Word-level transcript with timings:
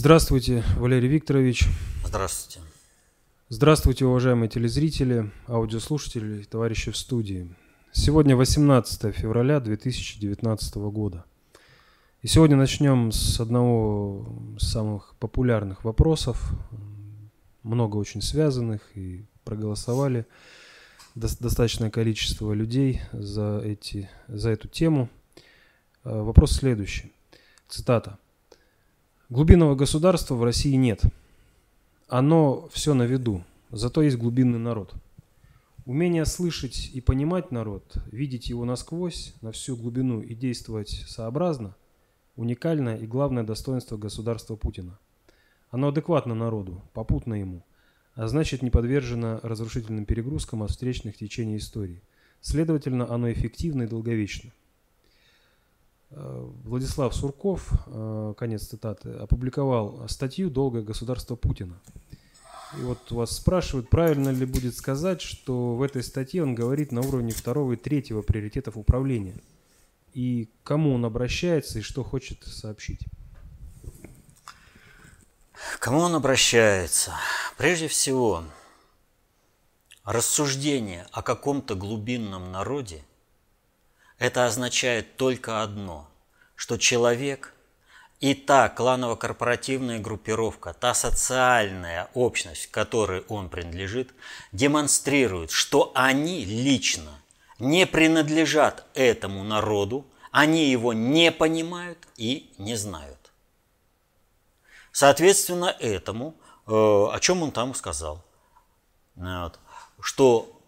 Здравствуйте, 0.00 0.64
Валерий 0.78 1.10
Викторович. 1.10 1.66
Здравствуйте. 2.06 2.66
Здравствуйте, 3.50 4.06
уважаемые 4.06 4.48
телезрители, 4.48 5.30
аудиослушатели, 5.46 6.42
товарищи 6.44 6.90
в 6.90 6.96
студии. 6.96 7.54
Сегодня 7.92 8.34
18 8.34 9.14
февраля 9.14 9.60
2019 9.60 10.76
года. 10.76 11.26
И 12.22 12.28
сегодня 12.28 12.56
начнем 12.56 13.12
с 13.12 13.40
одного 13.40 14.26
из 14.58 14.70
самых 14.70 15.16
популярных 15.18 15.84
вопросов, 15.84 16.50
много 17.62 17.98
очень 17.98 18.22
связанных, 18.22 18.80
и 18.94 19.26
проголосовали 19.44 20.26
достаточное 21.14 21.90
количество 21.90 22.54
людей 22.54 23.02
за, 23.12 23.60
эти, 23.62 24.08
за 24.28 24.48
эту 24.48 24.66
тему. 24.66 25.10
Э, 26.04 26.22
вопрос 26.22 26.52
следующий. 26.52 27.12
Цитата. 27.68 28.18
Глубинного 29.30 29.76
государства 29.76 30.34
в 30.34 30.42
России 30.42 30.74
нет. 30.74 31.02
Оно 32.08 32.68
все 32.72 32.94
на 32.94 33.04
виду, 33.04 33.44
зато 33.70 34.02
есть 34.02 34.16
глубинный 34.16 34.58
народ. 34.58 34.92
Умение 35.86 36.24
слышать 36.24 36.90
и 36.92 37.00
понимать 37.00 37.52
народ, 37.52 37.94
видеть 38.10 38.48
его 38.48 38.64
насквозь, 38.64 39.34
на 39.40 39.52
всю 39.52 39.76
глубину 39.76 40.20
и 40.20 40.34
действовать 40.34 41.04
сообразно– 41.06 41.76
уникальное 42.36 42.96
и 42.96 43.06
главное 43.06 43.44
достоинство 43.44 43.96
государства 43.96 44.56
Путина. 44.56 44.98
Оно 45.70 45.90
адекватно 45.90 46.34
народу, 46.34 46.82
попутно 46.92 47.34
ему, 47.34 47.64
а 48.14 48.26
значит 48.26 48.62
не 48.62 48.70
подвержено 48.70 49.38
разрушительным 49.44 50.06
перегрузкам 50.06 50.64
от 50.64 50.70
встречных 50.70 51.16
течений 51.16 51.58
истории. 51.58 52.02
Следовательно, 52.40 53.08
оно 53.08 53.30
эффективно 53.30 53.84
и 53.84 53.86
долговечно. 53.86 54.50
Э, 56.10 56.50
Владислав 56.64 57.14
Сурков, 57.14 57.70
э, 57.86 58.34
конец 58.36 58.66
цитаты, 58.66 59.10
опубликовал 59.10 60.08
статью 60.08 60.50
«Долгое 60.50 60.82
государство 60.82 61.36
Путина». 61.36 61.80
И 62.78 62.82
вот 62.82 63.10
вас 63.10 63.36
спрашивают, 63.36 63.88
правильно 63.90 64.28
ли 64.30 64.44
будет 64.44 64.76
сказать, 64.76 65.20
что 65.20 65.74
в 65.74 65.82
этой 65.82 66.02
статье 66.02 66.42
он 66.42 66.54
говорит 66.54 66.92
на 66.92 67.00
уровне 67.00 67.32
второго 67.32 67.72
и 67.72 67.76
третьего 67.76 68.22
приоритетов 68.22 68.76
управления. 68.76 69.40
И 70.14 70.48
кому 70.62 70.94
он 70.94 71.04
обращается 71.04 71.80
и 71.80 71.82
что 71.82 72.04
хочет 72.04 72.44
сообщить. 72.44 73.00
Кому 75.78 75.98
он 75.98 76.14
обращается? 76.14 77.12
Прежде 77.56 77.88
всего, 77.88 78.44
рассуждение 80.04 81.06
о 81.12 81.22
каком-то 81.22 81.74
глубинном 81.76 82.50
народе– 82.50 83.04
это 84.20 84.44
означает 84.44 85.16
только 85.16 85.62
одно, 85.62 86.06
что 86.54 86.76
человек 86.76 87.54
и 88.20 88.34
та 88.34 88.68
кланово-корпоративная 88.68 89.98
группировка, 89.98 90.74
та 90.74 90.92
социальная 90.92 92.10
общность, 92.12 92.70
которой 92.70 93.22
он 93.28 93.48
принадлежит, 93.48 94.14
демонстрируют, 94.52 95.50
что 95.50 95.90
они 95.94 96.44
лично 96.44 97.10
не 97.58 97.86
принадлежат 97.86 98.84
этому 98.92 99.42
народу, 99.42 100.06
они 100.30 100.70
его 100.70 100.92
не 100.92 101.32
понимают 101.32 101.98
и 102.18 102.52
не 102.58 102.76
знают. 102.76 103.32
Соответственно, 104.92 105.74
этому, 105.80 106.34
э, 106.66 106.72
о 106.72 107.18
чем 107.20 107.42
он 107.42 107.52
там 107.52 107.74
сказал, 107.74 108.22
что 110.02 110.60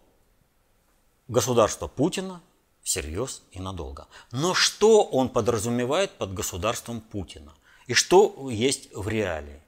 государство 1.29 1.87
Путина– 1.87 2.41
всерьез 2.83 3.43
и 3.53 3.61
надолго. 3.61 4.07
Но 4.31 4.55
что 4.55 5.05
он 5.05 5.29
подразумевает 5.29 6.11
под 6.13 6.35
государством 6.35 7.01
Путина? 7.01 7.53
И 7.87 7.95
что 7.95 8.49
есть 8.51 8.89
в 8.95 9.09
реалии? 9.09 9.61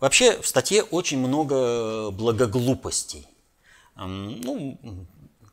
Вообще 0.00 0.40
в 0.40 0.46
статье 0.46 0.82
очень 0.82 1.18
много 1.18 2.10
благоглупостей. 2.10 3.26
Ну, 3.96 4.78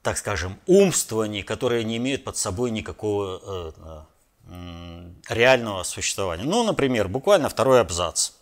так 0.03 0.17
скажем, 0.17 0.59
умствований, 0.67 1.41
которые 1.41 1.83
не 1.83 1.97
имеют 1.97 2.23
под 2.23 2.37
собой 2.37 2.69
никакого 2.69 3.41
э, 3.43 4.03
э, 4.47 5.09
реального 5.29 5.81
существования. 5.81 6.43
Ну, 6.43 6.63
например, 6.63 7.07
буквально 7.07 7.49
второй 7.49 7.81
абзац. 7.81 8.33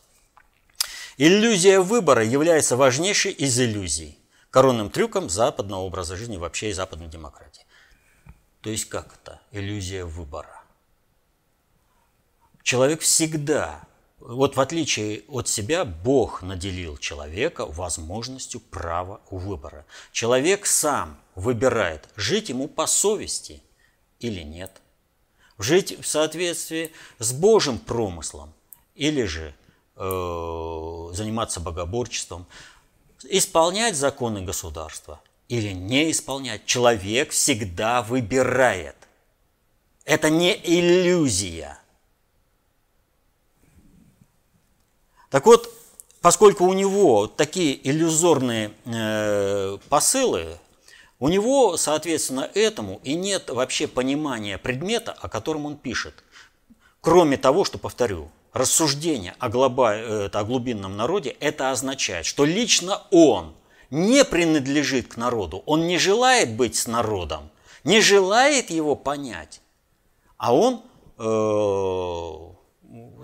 Иллюзия 1.17 1.79
выбора 1.79 2.23
является 2.23 2.75
важнейшей 2.75 3.31
из 3.31 3.57
иллюзий, 3.57 4.17
коронным 4.49 4.89
трюком 4.89 5.29
западного 5.29 5.81
образа 5.81 6.17
жизни, 6.17 6.35
вообще 6.35 6.71
и 6.71 6.73
западной 6.73 7.07
демократии. 7.07 7.65
То 8.63 8.69
есть 8.69 8.85
как 8.85 9.13
это? 9.21 9.41
Иллюзия 9.51 10.05
выбора. 10.05 10.63
Человек 12.63 13.01
всегда, 13.01 13.83
вот 14.19 14.55
в 14.55 14.61
отличие 14.61 15.23
от 15.27 15.49
себя, 15.49 15.83
Бог 15.83 16.41
наделил 16.41 16.97
человека 16.97 17.65
возможностью 17.65 18.61
права 18.61 19.19
выбора. 19.29 19.85
Человек 20.13 20.65
сам 20.65 21.19
выбирает, 21.35 22.07
жить 22.15 22.47
ему 22.47 22.69
по 22.69 22.87
совести 22.87 23.61
или 24.19 24.43
нет. 24.43 24.71
Жить 25.57 25.99
в 25.99 26.07
соответствии 26.07 26.93
с 27.19 27.33
Божьим 27.33 27.77
промыслом 27.77 28.53
или 28.95 29.25
же 29.25 29.53
э, 29.97 31.09
заниматься 31.11 31.59
богоборчеством, 31.59 32.47
исполнять 33.25 33.97
законы 33.97 34.41
государства– 34.41 35.19
или 35.49 35.71
не 35.71 36.11
исполнять. 36.11 36.65
Человек 36.65 37.31
всегда 37.31 38.01
выбирает. 38.01 38.95
Это 40.05 40.29
не 40.29 40.53
иллюзия. 40.63 41.79
Так 45.29 45.45
вот, 45.45 45.73
поскольку 46.21 46.65
у 46.65 46.73
него 46.73 47.27
такие 47.27 47.79
иллюзорные 47.89 48.71
э, 48.85 49.77
посылы, 49.89 50.59
у 51.19 51.29
него, 51.29 51.77
соответственно, 51.77 52.49
этому 52.53 52.99
и 53.03 53.15
нет 53.15 53.49
вообще 53.49 53.87
понимания 53.87 54.57
предмета, 54.57 55.13
о 55.13 55.29
котором 55.29 55.65
он 55.65 55.77
пишет. 55.77 56.23
Кроме 57.01 57.37
того, 57.37 57.63
что, 57.63 57.77
повторю, 57.77 58.29
рассуждение 58.51 59.35
о, 59.39 59.49
глоба, 59.49 59.95
э, 59.95 60.29
о 60.31 60.43
глубинном 60.43 60.97
народе, 60.97 61.35
это 61.39 61.71
означает, 61.71 62.25
что 62.25 62.45
лично 62.45 63.03
он– 63.09 63.53
не 63.89 64.23
принадлежит 64.23 65.07
к 65.07 65.17
народу, 65.17 65.63
он 65.65 65.87
не 65.87 65.97
желает 65.97 66.55
быть 66.55 66.75
с 66.75 66.87
народом, 66.87 67.49
не 67.83 68.01
желает 68.01 68.69
его 68.69 68.95
понять, 68.95 69.61
а 70.37 70.55
он 70.55 70.81
э, 71.17 72.53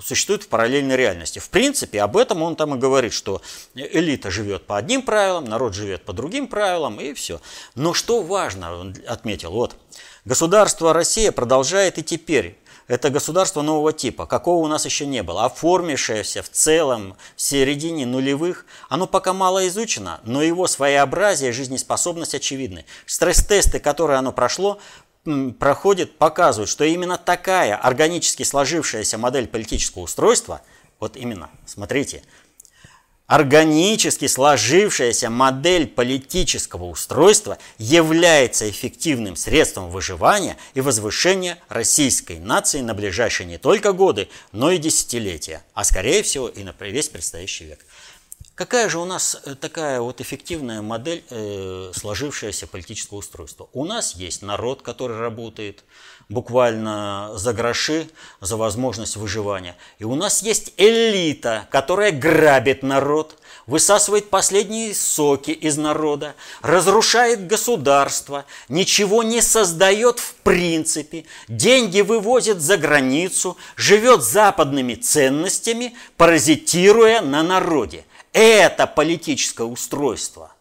существует 0.01 0.43
в 0.43 0.47
параллельной 0.47 0.95
реальности. 0.95 1.39
В 1.39 1.49
принципе, 1.49 2.01
об 2.01 2.17
этом 2.17 2.41
он 2.41 2.55
там 2.55 2.75
и 2.75 2.77
говорит, 2.77 3.13
что 3.13 3.41
элита 3.75 4.31
живет 4.31 4.65
по 4.65 4.77
одним 4.77 5.01
правилам, 5.01 5.45
народ 5.45 5.73
живет 5.73 6.05
по 6.05 6.13
другим 6.13 6.47
правилам, 6.47 6.99
и 6.99 7.13
все. 7.13 7.41
Но 7.75 7.93
что 7.93 8.21
важно, 8.21 8.77
он 8.77 8.95
отметил, 9.07 9.51
вот, 9.51 9.75
государство 10.25 10.93
Россия 10.93 11.31
продолжает 11.31 11.97
и 11.97 12.03
теперь 12.03 12.57
это 12.89 13.11
государство 13.11 13.61
нового 13.61 13.93
типа, 13.93 14.25
какого 14.25 14.65
у 14.65 14.67
нас 14.67 14.83
еще 14.83 15.05
не 15.05 15.21
было, 15.21 15.45
оформившееся 15.45 16.41
в 16.41 16.49
целом 16.49 17.15
в 17.35 17.41
середине 17.41 18.07
нулевых. 18.07 18.65
Оно 18.89 19.05
пока 19.05 19.31
мало 19.31 19.67
изучено, 19.67 20.19
но 20.23 20.41
его 20.41 20.65
своеобразие, 20.65 21.51
жизнеспособность 21.51 22.33
очевидны. 22.33 22.85
Стресс-тесты, 23.05 23.79
которые 23.79 24.17
оно 24.17 24.31
прошло, 24.31 24.79
проходит, 25.59 26.17
показывают, 26.17 26.67
что 26.67 26.83
именно 26.83 27.19
такая 27.19 27.75
органически 27.75 28.41
сложившаяся 28.41 29.19
модель 29.19 29.47
политического 29.47 30.01
устройства, 30.01 30.61
вот 30.99 31.15
именно, 31.15 31.51
смотрите, 31.67 32.23
Органически 33.29 34.25
сложившаяся 34.25 35.29
модель 35.29 35.85
политического 35.85 36.85
устройства 36.85 37.59
является 37.77 38.67
эффективным 38.67 39.35
средством 39.35 39.91
выживания 39.91 40.57
и 40.73 40.81
возвышения 40.81 41.59
российской 41.67 42.39
нации 42.39 42.81
на 42.81 42.95
ближайшие 42.95 43.45
не 43.45 43.59
только 43.59 43.93
годы, 43.93 44.29
но 44.51 44.71
и 44.71 44.79
десятилетия, 44.79 45.63
а 45.75 45.83
скорее 45.83 46.23
всего 46.23 46.47
и 46.47 46.63
на 46.63 46.73
весь 46.79 47.09
предстоящий 47.09 47.65
век. 47.65 47.85
Какая 48.55 48.89
же 48.89 48.97
у 48.97 49.05
нас 49.05 49.39
э, 49.45 49.53
такая 49.53 50.01
вот 50.01 50.21
эффективная 50.21 50.81
модель 50.81 51.23
э, 51.29 51.91
сложившегося 51.95 52.65
политического 52.65 53.19
устройства? 53.19 53.69
У 53.73 53.85
нас 53.85 54.15
есть 54.15 54.41
народ, 54.41 54.81
который 54.81 55.17
работает 55.17 55.83
буквально 56.29 57.31
за 57.33 57.53
гроши, 57.53 58.07
за 58.39 58.55
возможность 58.55 59.17
выживания. 59.17 59.75
И 59.97 60.03
у 60.03 60.15
нас 60.15 60.43
есть 60.43 60.73
элита, 60.77 61.67
которая 61.71 62.11
грабит 62.11 62.83
народ, 62.83 63.35
высасывает 63.65 64.29
последние 64.29 64.93
соки 64.93 65.51
из 65.51 65.77
народа, 65.77 66.35
разрушает 66.61 67.47
государство, 67.47 68.45
ничего 68.67 69.23
не 69.23 69.41
создает 69.41 70.19
в 70.19 70.35
принципе, 70.35 71.25
деньги 71.47 72.01
вывозит 72.01 72.61
за 72.61 72.77
границу, 72.77 73.57
живет 73.75 74.23
западными 74.23 74.95
ценностями, 74.95 75.95
паразитируя 76.15 77.21
на 77.21 77.43
народе. 77.43 78.05
Это 78.33 78.85
политическое 78.85 79.65
устройство. 79.65 80.51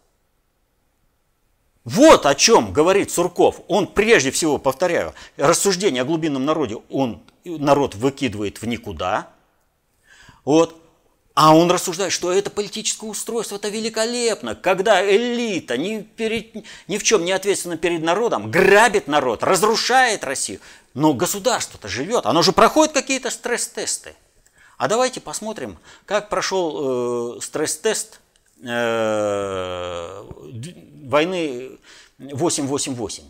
Вот 1.89 2.27
о 2.27 2.35
чем 2.35 2.75
говорит 2.75 3.11
Сурков. 3.11 3.63
Он 3.67 3.87
прежде 3.87 4.31
всего, 4.31 4.59
повторяю, 4.59 5.15
рассуждение 5.39 6.03
о 6.03 6.05
глубинном 6.05 6.45
народе, 6.45 6.77
он 6.91 7.23
народ 7.47 7.95
выкидывает 7.95 8.61
в 8.61 8.67
никуда. 8.67 9.31
Вот. 10.45 10.77
А 11.33 11.57
он 11.57 11.71
рассуждает, 11.71 12.13
что 12.13 12.31
это 12.31 12.51
политическое 12.51 13.07
устройство, 13.07 13.57
это 13.57 13.71
великолепно, 13.71 14.55
когда 14.55 15.03
элита 15.03 15.79
ни, 15.79 16.03
перед, 16.03 16.57
ни 16.89 16.99
в 16.99 17.03
чем 17.03 17.25
не 17.25 17.33
ответственна 17.33 17.79
перед 17.79 18.03
народом, 18.03 18.51
грабит 18.51 19.07
народ, 19.09 19.43
разрушает 19.43 20.25
Россию. 20.25 20.61
Но 20.93 21.15
государство-то 21.15 21.89
живет, 21.89 22.27
оно 22.27 22.43
же 22.43 22.53
проходит 22.53 22.93
какие-то 22.93 23.31
стресс-тесты. 23.31 24.15
А 24.77 24.89
давайте 24.89 25.23
посмотрим, 25.23 25.79
как 26.05 26.29
прошел 26.29 27.37
э, 27.39 27.41
стресс-тест 27.41 28.21
войны 31.09 31.79
888. 32.19 33.25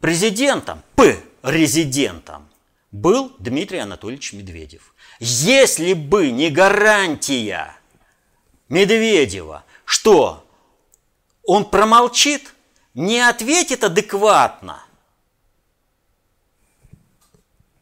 Президентом, 0.00 0.82
П, 0.96 1.22
резидентом, 1.42 2.48
был 2.90 3.32
Дмитрий 3.38 3.78
Анатольевич 3.78 4.32
Медведев. 4.32 4.94
Если 5.20 5.92
бы 5.94 6.30
не 6.30 6.50
гарантия 6.50 7.76
Медведева, 8.68 9.64
что 9.84 10.44
он 11.44 11.64
промолчит, 11.70 12.52
не 12.94 13.20
ответит 13.20 13.84
адекватно, 13.84 14.82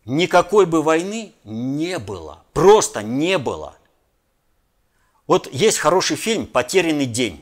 никакой 0.04 0.66
бы 0.66 0.82
войны 0.82 1.32
не 1.44 1.98
было. 1.98 2.44
Просто 2.52 3.02
не 3.02 3.38
было. 3.38 3.76
Вот 5.30 5.48
есть 5.52 5.78
хороший 5.78 6.16
фильм 6.16 6.44
«Потерянный 6.44 7.06
день». 7.06 7.40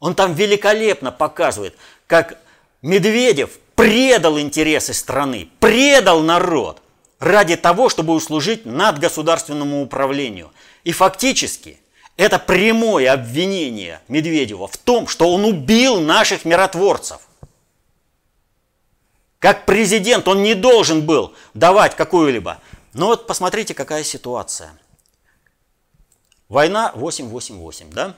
Он 0.00 0.14
там 0.14 0.32
великолепно 0.32 1.12
показывает, 1.12 1.76
как 2.06 2.38
Медведев 2.80 3.58
предал 3.74 4.40
интересы 4.40 4.94
страны, 4.94 5.50
предал 5.60 6.22
народ 6.22 6.80
ради 7.18 7.56
того, 7.56 7.90
чтобы 7.90 8.14
услужить 8.14 8.64
надгосударственному 8.64 9.82
управлению. 9.82 10.50
И 10.84 10.92
фактически 10.92 11.78
это 12.16 12.38
прямое 12.38 13.12
обвинение 13.12 14.00
Медведева 14.08 14.66
в 14.66 14.78
том, 14.78 15.06
что 15.06 15.30
он 15.30 15.44
убил 15.44 16.00
наших 16.00 16.46
миротворцев. 16.46 17.20
Как 19.40 19.66
президент 19.66 20.26
он 20.26 20.42
не 20.42 20.54
должен 20.54 21.04
был 21.04 21.34
давать 21.52 21.96
какую-либо. 21.96 22.62
Но 22.94 23.08
вот 23.08 23.26
посмотрите, 23.26 23.74
какая 23.74 24.04
ситуация. 24.04 24.72
Война 26.54 26.92
888, 26.94 27.90
да? 27.90 28.14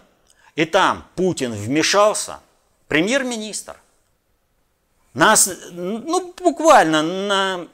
И 0.57 0.67
там 0.67 1.07
Путин 1.15 1.53
вмешался, 1.55 2.41
премьер-министр, 2.87 3.79
нас, 5.15 5.49
ну, 5.71 6.35
буквально 6.45 7.01
на, 7.03 7.69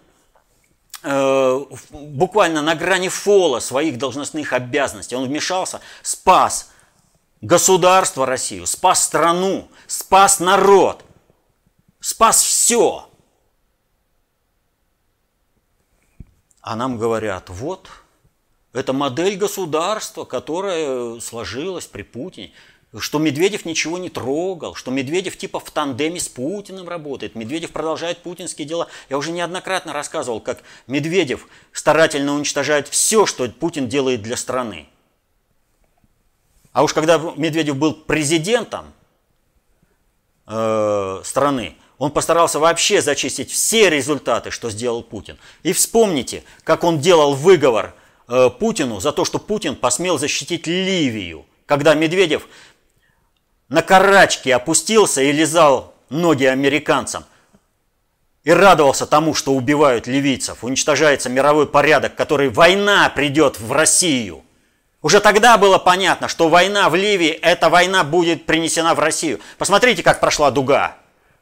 э, 1.03 1.65
буквально 1.91 2.63
на 2.63 2.77
грани 2.77 3.09
фола 3.09 3.59
своих 3.59 3.99
должностных 3.99 4.53
обязанностей. 4.53 5.17
Он 5.17 5.27
вмешался, 5.27 5.81
спас 6.01 6.71
государство 7.41 8.25
Россию, 8.25 8.69
спас 8.69 9.03
страну, 9.03 9.69
спас 9.89 10.39
народ, 10.39 11.05
спас 11.99 12.41
все. 12.41 13.11
А 16.61 16.77
нам 16.77 16.99
говорят, 16.99 17.51
вот, 17.51 17.91
это 18.73 18.93
модель 18.93 19.37
государства, 19.37 20.25
которая 20.25 21.21
сложилась 21.21 21.87
при 21.87 22.03
Путине 22.03 22.53
что 22.99 23.19
Медведев 23.19 23.65
ничего 23.65 23.97
не 23.97 24.11
трогал, 24.11 24.75
что 24.75 24.91
Медведев 24.91 25.37
типа 25.37 25.61
в 25.61 25.71
тандеме 25.71 26.21
с 26.21 26.29
Путиным 26.29 26.89
работает, 26.89 27.35
Медведев 27.35 27.73
продолжает 27.73 28.19
путинские 28.19 28.67
дела. 28.67 28.89
Я 29.09 29.17
уже 29.17 29.33
неоднократно 29.33 29.93
рассказывал, 29.93 30.41
как 30.41 30.63
Медведев 30.87 31.49
старательно 31.73 32.35
уничтожает 32.35 32.89
все, 32.89 33.25
что 33.25 33.49
Путин 33.49 33.89
делает 33.89 34.21
для 34.23 34.37
страны. 34.37 34.89
А 36.73 36.83
уж 36.83 36.93
когда 36.93 37.19
Медведев 37.37 37.77
был 37.77 37.95
президентом 37.95 38.93
э, 40.47 41.21
страны, 41.25 41.77
он 41.97 42.11
постарался 42.11 42.59
вообще 42.59 43.01
зачистить 43.01 43.51
все 43.51 43.89
результаты, 43.89 44.51
что 44.51 44.71
сделал 44.71 45.03
Путин. 45.03 45.39
И 45.63 45.73
вспомните, 45.73 46.45
как 46.65 46.85
он 46.85 46.99
делал 46.99 47.35
выговор 47.35 47.95
э, 48.33 48.51
Путину 48.51 48.99
за 49.01 49.13
то, 49.13 49.25
что 49.25 49.39
Путин 49.39 49.77
посмел 49.77 50.19
защитить 50.19 50.67
Ливию, 50.67 51.45
когда 51.67 51.95
Медведев 51.95 52.49
на 53.69 53.83
карачки 53.83 54.49
опустился 54.49 55.23
и 55.23 55.33
лизал 55.33 55.95
ноги 56.09 56.45
американцам. 56.45 57.25
И 58.45 58.51
радовался 58.51 59.07
тому, 59.07 59.35
что 59.35 59.53
убивают 59.53 60.09
ливийцев, 60.09 60.65
уничтожается 60.65 61.29
мировой 61.29 61.69
порядок, 61.69 62.17
который 62.17 62.49
война 62.49 63.09
придет 63.09 63.61
в 63.61 63.71
Россию. 63.71 64.43
Уже 65.01 65.21
тогда 65.21 65.59
было 65.59 65.79
понятно, 65.79 66.27
что 66.27 66.49
война 66.49 66.89
в 66.89 66.97
Ливии, 66.97 67.29
эта 67.29 67.69
война 67.69 68.03
будет 68.03 68.45
принесена 68.47 68.95
в 68.95 68.99
Россию. 68.99 69.41
Посмотрите, 69.59 70.03
как 70.03 70.19
прошла 70.19 70.51
дуга. 70.51 70.97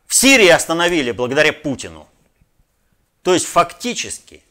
В 0.06 0.14
Сирии 0.14 0.48
остановили 0.48 1.12
благодаря 1.12 1.52
Путину. 1.54 2.06
То 3.22 3.32
есть 3.32 3.46
фактически 3.46 4.42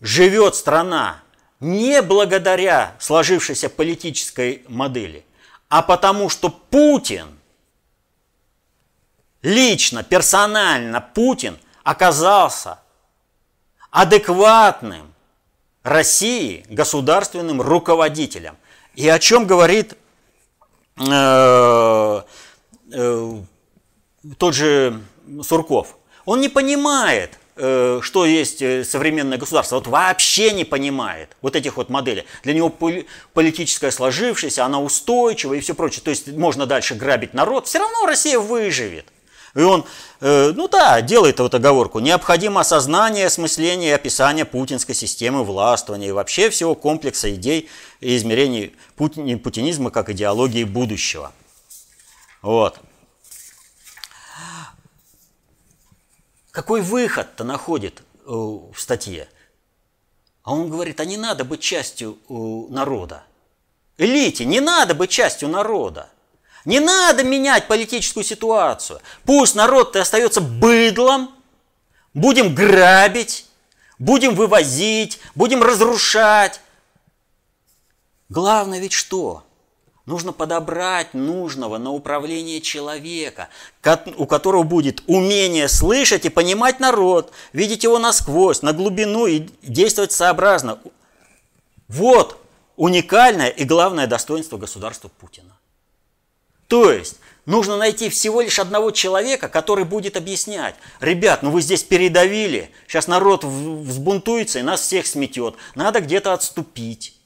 живет 0.00 0.54
страна 0.54 1.22
не 1.60 2.02
благодаря 2.02 2.94
сложившейся 3.00 3.68
политической 3.68 4.64
модели, 4.68 5.24
а 5.68 5.82
потому 5.82 6.28
что 6.28 6.50
Путин, 6.50 7.38
лично, 9.42 10.02
персонально 10.02 11.00
Путин 11.00 11.58
оказался 11.82 12.78
адекватным 13.90 15.12
России 15.82 16.64
государственным 16.68 17.60
руководителем. 17.60 18.56
И 18.94 19.08
о 19.08 19.18
чем 19.18 19.46
говорит 19.46 19.96
э, 20.96 22.22
э, 22.92 23.32
тот 24.36 24.54
же 24.54 25.00
Сурков? 25.42 25.96
Он 26.24 26.40
не 26.40 26.48
понимает, 26.48 27.38
что 28.02 28.24
есть 28.24 28.62
э, 28.62 28.84
современное 28.84 29.38
государство, 29.38 29.76
вот 29.76 29.86
вообще 29.86 30.52
не 30.52 30.64
понимает 30.64 31.30
вот 31.42 31.56
этих 31.56 31.76
вот 31.76 31.88
моделей. 31.88 32.24
Для 32.42 32.54
него 32.54 32.72
политическая 33.34 33.90
сложившаяся, 33.90 34.64
она 34.64 34.80
устойчивая 34.80 35.58
и 35.58 35.60
все 35.60 35.74
прочее. 35.74 36.02
То 36.04 36.10
есть 36.10 36.28
можно 36.28 36.66
дальше 36.66 36.94
грабить 36.94 37.34
народ, 37.34 37.66
все 37.66 37.78
равно 37.78 38.06
Россия 38.06 38.38
выживет. 38.38 39.06
И 39.54 39.60
он, 39.60 39.84
э, 40.20 40.52
ну 40.54 40.68
да, 40.68 41.00
делает 41.00 41.40
вот 41.40 41.54
оговорку. 41.54 41.98
Необходимо 41.98 42.60
осознание, 42.60 43.26
осмысление 43.26 43.90
и 43.90 43.92
описание 43.92 44.44
путинской 44.44 44.94
системы 44.94 45.42
властвования 45.42 46.08
и 46.08 46.12
вообще 46.12 46.50
всего 46.50 46.74
комплекса 46.74 47.34
идей 47.34 47.68
и 48.00 48.16
измерений 48.16 48.74
путинизма 48.96 49.90
как 49.90 50.10
идеологии 50.10 50.64
будущего. 50.64 51.32
Вот. 52.42 52.78
Какой 56.58 56.80
выход-то 56.80 57.44
находит 57.44 58.00
э, 58.00 58.30
в 58.32 58.74
статье? 58.76 59.28
А 60.42 60.52
он 60.52 60.68
говорит, 60.68 60.98
а 60.98 61.04
не 61.04 61.16
надо 61.16 61.44
быть 61.44 61.60
частью 61.60 62.18
э, 62.28 62.32
народа. 62.72 63.22
Элите 63.96 64.44
не 64.44 64.58
надо 64.58 64.96
быть 64.96 65.08
частью 65.08 65.48
народа. 65.50 66.10
Не 66.64 66.80
надо 66.80 67.22
менять 67.22 67.68
политическую 67.68 68.24
ситуацию. 68.24 69.00
Пусть 69.24 69.54
народ-то 69.54 70.00
остается 70.00 70.40
быдлом, 70.40 71.30
будем 72.12 72.56
грабить, 72.56 73.46
будем 74.00 74.34
вывозить, 74.34 75.20
будем 75.36 75.62
разрушать. 75.62 76.60
Главное 78.28 78.80
ведь 78.80 78.94
что? 78.94 79.44
Нужно 80.08 80.32
подобрать 80.32 81.12
нужного 81.12 81.76
на 81.76 81.92
управление 81.92 82.62
человека, 82.62 83.50
у 84.16 84.24
которого 84.24 84.62
будет 84.62 85.02
умение 85.06 85.68
слышать 85.68 86.24
и 86.24 86.30
понимать 86.30 86.80
народ, 86.80 87.30
видеть 87.52 87.84
его 87.84 87.98
насквозь, 87.98 88.62
на 88.62 88.72
глубину 88.72 89.26
и 89.26 89.46
действовать 89.62 90.12
сообразно. 90.12 90.78
Вот 91.88 92.38
уникальное 92.76 93.50
и 93.50 93.64
главное 93.64 94.06
достоинство 94.06 94.56
государства 94.56 95.10
Путина. 95.20 95.54
То 96.68 96.90
есть 96.90 97.18
нужно 97.44 97.76
найти 97.76 98.08
всего 98.08 98.40
лишь 98.40 98.58
одного 98.58 98.92
человека, 98.92 99.50
который 99.50 99.84
будет 99.84 100.16
объяснять, 100.16 100.76
ребят, 101.00 101.42
ну 101.42 101.50
вы 101.50 101.60
здесь 101.60 101.82
передавили, 101.82 102.70
сейчас 102.86 103.08
народ 103.08 103.44
взбунтуется 103.44 104.60
и 104.60 104.62
нас 104.62 104.80
всех 104.80 105.06
сметет, 105.06 105.56
надо 105.74 106.00
где-то 106.00 106.32
отступить. 106.32 107.17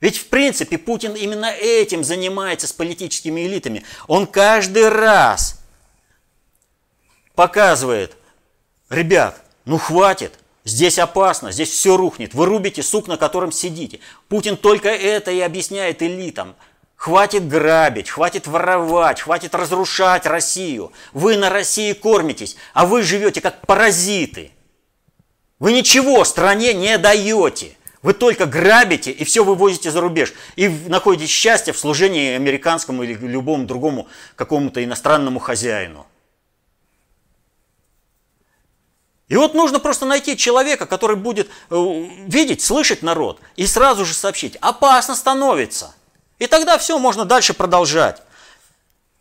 Ведь 0.00 0.18
в 0.18 0.28
принципе 0.28 0.78
Путин 0.78 1.14
именно 1.14 1.46
этим 1.46 2.04
занимается 2.04 2.66
с 2.66 2.72
политическими 2.72 3.46
элитами. 3.46 3.84
Он 4.06 4.26
каждый 4.26 4.88
раз 4.88 5.60
показывает, 7.34 8.16
ребят, 8.90 9.42
ну 9.64 9.78
хватит, 9.78 10.38
здесь 10.64 10.98
опасно, 10.98 11.50
здесь 11.50 11.70
все 11.70 11.96
рухнет, 11.96 12.34
вы 12.34 12.46
рубите 12.46 12.82
сук, 12.82 13.08
на 13.08 13.16
котором 13.16 13.52
сидите. 13.52 14.00
Путин 14.28 14.56
только 14.56 14.90
это 14.90 15.30
и 15.30 15.40
объясняет 15.40 16.02
элитам. 16.02 16.56
Хватит 16.96 17.46
грабить, 17.46 18.08
хватит 18.08 18.46
воровать, 18.46 19.20
хватит 19.20 19.54
разрушать 19.54 20.24
Россию. 20.24 20.92
Вы 21.12 21.36
на 21.36 21.50
России 21.50 21.92
кормитесь, 21.92 22.56
а 22.72 22.86
вы 22.86 23.02
живете 23.02 23.42
как 23.42 23.60
паразиты. 23.66 24.50
Вы 25.58 25.72
ничего 25.72 26.24
стране 26.24 26.72
не 26.72 26.96
даете. 26.96 27.76
Вы 28.02 28.12
только 28.12 28.46
грабите 28.46 29.10
и 29.10 29.24
все 29.24 29.44
вывозите 29.44 29.90
за 29.90 30.00
рубеж. 30.00 30.32
И 30.56 30.68
находите 30.68 31.26
счастье 31.26 31.72
в 31.72 31.78
служении 31.78 32.34
американскому 32.34 33.02
или 33.02 33.14
любому 33.14 33.66
другому 33.66 34.08
какому-то 34.36 34.82
иностранному 34.84 35.38
хозяину. 35.38 36.06
И 39.28 39.36
вот 39.36 39.54
нужно 39.54 39.80
просто 39.80 40.06
найти 40.06 40.36
человека, 40.36 40.86
который 40.86 41.16
будет 41.16 41.48
э, 41.70 41.74
видеть, 42.26 42.62
слышать 42.62 43.02
народ 43.02 43.40
и 43.56 43.66
сразу 43.66 44.04
же 44.04 44.14
сообщить. 44.14 44.56
Опасно 44.60 45.16
становится. 45.16 45.94
И 46.38 46.46
тогда 46.46 46.78
все, 46.78 46.98
можно 46.98 47.24
дальше 47.24 47.54
продолжать. 47.54 48.22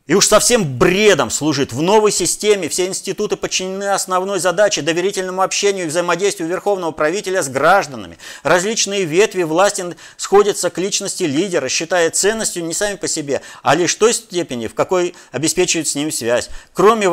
И 0.07 0.13
уж 0.13 0.27
совсем 0.27 0.77
бредом 0.77 1.31
служит. 1.31 1.73
В 1.73 1.81
новой 1.81 2.11
системе 2.11 2.69
все 2.69 2.85
институты 2.85 3.37
подчинены 3.37 3.85
основной 3.85 4.39
задаче 4.39 4.83
доверительному 4.83 5.41
общению 5.41 5.85
и 5.85 5.87
взаимодействию 5.87 6.47
верховного 6.47 6.91
правителя 6.91 7.41
с 7.41 7.49
гражданами. 7.49 8.19
Различные 8.43 9.05
ветви 9.05 9.41
власти 9.41 9.83
сходятся 10.15 10.69
к 10.69 10.77
личности 10.77 11.23
лидера, 11.23 11.69
считая 11.69 12.11
ценностью 12.11 12.63
не 12.65 12.75
сами 12.75 12.97
по 12.97 13.07
себе, 13.07 13.41
а 13.63 13.73
лишь 13.73 13.95
той 13.95 14.13
степени, 14.13 14.67
в 14.67 14.75
какой 14.75 15.15
обеспечивают 15.31 15.87
с 15.87 15.95
ним 15.95 16.11
связь. 16.11 16.51
Кроме 16.73 17.09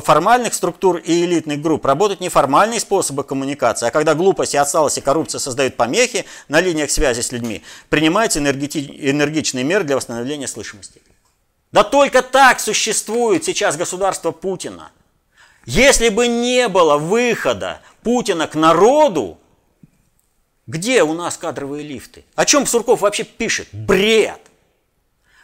формальных 0.00 0.54
структур 0.54 0.98
и 0.98 1.24
элитных 1.24 1.60
групп, 1.60 1.84
работают 1.84 2.20
неформальные 2.20 2.78
способы 2.78 3.24
коммуникации, 3.24 3.88
а 3.88 3.90
когда 3.90 4.14
глупость 4.14 4.54
и 4.54 4.58
отсталость 4.58 4.98
и 4.98 5.00
коррупция 5.00 5.40
создают 5.40 5.76
помехи 5.76 6.24
на 6.46 6.60
линиях 6.60 6.92
связи 6.92 7.20
с 7.22 7.32
людьми, 7.32 7.64
принимаются 7.88 8.38
энергичные 8.38 9.64
меры 9.64 9.82
для 9.82 9.96
восстановления 9.96 10.46
слышимости. 10.46 11.02
Да 11.76 11.84
только 11.84 12.22
так 12.22 12.58
существует 12.58 13.44
сейчас 13.44 13.76
государство 13.76 14.30
Путина. 14.30 14.92
Если 15.66 16.08
бы 16.08 16.26
не 16.26 16.68
было 16.68 16.96
выхода 16.96 17.82
Путина 18.02 18.46
к 18.46 18.54
народу, 18.54 19.36
где 20.66 21.02
у 21.02 21.12
нас 21.12 21.36
кадровые 21.36 21.86
лифты? 21.86 22.24
О 22.34 22.46
чем 22.46 22.64
Сурков 22.64 23.02
вообще 23.02 23.24
пишет? 23.24 23.68
Бред! 23.72 24.40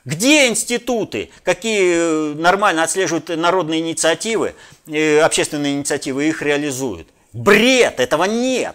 Где 0.07 0.49
институты, 0.49 1.31
какие 1.45 2.33
э, 2.33 2.35
нормально 2.35 2.85
отслеживают 2.85 3.29
народные 3.29 3.81
инициативы, 3.81 4.55
э, 4.87 5.21
общественные 5.21 5.75
инициативы, 5.75 6.31
их 6.31 6.41
реализуют? 6.41 7.09
Бред! 7.35 8.01
Этого 8.01 8.25
нет! 8.25 8.75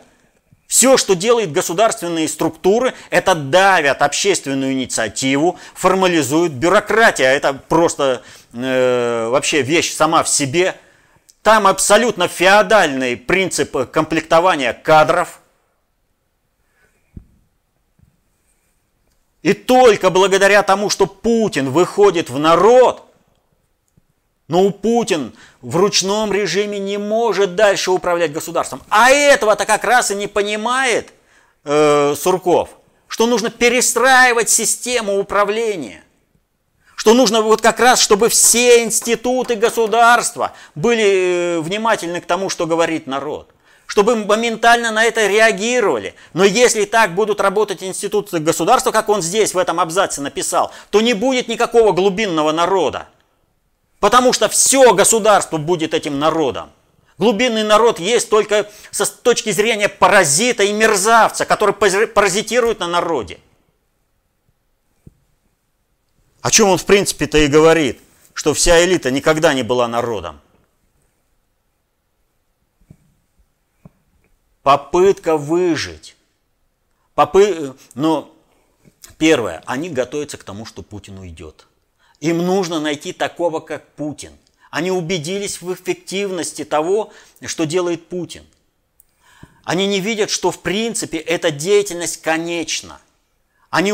Все, 0.68 0.98
что 0.98 1.16
делают 1.16 1.54
государственные 1.54 2.28
структуры, 2.28 2.94
это 3.10 3.36
давят 3.36 4.02
общественную 4.02 4.74
инициативу, 4.74 5.58
формализуют. 5.74 6.52
Бюрократия– 6.52 7.32
это 7.32 7.54
просто 7.54 8.22
э, 8.52 9.30
вообще 9.30 9.62
вещь 9.62 9.94
сама 9.94 10.24
в 10.24 10.30
себе. 10.30 10.76
Там 11.42 11.68
абсолютно 11.68 12.28
феодальный 12.28 13.16
принцип 13.16 13.90
комплектования 13.92 14.74
кадров. 14.74 15.40
И 19.44 19.54
только 19.54 20.10
благодаря 20.10 20.64
тому, 20.64 20.90
что 20.90 21.06
Путин 21.06 21.70
выходит 21.70 22.30
в 22.30 22.38
народ, 22.38 23.07
но 24.48 24.70
Путин 24.70 25.34
в 25.62 25.76
ручном 25.76 26.32
режиме 26.32 26.80
не 26.80 26.98
может 26.98 27.56
дальше 27.56 27.92
управлять 27.92 28.32
государством. 28.32 28.82
А 28.90 29.10
этого-то 29.10 29.66
как 29.66 29.84
раз 29.84 30.12
и 30.12 30.16
не 30.16 30.28
понимает 30.28 31.14
э, 31.66 32.16
Сурков, 32.18 32.70
что 33.08 33.28
нужно 33.28 33.50
перестраивать 33.50 34.50
систему 34.50 35.20
управления. 35.20 36.04
Что 36.96 37.14
нужно 37.14 37.42
вот 37.42 37.62
как 37.62 37.80
раз, 37.80 38.02
чтобы 38.02 38.30
все 38.30 38.84
институты 38.84 39.56
государства 39.56 40.54
были 40.76 41.58
э, 41.58 41.60
внимательны 41.60 42.22
к 42.22 42.26
тому, 42.26 42.50
что 42.50 42.66
говорит 42.66 43.06
народ. 43.06 43.50
Чтобы 43.86 44.16
моментально 44.16 44.92
на 44.92 45.04
это 45.04 45.28
реагировали. 45.28 46.16
Но 46.34 46.44
если 46.44 46.86
так 46.86 47.16
будут 47.16 47.40
работать 47.40 47.84
институты 47.84 48.40
государства, 48.40 48.92
как 48.92 49.10
он 49.10 49.22
здесь 49.22 49.54
в 49.54 49.58
этом 49.58 49.80
абзаце 49.80 50.22
написал, 50.22 50.72
то 50.90 51.02
не 51.02 51.14
будет 51.14 51.48
никакого 51.48 51.92
глубинного 51.92 52.52
народа. 52.52 53.08
Потому 54.00 54.34
что 54.34 54.48
все 54.48 54.94
государство 54.94 55.58
будет 55.58 55.94
этим 55.94 56.20
народом. 56.20 56.72
Глубинный 57.18 57.64
народ 57.64 58.00
есть 58.00 58.30
только 58.30 58.70
с 58.92 59.10
точки 59.10 59.52
зрения 59.52 59.90
паразита 59.90 60.64
и 60.64 60.72
мерзавца, 60.72 61.46
который 61.46 61.74
паразитирует 61.74 62.80
на 62.80 62.88
народе. 62.88 63.40
О 66.42 66.52
чем 66.52 66.70
он 66.70 66.78
в 66.78 66.86
принципе-то 66.86 67.40
и 67.40 67.48
говорит, 67.48 68.00
что 68.34 68.54
вся 68.54 68.86
элита 68.86 69.10
никогда 69.10 69.56
не 69.56 69.64
была 69.64 69.88
народом. 69.88 70.40
Попытка 74.62 75.38
выжить. 75.38 76.16
Попы... 77.16 77.76
Но 77.96 78.32
первое, 79.18 79.64
они 79.66 79.90
готовятся 79.90 80.38
к 80.38 80.44
тому, 80.44 80.66
что 80.66 80.84
Путин 80.84 81.18
уйдет. 81.18 81.66
Им 82.20 82.40
нужно 82.40 82.80
найти 82.80 83.14
такого, 83.14 83.60
как 83.60 83.88
Путин. 83.94 84.32
Они 84.72 84.92
убедились 84.92 85.62
в 85.62 85.74
эффективности 85.74 86.66
того, 86.66 87.12
что 87.46 87.66
делает 87.66 88.08
Путин. 88.08 88.44
Они 89.64 89.88
не 89.88 90.00
видят, 90.00 90.30
что 90.30 90.52
в 90.52 90.60
принципе 90.60 91.18
эта 91.18 91.52
деятельность 91.52 92.22
конечна. 92.22 93.00
Они, 93.70 93.92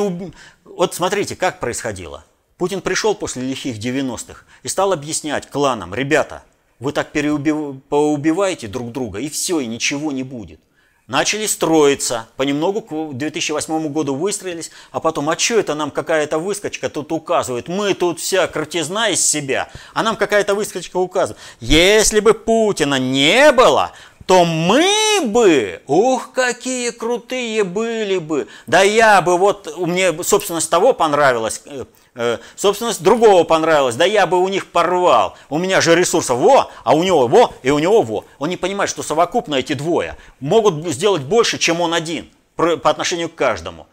вот 0.63 0.93
смотрите, 0.93 1.35
как 1.35 1.59
происходило. 1.59 2.25
Путин 2.57 2.81
пришел 2.81 3.15
после 3.15 3.43
лихих 3.43 3.77
90-х 3.77 4.45
и 4.61 4.67
стал 4.67 4.93
объяснять 4.93 5.49
кланам, 5.49 5.93
ребята, 5.93 6.43
вы 6.79 6.91
так 6.91 7.11
поубиваете 7.11 8.67
друг 8.67 8.91
друга, 8.91 9.19
и 9.19 9.29
все, 9.29 9.59
и 9.59 9.65
ничего 9.65 10.11
не 10.11 10.23
будет 10.23 10.59
начали 11.07 11.45
строиться, 11.45 12.27
понемногу 12.37 12.81
к 12.81 13.13
2008 13.13 13.87
году 13.89 14.15
выстроились, 14.15 14.71
а 14.91 14.99
потом, 14.99 15.29
а 15.29 15.37
что 15.37 15.59
это 15.59 15.75
нам 15.75 15.91
какая-то 15.91 16.39
выскочка 16.39 16.89
тут 16.89 17.11
указывает? 17.11 17.67
Мы 17.67 17.93
тут 17.93 18.19
вся 18.19 18.47
крутизна 18.47 19.09
из 19.09 19.25
себя, 19.25 19.69
а 19.93 20.03
нам 20.03 20.15
какая-то 20.15 20.55
выскочка 20.55 20.97
указывает. 20.97 21.41
Если 21.59 22.19
бы 22.19 22.33
Путина 22.33 22.99
не 22.99 23.51
было, 23.51 23.91
то 24.25 24.45
мы 24.45 25.21
бы, 25.25 25.81
ух, 25.87 26.31
какие 26.33 26.91
крутые 26.91 27.63
были 27.63 28.17
бы. 28.17 28.47
Да 28.67 28.81
я 28.81 29.21
бы, 29.21 29.37
вот 29.37 29.77
мне 29.77 30.23
собственность 30.23 30.69
того 30.69 30.93
понравилась, 30.93 31.61
э, 31.65 31.81
э, 31.81 31.85
собственность 32.55 33.01
другого 33.01 33.43
понравилась, 33.43 33.95
да 33.95 34.05
я 34.05 34.27
бы 34.27 34.39
у 34.39 34.47
них 34.47 34.67
порвал. 34.67 35.35
У 35.49 35.57
меня 35.57 35.81
же 35.81 35.95
ресурсов 35.95 36.37
во, 36.37 36.71
а 36.83 36.95
у 36.95 37.03
него 37.03 37.27
во, 37.27 37.53
и 37.63 37.71
у 37.71 37.79
него 37.79 38.01
во. 38.01 38.25
Он 38.39 38.49
не 38.49 38.57
понимает, 38.57 38.89
что 38.89 39.03
совокупно 39.03 39.55
эти 39.55 39.73
двое 39.73 40.17
могут 40.39 40.85
сделать 40.87 41.23
больше, 41.23 41.57
чем 41.57 41.81
он 41.81 41.93
один 41.93 42.29
по 42.55 42.89
отношению 42.89 43.29
к 43.29 43.35
каждому. 43.35 43.87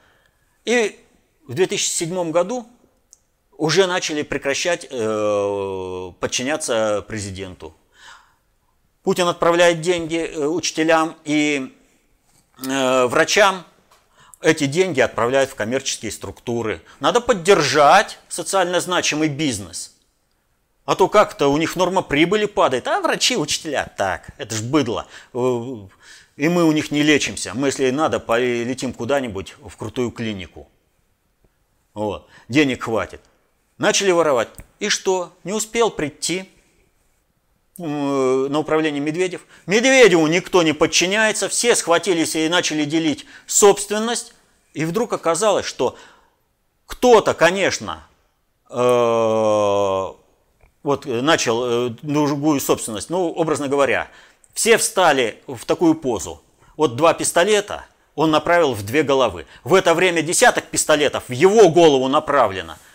И 0.65 0.99
в 1.47 1.55
2007 1.55 2.31
году 2.31 2.67
уже 3.61 3.87
начали 3.87 4.23
прекращать 4.23 4.87
э, 4.91 6.13
подчиняться 6.19 7.05
президенту. 7.07 7.75
Путин 9.03 9.29
отправляет 9.29 9.81
деньги 9.81 10.17
э, 10.17 10.47
учителям 10.47 11.17
и 11.25 11.75
э, 12.67 13.05
врачам, 13.07 13.65
эти 14.43 14.67
деньги 14.67 15.01
отправляют 15.01 15.51
в 15.51 15.55
коммерческие 15.55 16.11
структуры. 16.11 16.81
Надо 16.99 17.21
поддержать 17.21 18.19
социально 18.29 18.81
значимый 18.81 19.29
бизнес. 19.29 19.97
А 20.87 20.97
то 20.97 21.09
как-то 21.09 21.49
у 21.49 21.57
них 21.57 21.77
норма 21.77 22.03
прибыли 22.03 22.47
падает, 22.47 22.89
а 22.89 23.01
врачи, 23.01 23.37
учителя, 23.37 23.93
так, 23.97 24.31
это 24.39 24.55
ж 24.55 24.63
быдло. 24.63 25.07
Э, 25.35 25.77
и 26.37 26.49
мы 26.49 26.65
у 26.65 26.73
них 26.73 26.91
не 26.91 27.03
лечимся. 27.03 27.53
Мы, 27.55 27.69
если 27.69 27.91
надо, 27.91 28.19
полетим 28.19 28.93
куда-нибудь 28.93 29.57
в 29.63 29.77
крутую 29.77 30.11
клинику. 30.11 30.69
Вот. 31.93 32.29
Денег 32.49 32.85
хватит. 32.85 33.21
Начали 33.79 34.11
воровать. 34.11 34.49
И 34.79 34.89
что? 34.89 35.33
Не 35.45 35.53
успел 35.53 35.91
прийти 35.91 36.51
на 37.81 38.59
управление 38.59 39.01
Медведев. 39.01 39.43
Медведеву 39.67 40.27
никто 40.27 40.63
не 40.63 40.73
подчиняется, 40.73 41.49
все 41.49 41.75
схватились 41.75 42.37
и 42.37 42.49
начали 42.49 42.85
делить 42.85 43.27
собственность. 43.47 44.35
И 44.75 44.85
вдруг 44.85 45.13
оказалось, 45.13 45.67
что 45.67 45.97
кто-то, 46.87 47.35
конечно, 47.35 48.07
э, 48.69 48.75
вот 50.83 51.07
начал 51.07 51.89
э, 51.89 51.91
другую 52.03 52.61
собственность, 52.61 53.11
ну, 53.11 53.31
образно 53.31 53.69
говоря, 53.69 54.09
все 54.55 54.77
встали 54.77 55.43
в 55.47 55.65
такую 55.65 55.95
позу. 55.95 56.41
Вот 56.77 56.97
два 56.97 57.15
пистолета 57.15 57.85
он 58.15 58.31
направил 58.31 58.75
в 58.75 58.85
две 58.85 59.03
головы. 59.03 59.47
В 59.65 59.75
это 59.75 59.95
время 59.95 60.23
десяток 60.23 60.67
пистолетов 60.67 61.25
в 61.29 61.33
его 61.33 61.69
голову 61.69 62.09
направлено– 62.09 62.77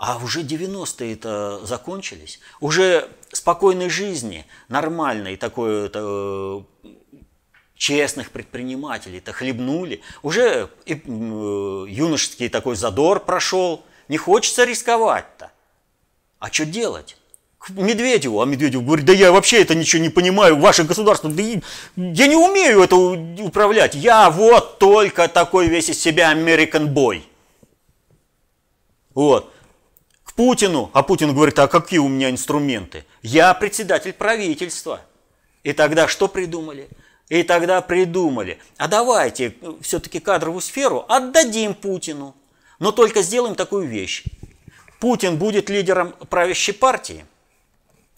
а 0.00 0.16
уже 0.16 0.40
90-е-то 0.40 1.66
закончились. 1.66 2.40
Уже 2.58 3.06
спокойной 3.32 3.90
жизни, 3.90 4.46
нормальной 4.68 5.36
такой 5.36 5.88
-то, 5.88 6.64
э, 6.82 6.88
честных 7.76 8.30
предпринимателей-то 8.30 9.32
хлебнули. 9.34 10.00
Уже 10.22 10.70
и, 10.86 10.94
э, 10.94 10.96
юношеский 11.86 12.48
такой 12.48 12.76
задор 12.76 13.20
прошел. 13.20 13.84
Не 14.08 14.16
хочется 14.16 14.64
рисковать-то. 14.64 15.52
А 16.38 16.50
что 16.50 16.64
делать? 16.64 17.16
к 17.58 17.68
Медведеву, 17.68 18.40
а 18.40 18.46
Медведев 18.46 18.82
говорит, 18.82 19.04
да 19.04 19.12
я 19.12 19.30
вообще 19.30 19.60
это 19.60 19.74
ничего 19.74 20.02
не 20.02 20.08
понимаю, 20.08 20.56
ваше 20.56 20.84
государство, 20.84 21.28
да 21.28 21.42
я 21.42 22.26
не 22.26 22.34
умею 22.34 22.80
это 22.80 22.96
управлять, 22.96 23.94
я 23.94 24.30
вот 24.30 24.78
только 24.78 25.28
такой 25.28 25.68
весь 25.68 25.90
из 25.90 26.00
себя 26.00 26.32
American 26.32 26.88
boy. 26.94 27.20
Вот. 29.12 29.52
Путину, 30.40 30.88
а 30.94 31.02
Путин 31.02 31.34
говорит, 31.34 31.58
а 31.58 31.68
какие 31.68 31.98
у 31.98 32.08
меня 32.08 32.30
инструменты? 32.30 33.04
Я 33.20 33.52
председатель 33.52 34.14
правительства. 34.14 35.02
И 35.64 35.74
тогда 35.74 36.08
что 36.08 36.28
придумали? 36.28 36.88
И 37.28 37.42
тогда 37.42 37.82
придумали, 37.82 38.58
а 38.78 38.88
давайте 38.88 39.54
все-таки 39.82 40.18
кадровую 40.18 40.62
сферу 40.62 41.04
отдадим 41.10 41.74
Путину, 41.74 42.34
но 42.78 42.90
только 42.90 43.20
сделаем 43.20 43.54
такую 43.54 43.86
вещь. 43.86 44.24
Путин 44.98 45.36
будет 45.36 45.68
лидером 45.68 46.14
правящей 46.30 46.72
партии, 46.72 47.26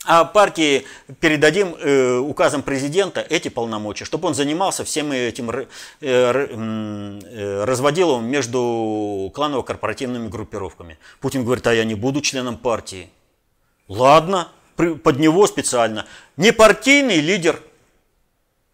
а 0.05 0.25
партии 0.25 0.85
передадим 1.21 1.77
э, 1.79 2.17
указом 2.17 2.63
президента 2.63 3.21
эти 3.21 3.49
полномочия, 3.49 4.05
чтобы 4.05 4.27
он 4.27 4.35
занимался 4.35 4.85
всем 4.85 5.13
этим 5.13 5.51
э, 5.51 5.67
э, 6.01 7.65
разводилом 7.65 8.25
между 8.27 9.31
кланово-корпоративными 9.35 10.29
группировками. 10.29 10.99
Путин 11.21 11.45
говорит, 11.45 11.67
а 11.69 11.75
я 11.75 11.85
не 11.85 11.95
буду 11.95 12.21
членом 12.21 12.57
партии. 12.57 13.11
Ладно, 13.87 14.49
под 14.77 15.19
него 15.21 15.47
специально. 15.47 16.07
Не 16.37 16.53
партийный 16.53 17.21
лидер. 17.21 17.63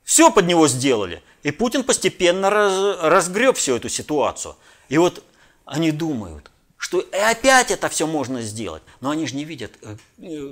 Все 0.04 0.30
под 0.30 0.46
него 0.46 0.66
сделали. 0.66 1.22
И 1.42 1.50
Путин 1.50 1.84
постепенно 1.84 2.48
раз, 2.48 2.98
разгреб 3.02 3.56
всю 3.56 3.76
эту 3.76 3.90
ситуацию. 3.90 4.56
И 4.88 4.96
вот 4.96 5.22
они 5.66 5.90
думают, 5.90 6.50
что 6.78 7.00
и 7.00 7.16
опять 7.16 7.70
это 7.70 7.90
все 7.90 8.06
можно 8.06 8.40
сделать. 8.40 8.82
Но 9.02 9.10
они 9.10 9.26
же 9.26 9.36
не 9.36 9.44
видят, 9.44 9.72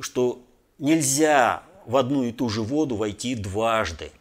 что 0.02 0.42
нельзя 0.78 1.62
в 1.86 1.96
одну 1.96 2.24
и 2.24 2.32
ту 2.32 2.48
же 2.48 2.62
воду 2.62 2.96
войти 2.96 3.34
дважды. 3.34 4.12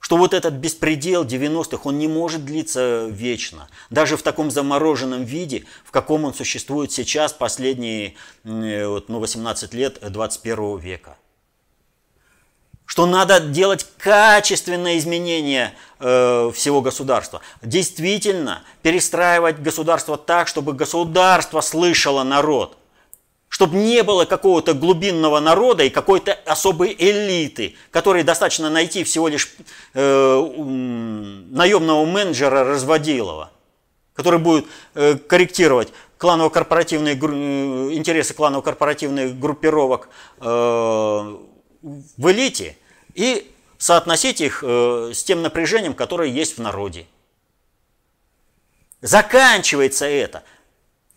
Что 0.00 0.16
вот 0.16 0.32
этот 0.32 0.54
беспредел 0.54 1.24
90-х, 1.24 1.80
он 1.84 1.98
не 1.98 2.06
может 2.06 2.44
длиться 2.44 3.08
вечно. 3.10 3.68
Даже 3.90 4.16
в 4.16 4.22
таком 4.22 4.50
замороженном 4.50 5.24
виде, 5.24 5.64
в 5.84 5.90
каком 5.90 6.24
он 6.24 6.32
существует 6.32 6.92
сейчас, 6.92 7.32
последние 7.32 8.14
вот, 8.44 9.08
ну, 9.08 9.18
18 9.18 9.74
лет 9.74 9.98
21 10.00 10.78
века. 10.78 11.18
Что 12.86 13.04
надо 13.04 13.40
делать 13.40 13.86
качественные 13.98 14.98
изменения 14.98 15.74
э, 15.98 16.50
всего 16.54 16.80
государства. 16.80 17.42
Действительно, 17.60 18.62
перестраивать 18.80 19.60
государство 19.60 20.16
так, 20.16 20.48
чтобы 20.48 20.72
государство 20.72 21.60
слышало 21.60 22.22
народ 22.22 22.77
чтобы 23.48 23.76
не 23.76 24.02
было 24.02 24.24
какого-то 24.24 24.74
глубинного 24.74 25.40
народа 25.40 25.84
и 25.84 25.90
какой-то 25.90 26.34
особой 26.46 26.94
элиты, 26.98 27.74
которой 27.90 28.22
достаточно 28.22 28.70
найти 28.70 29.04
всего 29.04 29.28
лишь 29.28 29.54
э, 29.94 30.52
наемного 31.50 32.04
менеджера 32.04 32.64
разводилова, 32.64 33.50
который 34.14 34.38
будет 34.38 34.66
э, 34.94 35.16
корректировать 35.16 35.88
кланово-корпоративные 36.18 37.14
э, 37.14 37.94
интересы 37.94 38.34
кланово-корпоративных 38.34 39.38
группировок 39.38 40.08
э, 40.40 40.44
в 40.46 42.30
элите 42.30 42.76
и 43.14 43.50
соотносить 43.78 44.40
их 44.40 44.62
э, 44.66 45.12
с 45.14 45.24
тем 45.24 45.42
напряжением, 45.42 45.94
которое 45.94 46.28
есть 46.28 46.58
в 46.58 46.60
народе. 46.60 47.06
Заканчивается 49.00 50.06
это. 50.06 50.42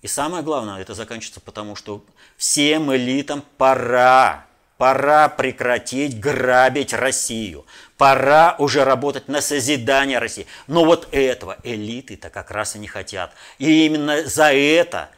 И 0.01 0.07
самое 0.07 0.43
главное, 0.43 0.81
это 0.81 0.93
заканчивается 0.95 1.41
потому, 1.41 1.75
что 1.75 2.03
всем 2.35 2.93
элитам 2.95 3.43
пора, 3.57 4.47
пора 4.77 5.29
прекратить 5.29 6.19
грабить 6.19 6.93
Россию. 6.93 7.65
Пора 7.97 8.55
уже 8.57 8.83
работать 8.83 9.27
на 9.27 9.41
созидание 9.41 10.17
России. 10.17 10.47
Но 10.65 10.85
вот 10.85 11.07
этого 11.11 11.57
элиты-то 11.63 12.31
как 12.31 12.49
раз 12.49 12.75
и 12.75 12.79
не 12.79 12.87
хотят. 12.87 13.33
И 13.59 13.85
именно 13.85 14.25
за 14.25 14.51
это 14.51 15.11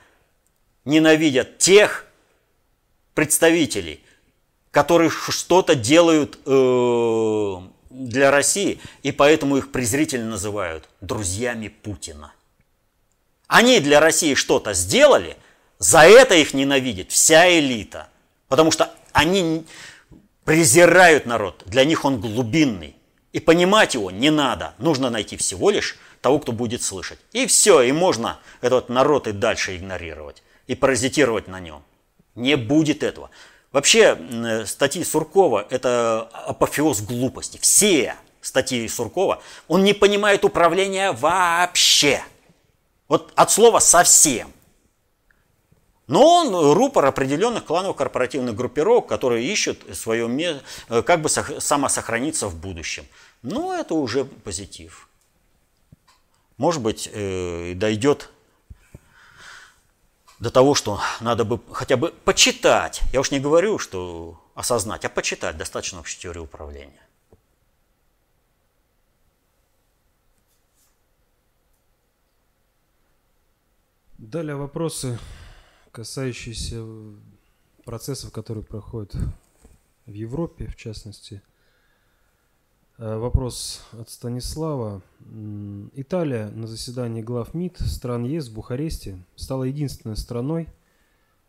ненавидят 0.84 1.60
тех 1.60 2.06
представителей, 3.14 4.04
которые 4.72 5.10
что-то 5.10 5.76
делают 5.76 6.40
э, 6.46 7.58
для 7.90 8.32
России, 8.32 8.82
и 9.04 9.12
поэтому 9.12 9.58
их 9.58 9.72
презрительно 9.72 10.32
называют 10.32 10.90
друзьями 11.00 11.70
Путина. 11.70 12.34
Они 13.54 13.80
для 13.80 14.00
России 14.00 14.34
что-то 14.34 14.74
сделали, 14.74 15.38
за 15.78 16.00
это 16.00 16.34
их 16.34 16.56
ненавидит 16.56 17.12
вся 17.12 17.48
элита. 17.60 18.08
Потому 18.48 18.72
что 18.72 18.92
они 19.12 19.68
презирают 20.44 21.28
народ, 21.28 21.62
для 21.68 21.86
них 21.86 22.04
он 22.04 22.20
глубинный. 22.20 22.96
И 23.32 23.40
понимать 23.40 23.94
его 23.94 24.10
не 24.10 24.32
надо, 24.32 24.74
нужно 24.80 25.12
найти 25.12 25.38
всего 25.38 25.70
лишь 25.70 26.00
того, 26.20 26.40
кто 26.40 26.52
будет 26.52 26.82
слышать. 26.82 27.20
И 27.32 27.46
все, 27.46 27.84
и 27.84 27.92
можно 27.92 28.40
этот 28.62 28.90
народ 28.90 29.28
и 29.28 29.34
дальше 29.34 29.76
игнорировать, 29.76 30.42
и 30.66 30.74
паразитировать 30.74 31.48
на 31.48 31.60
нем. 31.60 31.84
Не 32.34 32.58
будет 32.58 33.04
этого. 33.04 33.30
Вообще, 33.72 34.18
статьи 34.66 35.04
Суркова– 35.04 35.68
это 35.70 36.28
апофеоз 36.48 37.02
глупости. 37.02 37.60
Все 37.62 38.16
статьи 38.42 38.88
Суркова, 38.88 39.44
он 39.68 39.84
не 39.84 39.94
понимает 39.94 40.44
управления 40.44 41.12
вообще– 41.12 42.24
вот 43.08 43.32
от 43.36 43.52
слова 43.52 43.80
совсем. 43.80 44.52
Но 46.08 46.22
он 46.22 46.74
рупор 46.74 47.06
определенных 47.06 47.66
кланово-корпоративных 47.66 48.56
группировок, 48.56 49.08
которые 49.08 49.46
ищут 49.48 49.84
свое 49.96 50.28
место, 50.28 50.64
э, 50.90 51.02
как 51.02 51.22
бы 51.22 51.30
самосохраниться 51.30 52.48
в 52.48 52.56
будущем. 52.56 53.06
Но 53.42 53.74
это 53.74 53.94
уже 53.94 54.26
позитив. 54.26 55.08
Может 56.58 56.82
быть, 56.82 57.10
э, 57.12 57.74
дойдет 57.76 58.30
до 60.40 60.52
того, 60.52 60.76
что 60.76 61.00
надо 61.22 61.46
бы 61.46 61.60
хотя 61.72 61.96
бы 61.96 62.12
почитать. 62.12 63.02
Я 63.14 63.22
уж 63.22 63.32
не 63.32 63.40
говорю, 63.40 63.80
что 63.80 64.42
осознать, 64.56 65.06
а 65.06 65.10
почитать 65.10 65.58
достаточно 65.58 66.00
общей 66.00 66.20
теории 66.20 66.40
управления. 66.40 67.03
Далее 74.24 74.56
вопросы, 74.56 75.20
касающиеся 75.92 76.82
процессов, 77.84 78.32
которые 78.32 78.64
проходят 78.64 79.14
в 80.06 80.14
Европе, 80.14 80.68
в 80.68 80.78
частности. 80.78 81.42
Э, 82.98 83.18
вопрос 83.18 83.84
от 83.92 84.10
Станислава. 84.10 85.02
Италия 85.94 86.48
на 86.52 86.68
заседании 86.68 87.22
глав 87.22 87.54
МИД 87.54 87.80
стран 87.80 88.24
ЕС 88.24 88.48
в 88.48 88.54
Бухаресте 88.54 89.22
стала 89.36 89.66
единственной 89.66 90.16
страной, 90.16 90.70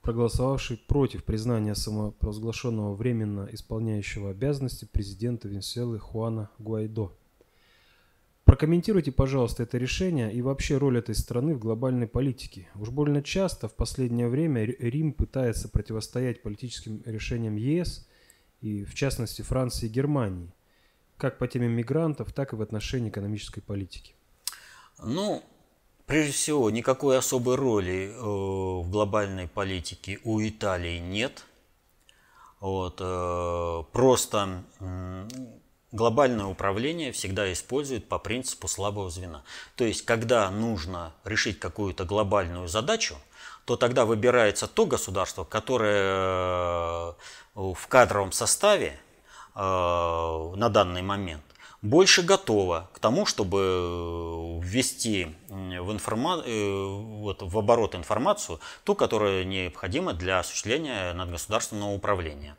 проголосовавшей 0.02 0.76
против 0.76 1.22
признания 1.22 1.76
самопровозглашенного 1.76 2.96
временно 2.96 3.48
исполняющего 3.52 4.30
обязанности 4.30 4.84
президента 4.84 5.46
Венесуэлы 5.46 6.00
Хуана 6.00 6.50
Гуайдо– 6.58 7.12
Прокомментируйте, 8.44 9.10
пожалуйста, 9.10 9.62
это 9.62 9.78
решение 9.78 10.30
и 10.30 10.42
вообще 10.42 10.76
роль 10.76 10.98
этой 10.98 11.14
страны 11.14 11.54
в 11.54 11.58
глобальной 11.58 12.06
политике. 12.06 12.68
Уж 12.74 12.90
больно 12.90 13.22
часто 13.22 13.68
в 13.68 13.74
последнее 13.74 14.28
время 14.28 14.64
Рим 14.64 15.12
пытается 15.14 15.68
противостоять 15.68 16.42
политическим 16.42 17.02
решениям 17.06 17.56
ЕС 17.56 18.06
и, 18.60 18.84
в 18.84 18.94
частности, 18.94 19.40
Франции 19.40 19.86
и 19.86 19.88
Германии, 19.88 20.52
как 21.16 21.38
по 21.38 21.48
теме 21.48 21.68
мигрантов, 21.68 22.34
так 22.34 22.52
и 22.52 22.56
в 22.56 22.60
отношении 22.60 23.08
экономической 23.08 23.62
политики. 23.62 24.14
Ну, 25.02 25.42
прежде 26.04 26.32
всего, 26.32 26.68
никакой 26.68 27.16
особой 27.16 27.56
роли 27.56 28.12
э, 28.12 28.20
в 28.20 28.90
глобальной 28.90 29.48
политике 29.48 30.20
у 30.22 30.38
Италии 30.40 30.98
нет. 30.98 31.46
Вот, 32.60 32.98
э, 33.00 33.82
просто 33.90 34.64
глобальное 35.94 36.46
управление 36.46 37.12
всегда 37.12 37.50
использует 37.52 38.08
по 38.08 38.18
принципу 38.18 38.68
слабого 38.68 39.10
звена. 39.10 39.42
То 39.76 39.84
есть, 39.84 40.04
когда 40.04 40.50
нужно 40.50 41.12
решить 41.24 41.60
какую-то 41.60 42.04
глобальную 42.04 42.68
задачу, 42.68 43.16
то 43.64 43.76
тогда 43.76 44.04
выбирается 44.04 44.66
то 44.66 44.86
государство, 44.86 45.44
которое 45.44 46.02
э, 46.10 47.12
в 47.54 47.86
кадровом 47.88 48.32
составе 48.32 48.98
э, 49.54 49.58
на 49.58 50.68
данный 50.68 51.02
момент 51.02 51.44
больше 51.84 52.22
готово 52.22 52.88
к 52.94 52.98
тому, 52.98 53.26
чтобы 53.26 54.58
ввести 54.62 55.28
в, 55.48 55.92
информа... 55.92 56.42
Э, 56.44 56.86
вот, 57.24 57.42
в 57.42 57.58
оборот 57.58 57.94
информацию, 57.94 58.58
ту, 58.84 58.94
которая 58.94 59.44
необходима 59.44 60.14
для 60.14 60.40
осуществления 60.40 61.12
надгосударственного 61.12 61.92
управления. 61.92 62.56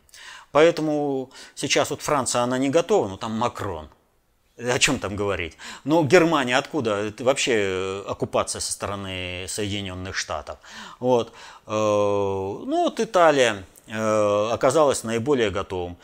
Поэтому 0.52 1.32
сейчас 1.56 1.90
вот 1.90 2.02
Франция, 2.02 2.44
она 2.44 2.58
не 2.58 2.70
готова, 2.70 3.08
но 3.08 3.18
там 3.18 3.32
Макрон. 3.34 3.90
О 4.58 4.80
чем 4.80 5.00
там 5.00 5.16
говорить? 5.16 5.58
Но 5.84 6.04
Германия 6.04 6.58
откуда? 6.58 6.96
Это 7.08 7.24
вообще 7.24 7.54
э, 7.56 8.04
оккупация 8.08 8.62
со 8.62 8.72
стороны 8.72 9.48
Соединенных 9.50 10.16
Штатов. 10.16 10.60
Вот. 11.00 11.34
Э, 11.66 11.72
ну 11.72 12.84
вот 12.84 13.00
Италия. 13.00 13.66
Э, 13.88 14.50
оказалось 14.52 15.04
наиболее 15.04 15.50
готовым. 15.50 15.98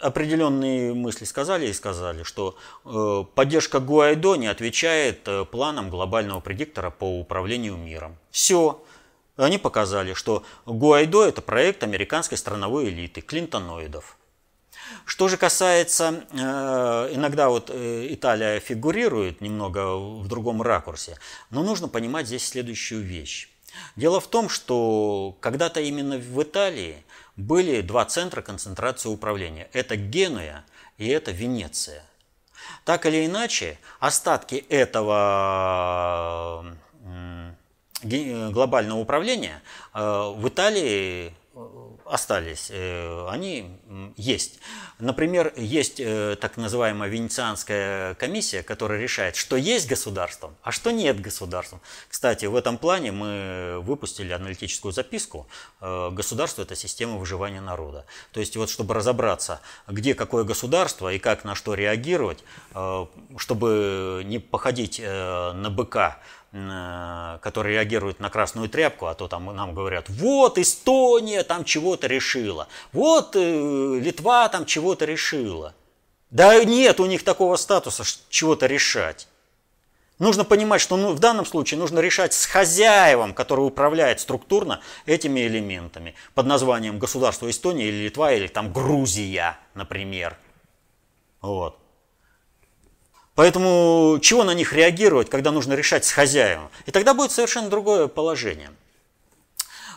Определенные 0.00 0.94
мысли 0.94 1.24
сказали 1.24 1.66
и 1.66 1.72
сказали, 1.72 2.22
что 2.22 2.56
э, 2.84 3.24
поддержка 3.34 3.80
Гуайдо 3.80 4.36
не 4.36 4.46
отвечает 4.46 5.28
планам 5.50 5.90
глобального 5.90 6.40
предиктора 6.40 6.90
по 6.90 7.20
управлению 7.20 7.76
миром. 7.76 8.16
Все. 8.30 8.82
Они 9.36 9.58
показали, 9.58 10.14
что 10.14 10.44
Гуайдо– 10.64 11.24
это 11.26 11.42
проект 11.42 11.82
американской 11.82 12.38
страновой 12.38 12.88
элиты, 12.88 13.20
клинтоноидов. 13.20 14.16
Что 15.04 15.28
же 15.28 15.36
касается, 15.36 16.24
э, 16.32 17.10
иногда 17.12 17.48
вот 17.48 17.70
э, 17.72 18.06
Италия 18.10 18.60
фигурирует 18.60 19.40
немного 19.40 19.96
в 19.96 20.26
другом 20.28 20.62
ракурсе, 20.62 21.18
но 21.50 21.62
нужно 21.62 21.88
понимать 21.88 22.26
здесь 22.26 22.46
следующую 22.46 23.02
вещь. 23.02 23.48
Дело 23.96 24.20
в 24.20 24.26
том, 24.28 24.48
что 24.48 25.36
когда-то 25.40 25.80
именно 25.80 26.18
в 26.18 26.42
Италии 26.42 27.04
были 27.36 27.80
два 27.80 28.04
центра 28.04 28.42
концентрации 28.42 29.08
управления. 29.08 29.68
Это 29.72 29.96
Генуя 29.96 30.64
и 30.98 31.08
это 31.08 31.30
Венеция. 31.30 32.02
Так 32.84 33.06
или 33.06 33.26
иначе, 33.26 33.78
остатки 34.00 34.64
этого 34.68 36.64
глобального 38.02 38.98
управления 39.00 39.62
э, 39.94 40.32
в 40.36 40.48
Италии 40.48 41.34
остались, 42.08 42.68
э, 42.70 43.28
они 43.28 43.78
есть. 44.16 44.60
Например, 44.98 45.52
есть 45.56 46.00
э, 46.00 46.36
так 46.40 46.56
называемая 46.56 47.08
Венецианская 47.08 48.14
комиссия, 48.14 48.62
которая 48.62 49.00
решает, 49.00 49.36
что 49.36 49.56
есть 49.56 49.88
государством, 49.88 50.56
а 50.62 50.72
что 50.72 50.90
нет 50.90 51.20
государством. 51.20 51.80
Кстати, 52.08 52.46
в 52.46 52.56
этом 52.56 52.78
плане 52.78 53.12
мы 53.12 53.78
выпустили 53.80 54.32
аналитическую 54.32 54.92
записку 54.92 55.46
э, 55.80 56.10
«Государство– 56.10 56.62
это 56.62 56.76
система 56.76 57.16
выживания 57.16 57.60
народа». 57.60 58.06
То 58.32 58.40
есть, 58.40 58.56
вот 58.56 58.70
чтобы 58.70 58.94
разобраться, 58.94 59.60
где 59.88 60.14
какое 60.14 60.44
государство 60.44 61.12
и 61.12 61.18
как 61.18 61.44
на 61.44 61.54
что 61.54 61.74
реагировать, 61.74 62.44
чтобы 63.36 64.22
не 64.24 64.38
походить 64.38 65.00
на 65.00 65.70
быка, 65.70 66.18
которые 67.42 67.74
реагируют 67.74 68.20
на 68.20 68.30
красную 68.30 68.68
тряпку, 68.68 69.06
а 69.06 69.14
то 69.14 69.28
там 69.28 69.46
нам 69.54 69.74
говорят, 69.74 70.08
вот 70.08 70.58
Эстония 70.58 71.42
там 71.42 71.64
чего-то 71.64 72.06
решила, 72.06 72.68
вот 72.92 73.36
э, 73.36 73.98
Литва 74.00 74.48
там 74.48 74.64
чего-то 74.64 75.04
решила. 75.04 75.74
Да 76.30 76.64
нет 76.64 77.00
у 77.00 77.06
них 77.06 77.22
такого 77.24 77.56
статуса 77.56 78.04
чего-то 78.28 78.66
решать. 78.66 79.28
Нужно 80.18 80.44
понимать, 80.44 80.80
что 80.80 80.96
ну, 80.96 81.12
в 81.12 81.18
данном 81.18 81.44
случае 81.44 81.78
нужно 81.78 82.00
решать 82.00 82.32
с 82.32 82.46
хозяевом, 82.46 83.34
который 83.34 83.60
управляет 83.60 84.20
структурно 84.20 84.80
этими 85.04 85.46
элементами 85.46 86.14
под 86.34 86.46
названием 86.46 86.98
государство 86.98 87.50
Эстония 87.50 87.86
или 87.86 88.04
Литва 88.04 88.32
или 88.32 88.46
там 88.46 88.72
Грузия, 88.72 89.58
например. 89.74 90.38
Вот. 91.42 91.78
Поэтому 93.36 94.18
чего 94.22 94.44
на 94.44 94.54
них 94.54 94.72
реагировать, 94.72 95.28
когда 95.28 95.52
нужно 95.52 95.74
решать 95.74 96.06
с 96.06 96.10
хозяином? 96.10 96.70
И 96.86 96.90
тогда 96.90 97.12
будет 97.12 97.30
совершенно 97.30 97.68
другое 97.68 98.08
положение. 98.08 98.70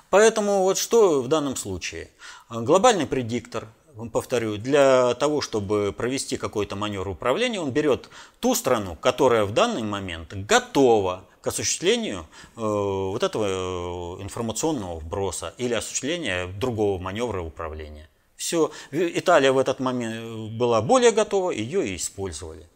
Поэтому 0.10 0.64
вот 0.64 0.78
что 0.78 1.22
в 1.22 1.30
данном 1.30 1.56
случае? 1.56 2.10
Глобальный 2.50 3.08
предиктор, 3.08 3.68
повторю, 4.12 4.58
для 4.58 5.14
того, 5.16 5.40
чтобы 5.40 5.94
провести 5.96 6.36
какой-то 6.36 6.76
маневр 6.76 7.08
управления, 7.08 7.62
он 7.62 7.72
берет 7.72 8.10
ту 8.42 8.56
страну, 8.56 8.98
которая 8.98 9.46
в 9.46 9.54
данный 9.54 9.84
момент 9.84 10.34
готова 10.34 11.24
к 11.40 11.48
осуществлению 11.48 12.26
э, 12.58 12.62
вот 12.62 13.24
этого 13.24 14.18
э, 14.20 14.22
информационного 14.24 15.00
вброса 15.00 15.54
или 15.58 15.74
осуществления 15.74 16.48
другого 16.48 17.02
маневра 17.02 17.42
управления. 17.42 18.10
Все, 18.36 18.72
Италия 18.92 19.54
в 19.54 19.58
этот 19.58 19.80
момент 19.80 20.58
была 20.58 20.82
более 20.82 21.12
готова, 21.12 21.52
ее 21.52 21.88
и 21.88 21.96
использовали. 21.96 22.68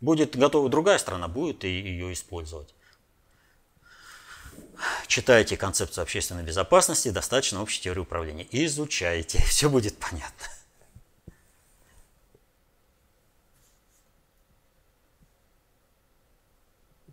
Будет 0.00 0.36
готова 0.36 0.68
другая 0.68 0.98
страна, 0.98 1.28
будет 1.28 1.64
и 1.64 1.68
ее 1.68 2.12
использовать. 2.12 2.74
Читайте 5.06 5.56
концепцию 5.56 6.02
общественной 6.02 6.42
безопасности, 6.42 7.10
достаточно 7.10 7.62
общей 7.62 7.80
теории 7.80 8.00
управления. 8.00 8.46
Изучайте, 8.50 9.38
все 9.46 9.70
будет 9.70 9.96
понятно. 9.98 10.46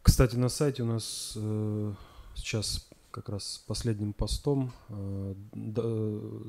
Кстати, 0.01 0.35
на 0.35 0.49
сайте 0.49 0.83
у 0.83 0.85
нас 0.85 1.33
э, 1.37 1.93
сейчас 2.35 2.87
как 3.09 3.29
раз 3.29 3.63
последним 3.65 4.11
постом 4.11 4.73
э, 4.89 5.33
да, 5.53 5.81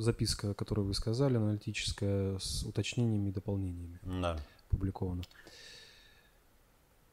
записка, 0.02 0.54
которую 0.54 0.88
вы 0.88 0.94
сказали, 0.94 1.36
аналитическая, 1.36 2.38
с 2.38 2.64
уточнениями 2.64 3.28
и 3.28 3.32
дополнениями. 3.32 4.00
Да. 4.02 4.40
Опубликована. 4.68 5.22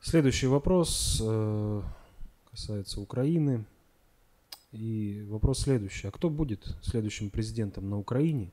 Следующий 0.04 0.48
вопрос 0.48 1.22
э, 1.24 1.82
касается 2.50 3.00
Украины. 3.00 3.66
И 4.72 5.24
вопрос 5.30 5.60
следующий. 5.60 6.08
А 6.08 6.12
кто 6.12 6.32
будет 6.32 6.76
следующим 6.82 7.30
президентом 7.30 7.88
на 7.88 8.00
Украине? 8.00 8.52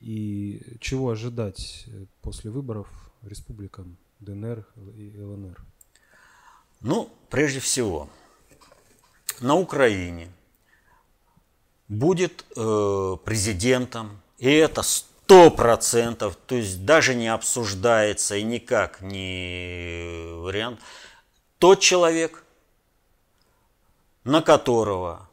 И 0.00 0.62
чего 0.80 1.10
ожидать 1.10 1.84
э, 1.88 2.04
после 2.22 2.52
выборов 2.52 2.86
республикам 3.22 3.96
ДНР 4.20 4.64
и 4.96 5.20
ЛНР? 5.20 5.60
Ну, 6.80 7.10
прежде 7.28 7.58
всего, 7.58 8.08
на 9.40 9.56
Украине 9.56 10.28
будет 11.88 12.44
э, 12.56 13.16
президентом, 13.24 14.20
и 14.38 14.48
это 14.48 14.82
сто 15.28 15.50
процентов, 15.50 16.38
то 16.46 16.54
есть 16.54 16.86
даже 16.86 17.14
не 17.14 17.28
обсуждается 17.28 18.36
и 18.36 18.42
никак 18.42 19.02
не 19.02 20.24
вариант, 20.38 20.80
тот 21.58 21.80
человек, 21.80 22.44
на 24.24 24.40
которого 24.40 25.28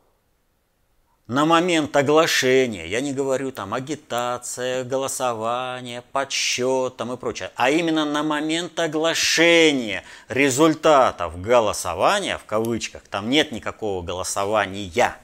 на 1.28 1.46
момент 1.46 1.96
оглашения, 1.96 2.86
я 2.88 3.00
не 3.00 3.14
говорю 3.14 3.54
там 3.54 3.74
агитация, 3.74 4.84
голосование, 4.84 6.04
подсчет 6.12 6.98
там 6.98 7.14
и 7.14 7.16
прочее, 7.16 7.52
а 7.56 7.70
именно 7.70 8.04
на 8.04 8.22
момент 8.22 8.78
оглашения 8.78 10.04
результатов 10.28 11.40
голосования, 11.40 12.38
в 12.38 12.44
кавычках, 12.44 13.04
там 13.04 13.30
нет 13.30 13.54
никакого 13.54 14.04
голосования. 14.04 15.16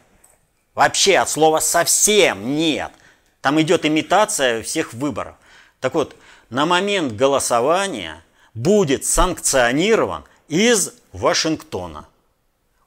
Вообще 0.75 1.17
от 1.17 1.29
слова 1.29 1.59
совсем 1.59 2.55
нет. 2.55 2.93
Там 3.41 3.59
идет 3.61 3.85
имитация 3.85 4.61
всех 4.61 4.93
выборов. 4.93 5.35
Так 5.79 5.95
вот, 5.95 6.15
на 6.49 6.65
момент 6.65 7.13
голосования 7.13 8.23
будет 8.53 9.05
санкционирован 9.05 10.23
из 10.47 10.93
Вашингтона. 11.11 12.07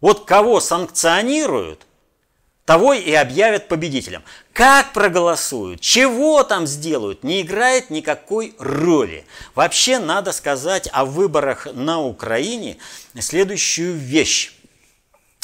Вот 0.00 0.26
кого 0.26 0.60
санкционируют, 0.60 1.86
того 2.64 2.94
и 2.94 3.12
объявят 3.12 3.68
победителем. 3.68 4.22
Как 4.52 4.92
проголосуют, 4.92 5.80
чего 5.80 6.42
там 6.44 6.66
сделают, 6.66 7.24
не 7.24 7.42
играет 7.42 7.90
никакой 7.90 8.54
роли. 8.58 9.26
Вообще 9.54 9.98
надо 9.98 10.32
сказать 10.32 10.88
о 10.92 11.04
выборах 11.04 11.66
на 11.72 12.00
Украине 12.00 12.78
следующую 13.18 13.94
вещь. 13.94 14.52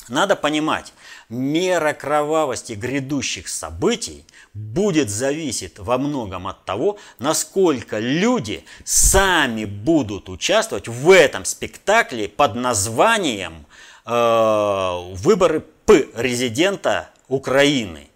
Надо 0.08 0.34
понимать, 0.34 0.92
мера 1.30 1.92
кровавости 1.92 2.72
грядущих 2.72 3.48
событий 3.48 4.26
будет 4.52 5.08
зависеть 5.08 5.78
во 5.78 5.96
многом 5.96 6.48
от 6.48 6.64
того, 6.64 6.98
насколько 7.18 7.98
люди 7.98 8.64
сами 8.84 9.64
будут 9.64 10.28
участвовать 10.28 10.88
в 10.88 11.10
этом 11.10 11.44
спектакле 11.44 12.28
под 12.28 12.56
названием 12.56 13.64
э, 14.04 15.14
«Выборы 15.14 15.60
П 15.86 16.08
резидента 16.14 17.10
Украины». 17.28 18.08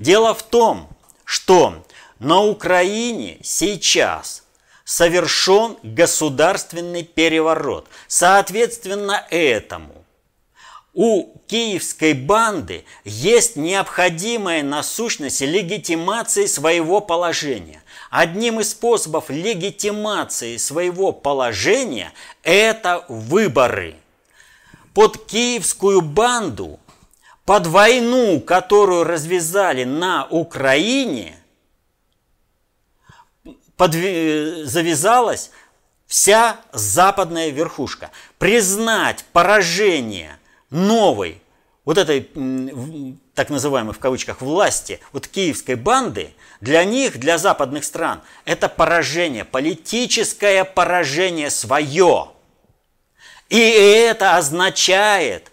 Дело 0.00 0.34
в 0.34 0.42
том, 0.42 0.88
что 1.24 1.84
на 2.18 2.42
Украине 2.42 3.38
сейчас 3.42 4.42
совершен 4.84 5.76
государственный 5.82 7.04
переворот. 7.04 7.86
Соответственно 8.08 9.24
этому 9.30 10.03
у 10.94 11.36
киевской 11.48 12.12
банды 12.14 12.84
есть 13.04 13.56
необходимая 13.56 14.62
насущность 14.62 15.40
легитимации 15.40 16.46
своего 16.46 17.00
положения. 17.00 17.82
Одним 18.10 18.60
из 18.60 18.70
способов 18.70 19.28
легитимации 19.28 20.56
своего 20.56 21.12
положения– 21.12 22.12
это 22.44 23.04
выборы. 23.08 23.96
Под 24.94 25.26
киевскую 25.26 26.00
банду, 26.00 26.78
под 27.44 27.66
войну, 27.66 28.40
которую 28.40 29.02
развязали 29.02 29.82
на 29.82 30.26
Украине, 30.26 31.36
под, 33.76 33.94
завязалась 33.94 35.50
вся 36.06 36.60
западная 36.72 37.48
верхушка. 37.48 38.12
Признать 38.38 39.24
поражение– 39.32 40.38
новой 40.74 41.40
вот 41.84 41.98
этой 41.98 42.28
так 43.34 43.50
называемой 43.50 43.94
в 43.94 43.98
кавычках 43.98 44.40
власти, 44.40 45.00
вот 45.12 45.28
киевской 45.28 45.74
банды, 45.74 46.34
для 46.60 46.84
них, 46.84 47.18
для 47.18 47.36
западных 47.36 47.84
стран, 47.84 48.22
это 48.44 48.68
поражение, 48.68 49.44
политическое 49.44 50.64
поражение 50.64 51.50
свое. 51.50 52.30
И 53.50 53.58
это 53.58 54.36
означает 54.36 55.50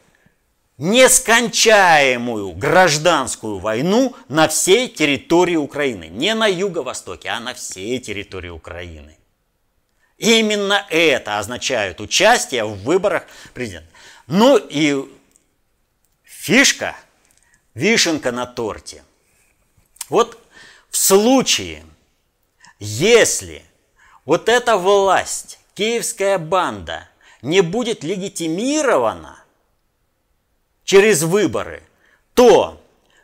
нескончаемую 0.77 2.53
гражданскую 2.53 3.59
войну 3.59 4.15
на 4.29 4.47
всей 4.47 4.87
территории 4.87 5.57
Украины. 5.57 6.05
Не 6.05 6.33
на 6.33 6.47
юго-востоке, 6.47 7.29
а 7.29 7.39
на 7.39 7.53
всей 7.53 7.99
территории 7.99 8.49
Украины. 8.49 9.17
Именно 10.17 10.85
это 10.89 11.39
означает 11.39 11.99
участие 11.99 12.63
в 12.63 12.83
выборах 12.83 13.23
президента. 13.53 13.90
Ну 14.33 14.55
и 14.55 14.95
фишка, 16.23 16.95
вишенка 17.73 18.31
на 18.31 18.45
торте. 18.45 19.03
Вот 20.07 20.41
в 20.89 20.95
случае, 20.95 21.83
если 22.79 23.65
вот 24.23 24.47
эта 24.47 24.77
власть, 24.77 25.59
киевская 25.73 26.37
банда, 26.37 27.09
не 27.41 27.59
будет 27.59 28.05
легитимирована 28.05 29.43
через 30.85 31.23
выборы, 31.23 31.83
то 32.33 32.81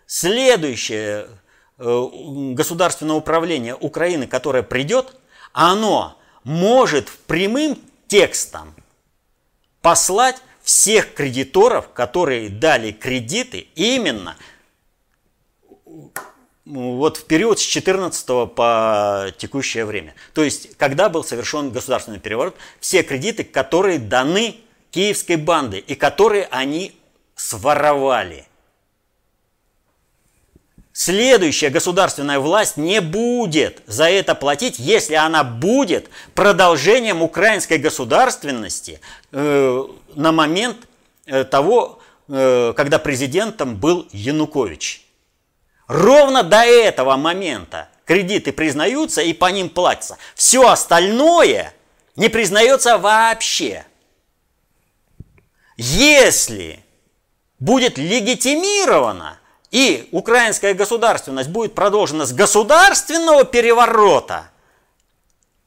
следующее 0.08 1.30
э, 1.78 2.08
государственное 2.52 3.16
управление 3.16 3.78
Украины, 3.78 4.28
которое 4.28 4.62
придет, 4.62 5.16
оно 5.54 6.20
может 6.44 7.10
прямым 7.28 7.80
текстом 8.10 8.76
послать 9.82 10.42
всех 10.68 11.14
кредиторов, 11.14 11.94
которые 11.94 12.50
дали 12.50 12.92
кредиты 12.92 13.70
именно 13.76 14.36
вот 16.66 17.16
в 17.16 17.24
период 17.24 17.60
с 17.60 17.62
14 17.62 18.54
по 18.54 19.28
текущее 19.38 19.86
время. 19.86 20.14
То 20.34 20.44
есть, 20.44 20.76
когда 20.76 21.08
был 21.08 21.24
совершен 21.24 21.72
государственный 21.72 22.20
переворот, 22.20 22.58
все 22.82 23.02
кредиты, 23.04 23.46
которые 23.46 23.98
даны 23.98 24.58
киевской 24.92 25.38
банды 25.38 25.78
и 25.78 25.96
которые 25.96 26.50
они 26.52 27.00
своровали. 27.36 28.46
Следующая 31.00 31.70
государственная 31.70 32.40
власть 32.40 32.76
не 32.76 33.02
будет 33.02 33.84
за 33.86 34.10
это 34.10 34.34
платить, 34.34 34.80
если 34.80 35.14
она 35.14 35.44
будет 35.44 36.10
продолжением 36.34 37.22
украинской 37.22 37.78
государственности 37.78 39.00
э, 39.32 39.84
на 40.16 40.32
момент 40.32 40.88
э, 41.28 41.44
того, 41.44 42.00
э, 42.28 42.74
когда 42.76 42.98
президентом 42.98 43.76
был 43.76 44.08
Янукович. 44.12 45.06
Ровно 45.86 46.42
до 46.42 46.64
этого 46.64 47.16
момента 47.16 47.90
кредиты 48.04 48.52
признаются 48.52 49.22
и 49.22 49.34
по 49.34 49.52
ним 49.52 49.70
платятся. 49.70 50.18
Все 50.34 50.68
остальное 50.68 51.76
не 52.16 52.28
признается 52.28 52.98
вообще. 52.98 53.86
Если 55.78 56.84
будет 57.60 58.00
легитимировано 58.00 59.38
и 59.72 60.08
украинская 60.12 60.74
государственность 60.74 61.50
будет 61.50 61.76
продолжена 61.76 62.26
с 62.26 62.34
государственного 62.34 63.44
переворота, 63.44 64.50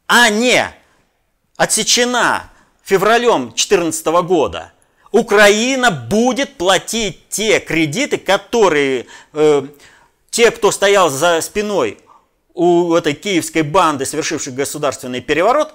а 0.07 0.29
не 0.31 0.65
отсечена 1.57 2.51
февралем 2.83 3.49
2014 3.49 4.07
года, 4.25 4.73
Украина 5.13 5.91
будет 5.91 6.57
платить 6.57 7.29
те 7.29 7.59
кредиты, 7.59 8.17
которые 8.17 9.07
э, 9.33 9.67
те, 10.31 10.51
кто 10.51 10.71
стоял 10.71 11.11
за 11.11 11.41
спиной 11.41 11.99
у 12.55 12.95
этой 12.95 13.15
киевской 13.15 13.63
банды, 13.63 14.07
совершившей 14.07 14.53
государственный 14.53 15.21
переворот, 15.21 15.75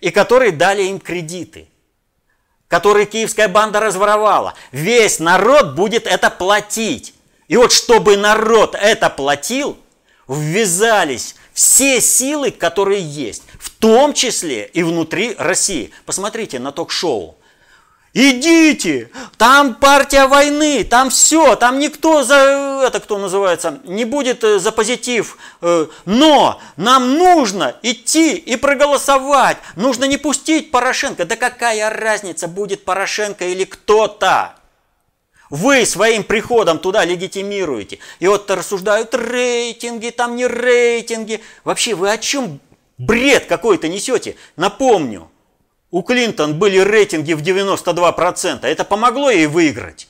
и 0.00 0.10
которые 0.10 0.52
дали 0.52 0.82
им 0.84 1.00
кредиты, 1.00 1.68
которые 2.68 3.06
киевская 3.06 3.48
банда 3.48 3.80
разворовала. 3.80 4.54
Весь 4.70 5.18
народ 5.18 5.74
будет 5.74 6.06
это 6.06 6.30
платить. 6.30 7.13
И 7.48 7.56
вот 7.56 7.72
чтобы 7.72 8.16
народ 8.16 8.74
это 8.74 9.10
платил, 9.10 9.76
ввязались 10.28 11.36
все 11.52 12.00
силы, 12.00 12.50
которые 12.50 13.02
есть, 13.02 13.44
в 13.58 13.70
том 13.70 14.12
числе 14.12 14.66
и 14.66 14.82
внутри 14.82 15.34
России. 15.38 15.90
Посмотрите 16.06 16.58
на 16.58 16.72
ток-шоу. 16.72 17.36
Идите, 18.16 19.10
там 19.38 19.74
партия 19.74 20.28
войны, 20.28 20.84
там 20.84 21.10
все, 21.10 21.56
там 21.56 21.80
никто 21.80 22.22
за 22.22 22.82
это 22.86 23.00
кто 23.00 23.18
называется 23.18 23.80
не 23.82 24.04
будет 24.04 24.44
э, 24.44 24.60
за 24.60 24.70
позитив, 24.70 25.36
э, 25.60 25.86
но 26.04 26.60
нам 26.76 27.14
нужно 27.14 27.74
идти 27.82 28.36
и 28.36 28.54
проголосовать, 28.54 29.56
нужно 29.74 30.04
не 30.04 30.16
пустить 30.16 30.70
Порошенко. 30.70 31.24
Да 31.24 31.34
какая 31.34 31.90
разница 31.90 32.46
будет 32.46 32.84
Порошенко 32.84 33.46
или 33.46 33.64
кто-то? 33.64 34.54
Вы 35.54 35.86
своим 35.86 36.24
приходом 36.24 36.80
туда 36.80 37.04
легитимируете. 37.04 38.00
И 38.18 38.26
вот 38.26 38.50
рассуждают 38.50 39.14
рейтинги, 39.14 40.10
там 40.10 40.34
не 40.34 40.48
рейтинги. 40.48 41.40
Вообще 41.62 41.94
вы 41.94 42.10
о 42.10 42.18
чем 42.18 42.58
бред 42.98 43.46
какой-то 43.46 43.86
несете? 43.86 44.34
Напомню, 44.56 45.30
у 45.92 46.02
Клинтон 46.02 46.58
были 46.58 46.78
рейтинги 46.78 47.34
в 47.34 47.42
92%. 47.42 48.66
Это 48.66 48.82
помогло 48.82 49.30
ей 49.30 49.46
выиграть. 49.46 50.08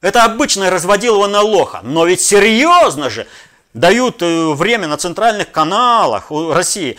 Это 0.00 0.22
обычное 0.22 0.70
разводилово 0.70 1.26
на 1.26 1.40
лоха. 1.40 1.80
Но 1.82 2.06
ведь 2.06 2.20
серьезно 2.20 3.10
же 3.10 3.26
дают 3.74 4.22
э, 4.22 4.52
время 4.52 4.86
на 4.86 4.98
центральных 4.98 5.50
каналах 5.50 6.30
у 6.30 6.52
России 6.52 6.96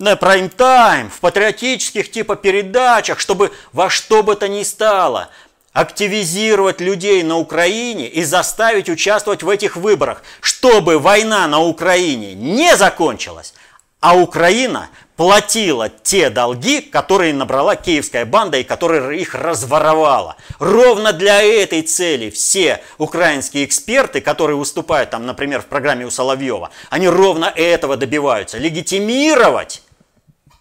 на 0.00 0.16
прайм-тайм, 0.16 1.10
в 1.10 1.20
патриотических 1.20 2.10
типа 2.10 2.34
передачах, 2.34 3.20
чтобы 3.20 3.52
во 3.72 3.88
что 3.88 4.24
бы 4.24 4.34
то 4.34 4.48
ни 4.48 4.64
стало– 4.64 5.28
активизировать 5.72 6.80
людей 6.80 7.22
на 7.22 7.38
Украине 7.38 8.08
и 8.08 8.24
заставить 8.24 8.88
участвовать 8.88 9.42
в 9.42 9.48
этих 9.48 9.76
выборах, 9.76 10.22
чтобы 10.40 10.98
война 10.98 11.46
на 11.46 11.60
Украине 11.60 12.34
не 12.34 12.76
закончилась, 12.76 13.54
а 14.00 14.16
Украина 14.16 14.88
платила 15.16 15.88
те 15.90 16.30
долги, 16.30 16.80
которые 16.80 17.34
набрала 17.34 17.76
киевская 17.76 18.24
банда 18.24 18.58
и 18.58 18.64
которые 18.64 19.20
их 19.20 19.34
разворовала. 19.34 20.36
Ровно 20.58 21.12
для 21.12 21.42
этой 21.42 21.82
цели 21.82 22.30
все 22.30 22.82
украинские 22.98 23.64
эксперты, 23.66 24.22
которые 24.22 24.56
выступают 24.56 25.10
там, 25.10 25.26
например, 25.26 25.60
в 25.60 25.66
программе 25.66 26.06
у 26.06 26.10
Соловьева, 26.10 26.70
они 26.88 27.08
ровно 27.08 27.44
этого 27.44 27.96
добиваются. 27.96 28.58
Легитимировать 28.58 29.82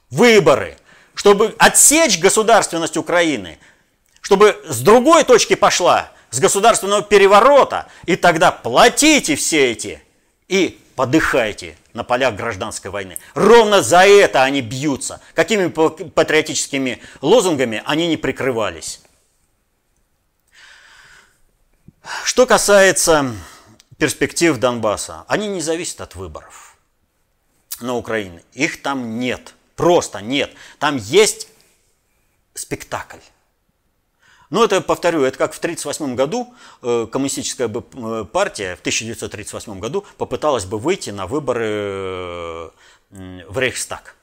выборы, 0.09 0.77
чтобы 1.15 1.55
отсечь 1.57 2.19
государственность 2.19 2.97
Украины– 2.97 3.57
чтобы 4.21 4.61
с 4.67 4.81
другой 4.81 5.23
точки 5.23 5.55
пошла, 5.55 6.11
с 6.29 6.39
государственного 6.39 7.01
переворота, 7.01 7.87
и 8.05 8.15
тогда 8.15 8.51
платите 8.51 9.35
все 9.35 9.71
эти 9.71 10.03
и 10.47 10.79
подыхайте 10.95 11.77
на 11.93 12.03
полях 12.03 12.35
гражданской 12.35 12.91
войны. 12.91 13.17
Ровно 13.33 13.81
за 13.81 14.05
это 14.05 14.43
они 14.43 14.61
бьются. 14.61 15.21
Какими 15.33 15.67
патриотическими 15.67 17.01
лозунгами 17.21 17.81
они 17.85 18.07
не 18.07 18.17
прикрывались. 18.17 19.01
Что 22.23 22.45
касается 22.45 23.33
перспектив 23.97 24.57
Донбасса, 24.57 25.25
они 25.27 25.47
не 25.47 25.61
зависят 25.61 26.01
от 26.01 26.15
выборов 26.15 26.77
на 27.81 27.95
Украине. 27.95 28.41
Их 28.53 28.81
там 28.81 29.19
нет. 29.19 29.53
Просто 29.75 30.21
нет. 30.21 30.53
Там 30.79 30.97
есть 30.97 31.47
спектакль. 32.53 33.19
Но 34.49 34.63
это, 34.63 34.81
повторю, 34.81 35.23
это 35.23 35.37
как 35.37 35.53
в 35.53 35.59
1938 35.59 36.15
году 36.15 36.53
э, 36.81 37.07
коммунистическая 37.11 37.67
э, 37.67 38.25
партия 38.25 38.75
в 38.75 38.79
1938 38.79 39.79
году 39.79 40.05
попыталась 40.17 40.65
бы 40.65 40.79
выйти 40.79 41.11
на 41.11 41.27
выборы 41.27 41.65
э, 41.65 42.69
в 43.47 43.59
Рейхстаг. 43.59 44.15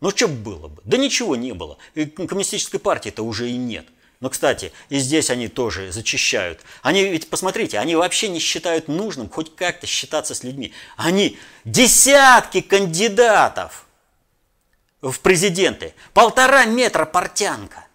Ну 0.00 0.10
что 0.10 0.28
было 0.28 0.68
бы? 0.68 0.82
Да 0.84 0.98
ничего 0.98 1.34
не 1.34 1.52
было. 1.52 1.78
И 1.94 2.04
коммунистической 2.06 2.78
партии-то 2.78 3.22
уже 3.22 3.48
и 3.50 3.56
нет. 3.56 3.86
Но, 4.20 4.30
кстати, 4.30 4.72
и 4.88 4.98
здесь 4.98 5.30
они 5.30 5.48
тоже 5.48 5.92
зачищают. 5.92 6.60
Они 6.82 7.04
ведь, 7.04 7.30
посмотрите, 7.30 7.78
они 7.78 7.94
вообще 7.94 8.28
не 8.28 8.40
считают 8.40 8.88
нужным 8.88 9.30
хоть 9.30 9.54
как-то 9.54 9.86
считаться 9.86 10.34
с 10.34 10.42
людьми. 10.42 10.72
Они 10.96 11.38
десятки 11.64 12.60
кандидатов 12.60 13.86
в 15.00 15.20
президенты, 15.20 15.94
полтора 16.14 16.64
метра 16.64 17.04
портянка. 17.04 17.87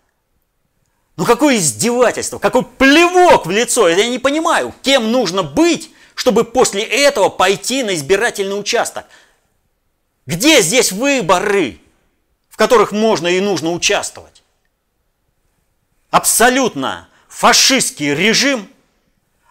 Ну 1.15 1.25
какое 1.25 1.57
издевательство, 1.57 2.39
какой 2.39 2.63
плевок 2.63 3.45
в 3.45 3.51
лицо. 3.51 3.87
Я 3.87 4.07
не 4.07 4.19
понимаю, 4.19 4.73
кем 4.81 5.11
нужно 5.11 5.43
быть, 5.43 5.91
чтобы 6.15 6.43
после 6.43 6.83
этого 6.83 7.29
пойти 7.29 7.83
на 7.83 7.93
избирательный 7.93 8.59
участок. 8.59 9.05
Где 10.25 10.61
здесь 10.61 10.91
выборы, 10.91 11.79
в 12.49 12.57
которых 12.57 12.91
можно 12.91 13.27
и 13.27 13.39
нужно 13.39 13.71
участвовать? 13.71 14.41
Абсолютно 16.09 17.09
фашистский 17.27 18.13
режим, 18.13 18.67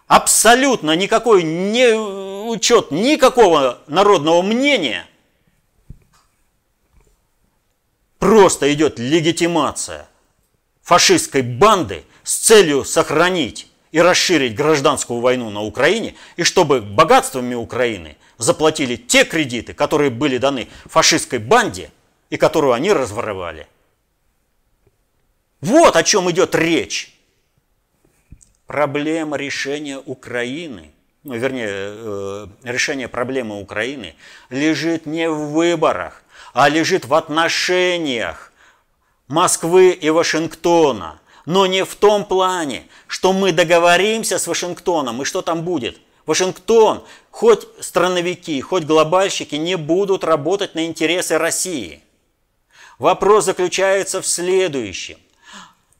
абсолютно 0.07 0.95
никакой 0.95 1.43
не 1.43 1.93
учет 1.93 2.91
никакого 2.91 3.79
народного 3.87 4.41
мнения, 4.41 5.05
просто 8.19 8.73
идет 8.73 8.99
легитимация 8.99 10.07
фашистской 10.93 11.41
банды 11.41 12.03
с 12.21 12.35
целью 12.35 12.85
сохранить 12.85 13.67
и 13.91 13.99
расширить 13.99 14.53
гражданскую 14.53 15.21
войну 15.21 15.49
на 15.49 15.63
Украине, 15.63 16.13
и 16.35 16.43
чтобы 16.43 16.81
богатствами 16.81 17.55
Украины 17.55 18.15
заплатили 18.37 18.95
те 18.95 19.25
кредиты, 19.25 19.73
которые 19.73 20.11
были 20.11 20.37
даны 20.37 20.67
фашистской 20.85 21.39
банде 21.39 21.89
и 22.29 22.37
которую 22.37 22.73
они 22.73 22.93
разворовали. 22.93 23.65
Вот 25.61 25.95
о 25.95 26.03
чем 26.03 26.29
идет 26.29 26.53
речь. 26.53 27.17
Проблема 28.67 29.35
решения 29.35 29.97
Украины, 29.97 30.91
ну, 31.23 31.33
вернее, 31.33 31.69
э, 31.71 32.47
решение 32.65 33.07
проблемы 33.07 33.59
Украины 33.59 34.13
лежит 34.51 35.07
не 35.07 35.27
в 35.27 35.53
выборах, 35.53 36.21
а 36.53 36.69
лежит 36.69 37.05
в 37.05 37.15
отношениях 37.15 38.52
Москвы 39.27 39.91
и 39.91 40.09
Вашингтона. 40.09 41.19
Но 41.45 41.65
не 41.65 41.83
в 41.83 41.95
том 41.95 42.25
плане, 42.25 42.87
что 43.07 43.33
мы 43.33 43.51
договоримся 43.51 44.39
с 44.39 44.47
Вашингтоном, 44.47 45.21
и 45.21 45.25
что 45.25 45.41
там 45.41 45.63
будет. 45.63 45.99
Вашингтон, 46.25 47.03
хоть 47.31 47.67
страновики, 47.81 48.59
хоть 48.61 48.85
глобальщики 48.85 49.55
не 49.55 49.75
будут 49.75 50.23
работать 50.23 50.73
на 50.75 50.85
интересы 50.85 51.37
России. 51.37 52.01
Вопрос 52.97 53.45
заключается 53.45 54.21
в 54.21 54.27
следующем. 54.27 55.17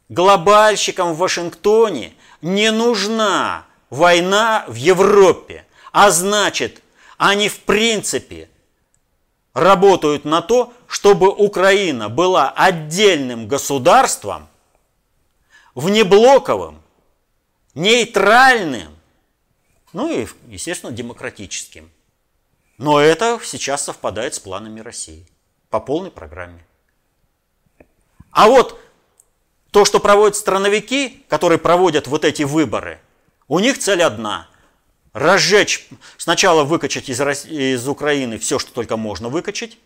Глобальщикам 0.07 1.13
в 1.13 1.17
Вашингтоне 1.17 2.13
не 2.41 2.71
нужна 2.71 3.65
война 3.89 4.63
в 4.67 4.75
Европе, 4.75 5.65
а 5.91 6.11
значит, 6.11 6.81
они 7.17 7.49
в 7.49 7.59
принципе 7.61 8.49
работают 9.53 10.25
на 10.25 10.41
то, 10.41 10.73
чтобы 10.87 11.29
Украина 11.29 12.09
была 12.09 12.49
отдельным 12.49 13.47
государством, 13.47 14.47
внеблоковым, 15.75 16.81
нейтральным, 17.75 18.95
ну 19.93 20.09
и, 20.11 20.27
естественно, 20.47 20.91
демократическим. 20.91 21.91
Но 22.77 22.99
это 22.99 23.39
сейчас 23.43 23.83
совпадает 23.83 24.33
с 24.33 24.39
планами 24.39 24.79
России 24.79 25.27
по 25.69 25.79
полной 25.79 26.11
программе. 26.11 26.65
А 28.31 28.47
вот 28.47 28.79
то, 29.69 29.85
что 29.85 29.99
проводят 29.99 30.35
страновики, 30.35 31.23
которые 31.29 31.59
проводят 31.59 32.07
вот 32.07 32.25
эти 32.25 32.43
выборы, 32.43 32.99
у 33.47 33.59
них 33.59 33.77
цель 33.77 34.01
одна– 34.01 34.49
разжечь, 35.13 35.87
сначала 36.17 36.63
выкачать 36.63 37.07
из, 37.09 37.19
из 37.45 37.87
Украины 37.87 38.37
все, 38.37 38.59
что 38.59 38.71
только 38.73 38.97
можно 38.97 39.29
выкачать, 39.29 39.77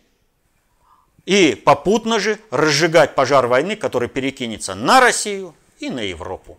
и 1.26 1.54
попутно 1.54 2.18
же 2.18 2.40
разжигать 2.50 3.14
пожар 3.14 3.46
войны, 3.46 3.76
который 3.76 4.08
перекинется 4.08 4.74
на 4.74 5.00
Россию 5.00 5.54
и 5.78 5.90
на 5.90 6.00
Европу. 6.00 6.58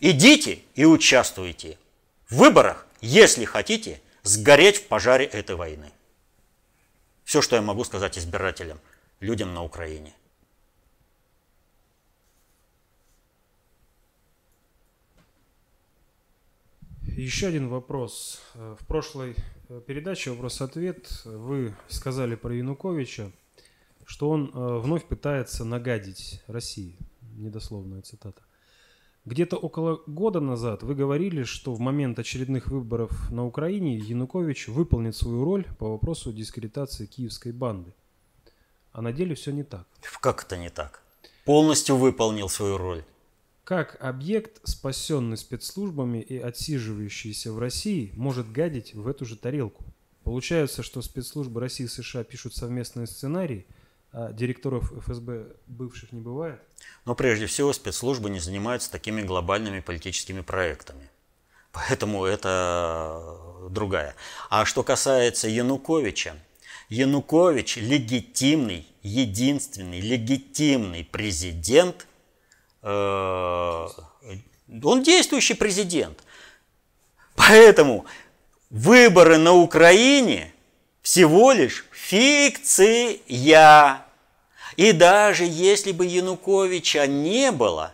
Идите 0.00 0.60
и 0.74 0.84
участвуйте 0.84 1.78
в 2.28 2.36
выборах, 2.36 2.86
если 3.00 3.44
хотите 3.44 4.00
сгореть 4.22 4.78
в 4.78 4.86
пожаре 4.86 5.26
этой 5.26 5.54
войны. 5.54 5.90
Все, 7.24 7.42
что 7.42 7.56
я 7.56 7.62
могу 7.62 7.84
сказать 7.84 8.18
избирателям, 8.18 8.80
людям 9.20 9.52
на 9.52 9.62
Украине. 9.62 10.14
Еще 17.16 17.46
один 17.46 17.70
вопрос. 17.70 18.42
В 18.54 18.86
прошлой 18.86 19.36
э, 19.70 19.80
передаче 19.86 20.32
«Вопрос-ответ» 20.32 21.22
вы 21.24 21.74
сказали 21.88 22.34
про 22.34 22.54
Януковича, 22.54 23.32
что 24.04 24.28
он 24.28 24.50
э, 24.52 24.78
вновь 24.80 25.06
пытается 25.06 25.64
нагадить 25.64 26.42
России. 26.46 26.94
Недословная 27.38 28.02
цитата. 28.02 28.42
Где-то 29.24 29.56
около 29.56 30.02
года 30.06 30.40
назад 30.40 30.82
вы 30.82 30.94
говорили, 30.94 31.44
что 31.44 31.72
в 31.72 31.80
момент 31.80 32.18
очередных 32.18 32.66
выборов 32.66 33.30
на 33.30 33.46
Украине 33.46 33.96
Янукович 33.96 34.68
выполнит 34.68 35.16
свою 35.16 35.42
роль 35.42 35.64
по 35.78 35.88
вопросу 35.88 36.34
дискредитации 36.34 37.06
киевской 37.06 37.52
банды. 37.52 37.94
А 38.92 39.00
на 39.00 39.14
деле 39.14 39.34
все 39.34 39.52
не 39.52 39.62
так. 39.62 39.86
Как 40.20 40.44
это 40.44 40.58
не 40.58 40.68
так? 40.68 41.02
Полностью 41.46 41.96
выполнил 41.96 42.50
свою 42.50 42.76
роль. 42.76 43.04
Как 43.66 43.96
объект, 43.98 44.60
спасенный 44.62 45.36
спецслужбами 45.36 46.18
и 46.18 46.38
отсиживающийся 46.38 47.50
в 47.50 47.58
России, 47.58 48.12
может 48.14 48.52
гадить 48.52 48.94
в 48.94 49.08
эту 49.08 49.24
же 49.24 49.34
тарелку? 49.36 49.82
Получается, 50.22 50.84
что 50.84 51.02
спецслужбы 51.02 51.60
России 51.60 51.86
и 51.86 51.88
США 51.88 52.22
пишут 52.22 52.54
совместные 52.54 53.08
сценарии, 53.08 53.66
а 54.12 54.32
директоров 54.32 54.92
ФСБ 54.92 55.46
бывших 55.66 56.12
не 56.12 56.20
бывает? 56.20 56.60
Но 57.04 57.16
прежде 57.16 57.46
всего 57.46 57.72
спецслужбы 57.72 58.30
не 58.30 58.38
занимаются 58.38 58.88
такими 58.88 59.20
глобальными 59.22 59.80
политическими 59.80 60.42
проектами. 60.42 61.10
Поэтому 61.72 62.24
это 62.24 63.66
другая. 63.68 64.14
А 64.48 64.64
что 64.64 64.84
касается 64.84 65.48
Януковича, 65.48 66.36
Янукович 66.88 67.78
легитимный, 67.78 68.86
единственный 69.02 70.00
легитимный 70.00 71.04
президент, 71.04 72.06
он 74.82 75.02
действующий 75.02 75.54
президент. 75.54 76.22
Поэтому 77.34 78.06
выборы 78.70 79.38
на 79.38 79.52
Украине 79.52 80.52
всего 81.02 81.52
лишь 81.52 81.84
фикция. 81.92 83.18
И 84.76 84.92
даже 84.92 85.44
если 85.44 85.92
бы 85.92 86.06
Януковича 86.06 87.06
не 87.06 87.50
было, 87.50 87.92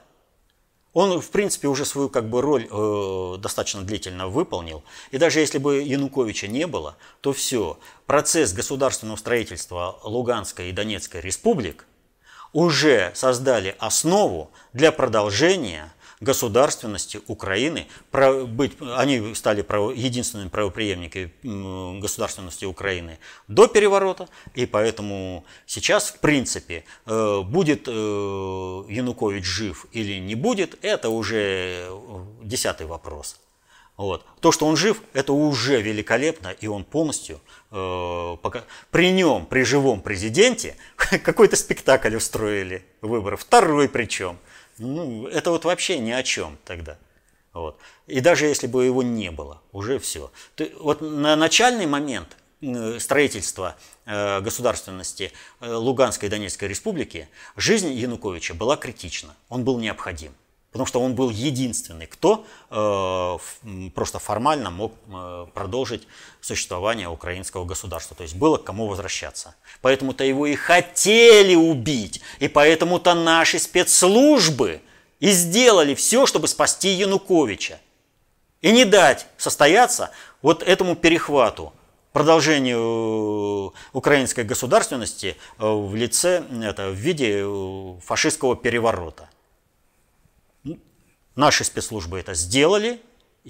он, 0.93 1.21
в 1.21 1.31
принципе, 1.31 1.69
уже 1.69 1.85
свою 1.85 2.09
как 2.11 2.29
бы, 2.29 2.43
роль 2.43 2.69
э, 2.71 3.37
достаточно 3.39 3.83
длительно 3.83 4.29
выполнил. 4.29 4.85
И 5.11 5.19
даже 5.19 5.41
если 5.41 5.59
бы 5.59 5.81
Януковича 5.83 6.49
не 6.49 6.67
было, 6.67 6.97
то 7.23 7.33
все, 7.33 7.79
процесс 8.07 8.53
государственного 8.53 9.17
строительства 9.17 9.99
Луганской 10.05 10.69
и 10.69 10.73
Донецкой 10.73 11.23
республик 11.23 11.87
уже 12.53 13.13
создали 13.15 13.75
основу 13.79 14.51
для 14.73 14.93
продолжения 14.93 15.93
государственности 16.23 17.21
Украины, 17.27 17.89
быть, 18.47 18.73
они 18.97 19.35
стали 19.35 19.61
единственными 19.95 20.49
правоприемниками 20.49 21.99
государственности 22.01 22.65
Украины 22.65 23.19
до 23.49 23.67
переворота, 23.67 24.29
и 24.55 24.65
поэтому 24.65 25.45
сейчас, 25.67 26.11
в 26.11 26.21
принципе, 26.21 26.85
э, 27.07 27.41
будет 27.41 27.89
э, 27.89 27.91
Янукович 27.91 29.45
жив 29.45 29.87
или 29.91 30.21
не 30.21 30.37
будет, 30.37 30.79
это 30.83 31.09
уже 31.09 31.89
десятый 32.43 32.87
вопрос. 32.87 33.37
Вот. 33.97 34.25
То, 34.41 34.53
что 34.53 34.67
он 34.67 34.77
жив, 34.77 35.03
это 35.13 35.33
уже 35.33 35.81
великолепно, 35.81 36.49
и 36.49 36.67
он 36.67 36.85
полностью, 36.85 37.41
э, 37.71 38.37
пока, 38.43 38.65
при 38.91 39.13
нем, 39.13 39.47
при 39.47 39.63
живом 39.63 40.01
президенте, 40.01 40.77
какой-то 40.97 41.57
спектакль 41.57 42.17
устроили 42.17 42.85
выборы, 43.01 43.37
второй 43.37 43.89
причем– 43.89 44.39
ну, 44.79 45.27
это 45.27 45.51
вот 45.51 45.65
вообще 45.65 45.99
ни 45.99 46.11
о 46.11 46.23
чем 46.23 46.59
тогда. 46.65 46.99
Вот. 47.53 47.79
И 48.07 48.21
даже 48.21 48.47
если 48.47 48.67
бы 48.67 48.85
его 48.85 49.03
не 49.03 49.31
было, 49.31 49.61
уже 49.73 49.99
все. 49.99 50.33
вот 50.79 51.01
на 51.01 51.37
начальный 51.37 51.87
момент 51.87 52.37
строительства 52.99 53.77
э, 54.07 54.41
государственности 54.41 55.33
э, 55.61 55.73
Луганской 55.73 56.29
и 56.29 56.31
Донецкой 56.31 56.69
республики 56.69 57.29
жизнь 57.57 57.93
Януковича 57.93 58.55
была 58.55 58.77
критична. 58.77 59.35
Он 59.49 59.65
был 59.65 59.79
необходим. 59.79 60.33
Потому 60.73 60.87
что 60.87 61.01
он 61.01 61.15
был 61.15 61.29
единственный, 61.29 62.07
кто 62.07 62.47
э, 62.71 63.91
просто 63.95 64.19
формально 64.19 64.71
мог 64.71 64.95
э, 65.07 65.47
продолжить 65.53 66.09
существование 66.41 67.09
украинского 67.09 67.67
государства. 67.67 68.17
То 68.17 68.23
есть 68.23 68.35
было 68.37 68.57
к 68.57 68.65
кому 68.65 68.87
возвращаться. 68.87 69.55
Поэтому-то 69.83 70.25
его 70.25 70.47
и 70.47 70.55
хотели 70.55 71.55
убить. 71.55 72.23
И 72.39 72.49
поэтому-то 72.49 73.13
наши 73.13 73.59
спецслужбы 73.59 74.81
и 75.21 75.31
сделали 75.31 75.95
все, 75.95 76.25
чтобы 76.25 76.49
спасти 76.49 76.89
Януковича. 76.89 77.79
И 78.63 78.73
не 78.73 78.87
дать 78.87 79.27
состояться 79.37 80.11
вот 80.41 80.63
этому 80.63 80.97
перехвату, 80.97 81.75
продолжению 82.13 83.75
украинской 83.93 84.45
государственности 84.45 85.37
э, 85.59 85.71
в 85.71 85.95
лице, 85.95 86.45
это, 86.63 86.89
в 86.89 86.95
виде 86.95 87.43
э, 87.45 87.95
фашистского 88.03 88.57
переворота. 88.57 89.29
Наши 91.35 91.65
спецслужбы 91.65 92.19
это 92.19 92.35
сделали, 92.35 93.01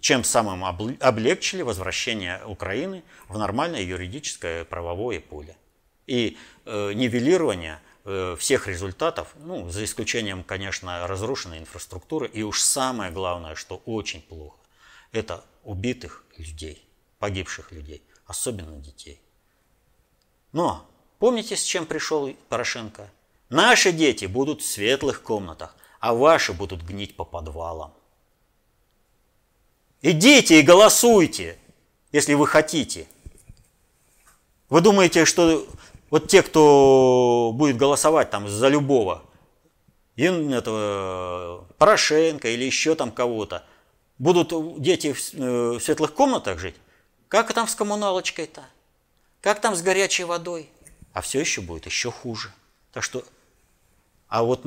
чем 0.01 0.24
самым 0.24 0.64
облегчили 0.64 1.62
возвращение 1.62 2.43
Украины 2.45 3.03
в 3.28 3.39
нормальное 3.39 3.83
юридическое 3.83 4.64
правовое 4.64 5.20
поле. 5.20 5.57
И 6.07 6.39
э, 6.64 6.93
нивелирование 6.95 7.80
э, 8.05 8.37
всех 8.39 8.68
результатов, 8.68 9.35
ну, 9.39 9.68
за 9.68 9.85
исключением, 9.85 10.45
конечно, 10.45 11.07
разрушенной 11.07 11.59
инфраструктуры. 11.59 12.28
И 12.28 12.43
уж 12.43 12.61
самое 12.61 13.11
главное, 13.11 13.55
что 13.55 13.83
очень 13.85 14.22
плохо, 14.22 14.57
это 15.12 15.45
убитых 15.62 16.24
людей, 16.39 16.83
погибших 17.18 17.72
людей, 17.72 18.03
особенно 18.26 18.78
детей. 18.78 19.20
Но 20.53 20.89
помните, 21.18 21.57
с 21.57 21.62
чем 21.62 21.87
пришел 21.87 22.35
Порошенко? 22.49 23.11
Наши 23.49 23.93
дети 23.93 24.24
будут 24.24 24.62
в 24.62 24.66
светлых 24.66 25.22
комнатах, 25.22 25.76
а 26.03 26.13
ваши 26.15 26.53
будут 26.53 26.83
гнить 26.83 27.15
по 27.15 27.25
подвалам. 27.25 27.95
Идите 30.03 30.59
и 30.59 30.63
голосуйте, 30.63 31.57
если 32.11 32.35
вы 32.35 32.49
хотите. 32.49 33.07
Вы 34.69 34.81
думаете, 34.81 35.25
что 35.25 35.65
вот 36.11 36.27
те, 36.27 36.43
кто 36.43 37.53
будет 37.55 37.77
голосовать 37.77 38.31
там 38.31 38.49
за 38.49 38.67
любого, 38.67 39.23
этого, 40.17 41.69
Порошенко 41.79 42.49
или 42.49 42.65
еще 42.65 42.97
там 42.97 43.13
кого-то, 43.13 43.65
будут 44.19 44.83
дети 44.83 45.13
в, 45.13 45.33
в 45.33 45.81
светлых 45.81 46.15
комнатах 46.15 46.59
жить? 46.59 46.75
Как 47.29 47.53
там 47.53 47.69
с 47.69 47.77
коммуналочкой-то? 47.77 48.65
Как 49.41 49.61
там 49.61 49.77
с 49.77 49.83
горячей 49.83 50.25
водой? 50.25 50.69
А 51.13 51.21
все 51.21 51.39
еще 51.39 51.61
будет 51.61 51.87
еще 51.87 52.11
хуже. 52.11 52.53
Так 52.93 53.05
что, 53.05 53.23
а 54.27 54.43
вот 54.43 54.65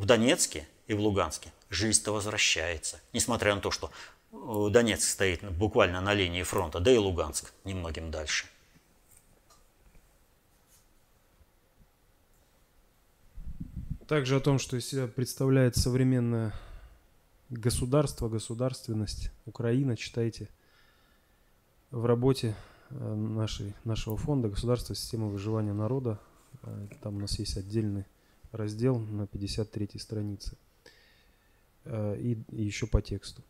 в 0.00 0.06
Донецке 0.06 0.66
и 0.86 0.94
в 0.94 1.00
Луганске 1.00 1.52
жизнь-то 1.68 2.12
возвращается. 2.12 3.00
Несмотря 3.12 3.54
на 3.54 3.60
то, 3.60 3.70
что 3.70 3.90
э, 4.32 4.68
Донецк 4.70 5.06
стоит 5.06 5.44
буквально 5.52 6.00
на 6.00 6.14
линии 6.14 6.42
фронта, 6.42 6.80
да 6.80 6.90
и 6.90 6.96
Луганск 6.96 7.52
немногим 7.64 8.10
дальше. 8.10 8.46
Также 14.08 14.36
о 14.36 14.40
том, 14.40 14.58
что 14.58 14.78
из 14.78 14.88
себя 14.88 15.06
представляет 15.06 15.76
современное 15.76 16.54
государство, 17.50 18.30
государственность, 18.30 19.30
Украина, 19.44 19.98
читайте 19.98 20.48
в 21.90 22.06
работе 22.06 22.56
э, 22.88 23.14
нашей, 23.14 23.74
нашего 23.84 24.16
фонда 24.16 24.48
«Государство. 24.48 24.94
Система 24.94 25.26
выживания 25.26 25.74
народа». 25.74 26.18
Э, 26.62 26.86
там 27.02 27.16
у 27.16 27.20
нас 27.20 27.38
есть 27.38 27.58
отдельный 27.58 28.06
раздел 28.52 28.98
на 28.98 29.26
53 29.26 29.90
странице. 29.98 30.56
Э, 31.84 32.16
и, 32.18 32.38
и 32.50 32.62
еще 32.62 32.86
по 32.86 33.02
тексту. 33.02 33.42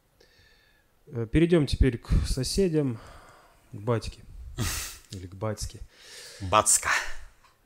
Перейдем 1.32 1.66
теперь 1.66 1.98
к 1.98 2.10
соседям, 2.26 2.98
к 3.72 3.76
батьке. 3.76 4.22
Или 5.10 5.26
к 5.26 5.34
батьке. 5.34 5.80
Бацка. 6.40 6.88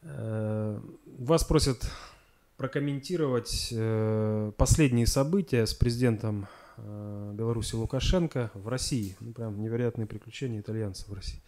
Вас 0.02 1.44
просят 1.44 1.84
прокомментировать 2.56 3.68
э, 3.72 4.52
последние 4.56 5.06
события 5.06 5.66
с 5.66 5.74
президентом 5.74 6.46
э, 6.76 7.32
Беларуси 7.34 7.74
Лукашенко 7.74 8.50
в 8.54 8.68
России. 8.68 9.16
Ну, 9.20 9.32
прям 9.32 9.60
невероятные 9.60 10.06
приключения 10.06 10.60
итальянцев 10.60 11.08
в 11.08 11.14
России. 11.14 11.40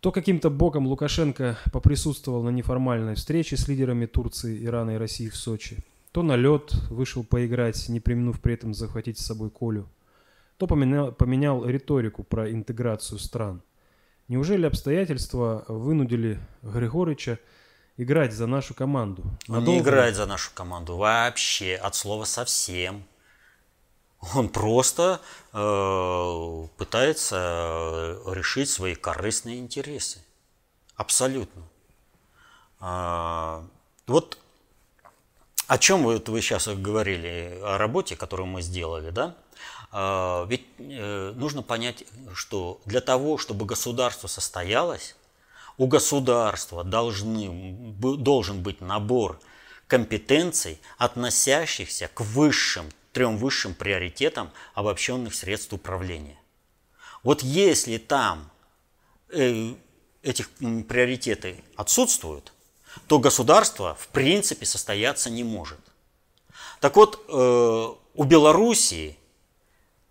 То 0.00 0.12
каким-то 0.12 0.48
боком 0.48 0.86
Лукашенко 0.86 1.58
поприсутствовал 1.72 2.42
на 2.44 2.50
неформальной 2.50 3.16
встрече 3.16 3.56
с 3.56 3.66
лидерами 3.66 4.06
Турции, 4.06 4.64
Ирана 4.64 4.92
и 4.92 4.96
России 4.96 5.28
в 5.28 5.36
Сочи. 5.36 5.78
То 6.12 6.22
на 6.22 6.36
лед 6.36 6.72
вышел 6.88 7.24
поиграть, 7.24 7.88
не 7.88 7.98
применув 7.98 8.40
при 8.40 8.54
этом 8.54 8.74
захватить 8.74 9.18
с 9.18 9.26
собой 9.26 9.50
Колю. 9.50 9.88
То 10.56 10.66
поменял, 10.66 11.12
поменял 11.12 11.64
риторику 11.64 12.22
про 12.22 12.50
интеграцию 12.50 13.18
стран. 13.18 13.62
Неужели 14.28 14.66
обстоятельства 14.66 15.64
вынудили 15.68 16.38
Григорича 16.62 17.38
играть 17.96 18.32
за 18.32 18.46
нашу 18.46 18.74
команду. 18.74 19.24
Он 19.48 19.64
не 19.64 19.80
играет 19.80 20.14
за 20.14 20.26
нашу 20.26 20.52
команду 20.54 20.96
вообще, 20.96 21.74
от 21.74 21.94
слова 21.94 22.24
совсем. 22.24 23.04
Он 24.34 24.48
просто 24.48 25.20
э, 25.52 26.66
пытается 26.76 28.18
решить 28.26 28.68
свои 28.68 28.94
корыстные 28.94 29.58
интересы. 29.58 30.24
Абсолютно. 30.96 31.62
А, 32.80 33.64
вот 34.06 34.38
о 35.68 35.78
чем 35.78 36.02
вы, 36.02 36.22
вы 36.26 36.40
сейчас 36.40 36.66
говорили, 36.66 37.60
о 37.62 37.78
работе, 37.78 38.16
которую 38.16 38.46
мы 38.46 38.62
сделали, 38.62 39.10
да? 39.10 39.36
А, 39.92 40.44
ведь 40.46 40.66
э, 40.78 41.32
нужно 41.36 41.62
понять, 41.62 42.04
что 42.34 42.80
для 42.86 43.00
того, 43.00 43.38
чтобы 43.38 43.66
государство 43.66 44.26
состоялось, 44.26 45.14
у 45.76 45.86
государства 45.86 46.84
должны, 46.84 47.94
должен 47.98 48.62
быть 48.62 48.80
набор 48.80 49.38
компетенций, 49.86 50.80
относящихся 50.98 52.10
к 52.12 52.20
высшим, 52.20 52.90
трем 53.12 53.36
высшим 53.36 53.74
приоритетам 53.74 54.50
обобщенных 54.74 55.34
средств 55.34 55.72
управления. 55.72 56.38
Вот 57.22 57.42
если 57.42 57.98
там 57.98 58.50
э, 59.30 59.74
этих 60.22 60.50
приоритеты 60.50 61.62
отсутствуют, 61.76 62.52
то 63.06 63.18
государство 63.18 63.94
в 63.94 64.08
принципе 64.08 64.66
состояться 64.66 65.30
не 65.30 65.44
может. 65.44 65.80
Так 66.80 66.96
вот, 66.96 67.24
э, 67.28 67.88
у 68.14 68.24
Белоруссии 68.24 69.18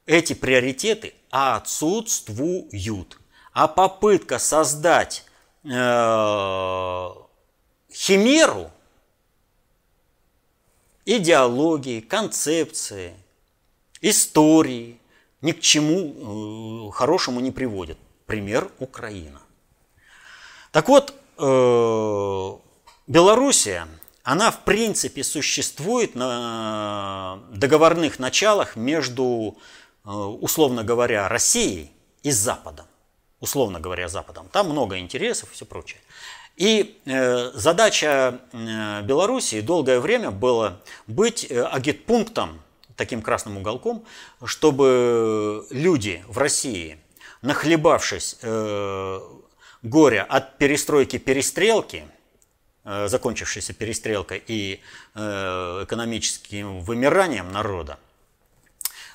эти 0.06 0.34
приоритеты 0.34 1.14
отсутствуют. 1.30 3.18
А 3.54 3.68
попытка 3.68 4.38
создать 4.40 5.26
Э, 5.70 7.12
химеру 7.92 8.72
идеологии, 11.08 12.02
концепции, 12.02 13.16
истории 14.02 15.00
ни 15.42 15.54
к 15.54 15.62
чему 15.62 16.90
э, 16.90 16.92
хорошему 16.92 17.40
не 17.40 17.52
приводит. 17.52 17.98
Пример 18.26 18.70
Украина. 18.80 19.42
Так 20.72 20.90
вот, 20.90 21.14
э, 21.38 22.58
Белоруссия, 23.08 23.88
она 24.24 24.52
в 24.52 24.66
принципе 24.66 25.24
существует 25.24 26.14
на 26.14 27.40
договорных 27.52 28.20
началах 28.20 28.76
между, 28.76 29.58
условно 30.04 30.84
говоря, 30.84 31.30
Россией 31.30 31.92
и 32.24 32.32
Западом 32.32 32.86
условно 33.40 33.80
говоря, 33.80 34.08
Западом. 34.08 34.50
Там 34.50 34.70
много 34.70 34.98
интересов 35.00 35.52
и 35.52 35.54
все 35.54 35.66
прочее. 35.66 36.00
И 36.58 37.00
э, 37.06 37.52
задача 37.54 38.42
э, 38.52 39.02
Белоруссии 39.04 39.62
долгое 39.62 40.00
время 40.00 40.32
была 40.32 40.80
быть 41.06 41.46
э, 41.50 41.64
агитпунктом, 41.64 42.62
таким 42.96 43.22
красным 43.22 43.58
уголком, 43.58 44.04
чтобы 44.44 45.66
люди 45.70 46.24
в 46.28 46.40
России, 46.40 46.98
нахлебавшись 47.44 48.38
горя 49.84 50.26
от 50.28 50.58
перестройки-перестрелки, 50.58 52.06
э, 52.84 53.08
закончившейся 53.08 53.74
перестрелкой 53.74 54.44
и 54.46 54.82
экономическим 55.14 56.82
вымиранием 56.82 57.52
народа, 57.52 58.00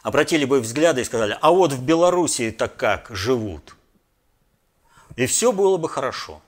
обратили 0.05 0.45
бы 0.45 0.61
взгляды 0.61 1.01
и 1.01 1.05
сказали, 1.05 1.36
а 1.40 1.51
вот 1.51 1.72
в 1.72 1.84
Белоруссии 1.84 2.51
так 2.51 2.76
как 2.76 3.09
живут– 3.11 3.74
и 5.16 5.26
все 5.26 5.53
было 5.53 5.76
бы 5.76 5.88
хорошо. 5.88 6.40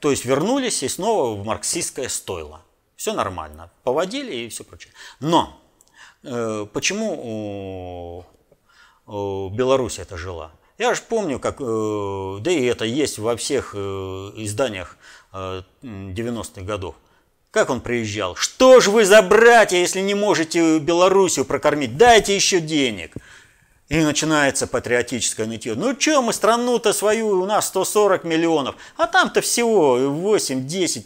То 0.00 0.10
есть 0.10 0.24
вернулись 0.24 0.82
и 0.82 0.88
снова 0.88 1.34
в 1.34 1.44
марксистское 1.44 2.08
стойло. 2.08 2.62
Все 2.96 3.12
нормально. 3.12 3.70
Поводили 3.82 4.34
и 4.34 4.48
все 4.48 4.64
прочее. 4.64 4.92
Но 5.20 5.60
э, 6.22 6.66
почему 6.72 8.24
у 9.06 9.48
Беларусь 9.50 9.98
это 9.98 10.16
жила? 10.16 10.52
Я 10.78 10.94
же 10.94 11.00
помню, 11.08 11.38
как, 11.38 11.56
э, 11.60 12.38
да 12.40 12.50
и 12.50 12.64
это 12.64 12.84
есть 12.84 13.18
во 13.18 13.36
всех 13.36 13.70
э, 13.74 13.78
изданиях 14.36 14.96
э, 15.32 15.62
90-х 15.82 16.62
годов. 16.62 16.96
Как 17.50 17.70
он 17.70 17.80
приезжал? 17.80 18.36
Что 18.36 18.80
ж 18.80 18.88
вы 18.88 19.06
за 19.06 19.22
братья, 19.22 19.78
если 19.78 20.00
не 20.00 20.14
можете 20.14 20.78
Белоруссию 20.78 21.46
прокормить? 21.46 21.96
Дайте 21.96 22.34
еще 22.34 22.60
денег. 22.60 23.14
И 23.88 24.00
начинается 24.00 24.66
патриотическое 24.66 25.46
нытье. 25.46 25.74
Ну 25.74 25.98
что 25.98 26.20
мы 26.20 26.32
страну-то 26.32 26.92
свою, 26.92 27.40
у 27.40 27.46
нас 27.46 27.68
140 27.68 28.24
миллионов, 28.24 28.74
а 28.96 29.06
там-то 29.06 29.40
всего 29.40 29.98
8-10. 29.98 31.04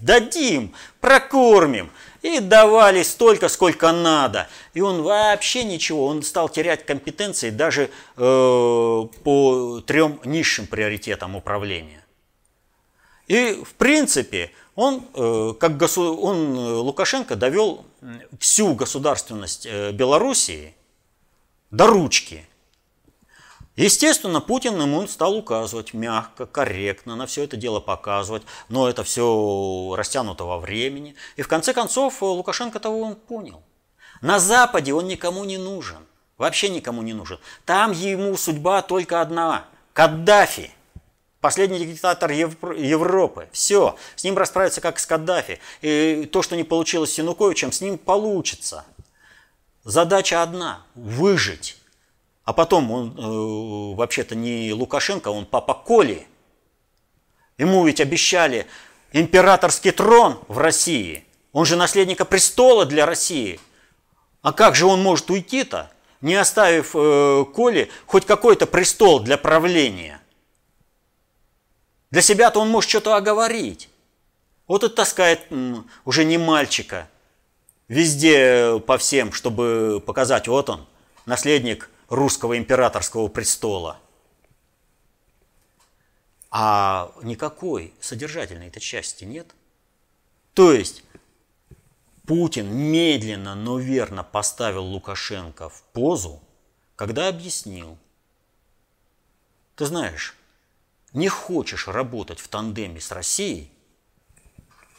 Дадим, 0.00 0.72
прокормим. 1.00 1.90
И 2.20 2.38
давали 2.38 3.02
столько, 3.02 3.48
сколько 3.48 3.90
надо. 3.90 4.48
И 4.74 4.80
он 4.80 5.02
вообще 5.02 5.64
ничего, 5.64 6.06
он 6.06 6.22
стал 6.22 6.48
терять 6.48 6.86
компетенции 6.86 7.50
даже 7.50 7.90
э, 8.16 9.02
по 9.24 9.82
трем 9.84 10.20
низшим 10.24 10.68
приоритетам 10.68 11.34
управления. 11.34 12.04
И 13.26 13.60
в 13.64 13.74
принципе 13.74 14.52
он, 14.76 15.04
э, 15.14 15.54
как 15.58 15.76
госу... 15.76 16.16
он, 16.16 16.56
э, 16.56 16.74
Лукашенко 16.74 17.34
довел 17.34 17.84
всю 18.38 18.74
государственность 18.74 19.66
э, 19.66 19.90
Белоруссии– 19.90 20.76
до 21.72 21.86
ручки. 21.88 22.46
Естественно, 23.74 24.42
Путин 24.42 24.78
ему 24.80 25.06
стал 25.08 25.34
указывать 25.34 25.94
мягко, 25.94 26.44
корректно, 26.44 27.16
на 27.16 27.26
все 27.26 27.44
это 27.44 27.56
дело 27.56 27.80
показывать, 27.80 28.42
но 28.68 28.88
это 28.88 29.02
все 29.02 29.94
растянуто 29.96 30.44
во 30.44 30.58
времени. 30.58 31.16
И 31.36 31.42
в 31.42 31.48
конце 31.48 31.72
концов 31.72 32.22
Лукашенко 32.22 32.78
того 32.78 33.00
он 33.00 33.16
понял. 33.16 33.62
На 34.20 34.38
Западе 34.38 34.92
он 34.92 35.08
никому 35.08 35.44
не 35.44 35.56
нужен, 35.56 36.06
вообще 36.36 36.68
никому 36.68 37.00
не 37.00 37.14
нужен. 37.14 37.38
Там 37.64 37.92
ему 37.92 38.36
судьба 38.36 38.82
только 38.82 39.22
одна– 39.22 39.64
Каддафи. 39.94 40.70
Последний 41.40 41.84
диктатор 41.84 42.30
Европы. 42.30 43.48
Все, 43.52 43.96
с 44.14 44.22
ним 44.22 44.38
расправиться 44.38 44.80
как 44.80 44.98
с 44.98 45.06
Каддафи. 45.06 45.58
И 45.80 46.28
то, 46.30 46.40
что 46.42 46.56
не 46.56 46.62
получилось 46.62 47.14
с 47.14 47.18
Януковичем, 47.18 47.72
с 47.72 47.80
ним 47.80 47.98
получится. 47.98 48.84
Задача 49.84 50.42
одна– 50.42 50.84
выжить. 50.94 51.76
А 52.44 52.52
потом 52.52 52.90
он 52.90 53.16
э, 53.16 53.96
вообще-то 53.96 54.34
не 54.34 54.72
Лукашенко, 54.72 55.28
он 55.28 55.44
папа 55.44 55.74
Коли. 55.74 56.26
Ему 57.58 57.84
ведь 57.84 58.00
обещали 58.00 58.66
императорский 59.12 59.90
трон 59.90 60.38
в 60.48 60.58
России. 60.58 61.24
Он 61.52 61.66
же 61.66 61.76
наследника 61.76 62.24
престола 62.24 62.86
для 62.86 63.06
России. 63.06 63.60
А 64.40 64.52
как 64.52 64.74
же 64.74 64.86
он 64.86 65.02
может 65.02 65.30
уйти-то, 65.30 65.90
не 66.20 66.34
оставив 66.34 66.92
э, 66.94 67.44
Коли 67.52 67.90
хоть 68.06 68.24
какой-то 68.24 68.66
престол 68.66 69.20
для 69.20 69.36
правления? 69.36 70.20
Для 72.10 72.22
себя-то 72.22 72.60
он 72.60 72.68
может 72.68 72.88
что-то 72.88 73.16
оговорить. 73.16 73.88
Вот 74.68 74.84
и 74.84 74.88
таскает 74.88 75.40
уже 76.04 76.24
не 76.24 76.38
мальчика 76.38 77.08
везде 77.88 78.78
по 78.80 78.98
всем, 78.98 79.32
чтобы 79.32 80.02
показать, 80.04 80.48
вот 80.48 80.70
он, 80.70 80.86
наследник 81.26 81.90
русского 82.08 82.58
императорского 82.58 83.28
престола. 83.28 83.98
А 86.50 87.12
никакой 87.22 87.94
содержательной 88.00 88.68
этой 88.68 88.80
части 88.80 89.24
нет. 89.24 89.54
То 90.52 90.72
есть 90.72 91.02
Путин 92.26 92.72
медленно, 92.72 93.54
но 93.54 93.78
верно 93.78 94.22
поставил 94.22 94.84
Лукашенко 94.84 95.68
в 95.68 95.82
позу, 95.92 96.40
когда 96.94 97.28
объяснил. 97.28 97.98
Ты 99.74 99.86
знаешь, 99.86 100.36
не 101.12 101.28
хочешь 101.28 101.88
работать 101.88 102.38
в 102.38 102.48
тандеме 102.48 103.00
с 103.00 103.10
Россией, 103.10 103.72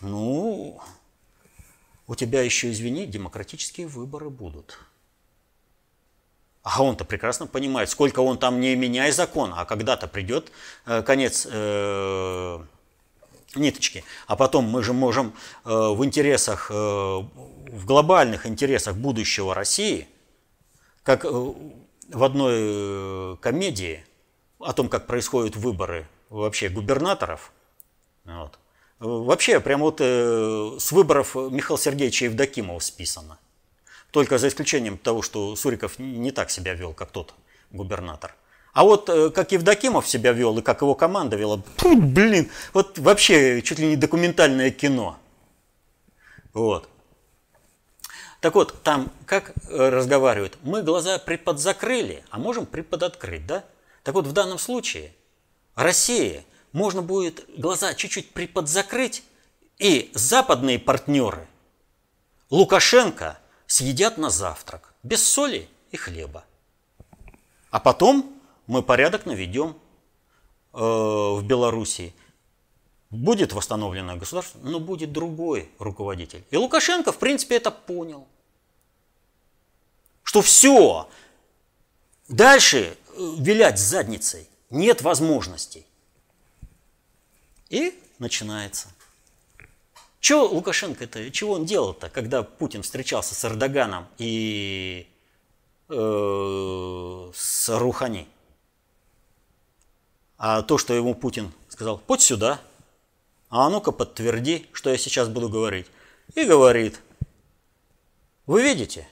ну, 0.02 0.82
у 2.08 2.16
тебя 2.16 2.41
еще, 2.41 2.72
извини, 2.72 3.06
демократические 3.06 3.88
выборы 3.88 4.30
будут. 4.30 4.80
А 6.64 6.82
он-то 6.82 7.04
прекрасно 7.04 7.45
понимает, 7.45 7.89
сколько 7.89 8.22
он 8.22 8.38
там 8.38 8.62
не 8.62 8.76
меняй 8.76 9.12
закон, 9.12 9.54
а 9.54 9.66
когда-то 9.66 10.08
придет 10.08 10.51
э, 10.86 11.01
конец 11.04 11.45
э, 11.49 12.60
ниточки. 13.56 14.06
А 14.28 14.38
потом 14.38 14.66
мы 14.66 14.82
же 14.82 14.93
можем 14.93 15.34
э, 15.66 15.70
в 15.70 16.04
интересах, 16.06 16.72
э, 16.72 16.74
в 16.74 17.86
глобальных 17.86 18.45
интересах 18.45 18.95
будущего 18.95 19.54
России, 19.54 20.08
как 21.04 21.26
э, 21.26 21.30
в 21.30 22.24
одной 22.24 22.54
э, 22.56 23.36
комедии 23.41 24.06
о 24.60 24.72
том, 24.72 24.88
как 24.88 25.06
происходят 25.06 25.58
выборы 25.58 26.08
вообще 26.30 26.70
губернаторов, 26.70 27.51
вот, 28.24 28.58
вообще 29.04 29.60
прямо 29.60 29.84
вот 29.84 29.97
э, 29.99 30.78
с 30.80 30.91
выборов 30.91 31.36
Михаила 31.36 31.78
Сергеевича 31.78 32.26
Евдокимова 32.26 32.80
списано. 32.80 33.38
Только 34.12 34.38
за 34.38 34.47
исключением 34.47 34.97
того, 34.97 35.22
что 35.22 35.56
Суриков 35.56 35.99
не 35.99 36.32
так 36.32 36.49
себя 36.49 36.74
вел, 36.74 36.93
как 36.93 37.12
тот 37.12 37.34
губернатор. 37.72 38.36
А 38.74 38.84
вот 38.84 39.10
э, 39.10 39.30
как 39.30 39.51
Евдокимов 39.51 40.08
себя 40.08 40.32
вел 40.32 40.58
и 40.58 40.62
как 40.62 40.82
его 40.82 40.95
команда 40.95 41.36
вела, 41.36 41.62
фу, 41.78 41.95
блин, 41.95 42.49
вот 42.74 42.97
вообще 42.97 43.62
чуть 43.62 43.80
ли 43.80 43.88
не 43.88 43.95
документальное 43.95 44.72
кино. 44.72 45.18
Вот. 46.54 46.89
Так 48.39 48.56
вот, 48.56 48.82
там 48.84 49.12
как 49.26 49.54
э, 49.70 49.89
разговаривают? 49.89 50.58
Мы 50.64 50.82
глаза 50.82 51.18
приподзакрыли, 51.18 52.24
а 52.30 52.39
можем 52.39 52.66
приподоткрыть, 52.66 53.45
да? 53.45 53.64
Так 54.04 54.16
вот, 54.16 54.28
в 54.28 54.34
данном 54.34 54.60
случае 54.60 55.14
России 55.76 56.43
можно 56.74 57.01
будет 57.01 57.45
глаза 57.57 57.93
чуть-чуть 57.93 58.32
приподзакрыть, 58.32 59.24
и 59.80 60.11
западные 60.13 60.78
партнеры, 60.78 61.47
Лукашенко– 62.49 63.39
съедят 63.74 64.19
на 64.19 64.30
завтрак, 64.30 64.93
без 65.01 65.28
соли 65.28 65.67
и 65.91 65.97
хлеба. 65.97 66.45
А 67.71 67.80
потом 67.80 68.39
мы 68.67 68.84
порядок 68.84 69.26
наведем 69.26 69.76
э, 70.74 70.78
в 70.78 71.41
Белоруссии. 71.43 72.13
Будет 73.09 73.53
восстановлено 73.53 74.15
государство, 74.15 74.59
но 74.61 74.80
будет 74.80 75.11
другой 75.11 75.71
руководитель. 75.80 76.43
И 76.51 76.57
Лукашенко, 76.57 77.11
в 77.11 77.17
принципе, 77.17 77.55
это 77.55 77.71
понял. 77.71 78.28
Что 80.21 80.43
все, 80.43 81.09
дальше 82.28 82.95
э, 83.07 83.34
вилять 83.39 83.80
задницей 83.80 84.47
нет 84.69 85.01
возможностей. 85.01 85.88
И 87.74 87.93
начинается– 88.19 88.89
чего 90.24 90.45
Лукашенко-то, 90.45 91.32
чего 91.32 91.55
он 91.55 91.65
делал-то, 91.65 92.09
когда 92.09 92.43
Путин 92.43 92.82
встречался 92.82 93.36
с 93.36 93.43
Эрдоганом 93.43 94.07
и 94.17 95.05
э, 95.89 97.32
с 97.36 97.78
Рухани? 97.78 98.26
А 100.38 100.61
то, 100.61 100.78
что 100.78 100.93
ему 100.93 101.13
Путин 101.13 101.51
сказал, 101.67 101.97
подь 101.97 102.21
сюда, 102.21 102.61
а 103.49 103.69
ну-ка 103.69 103.91
подтверди, 103.91 104.65
что 104.71 104.91
я 104.91 104.97
сейчас 104.97 105.28
буду 105.28 105.49
говорить. 105.49 105.88
И 106.36 106.45
говорит, 106.45 107.01
вы 108.45 108.63
видите, 108.63 109.05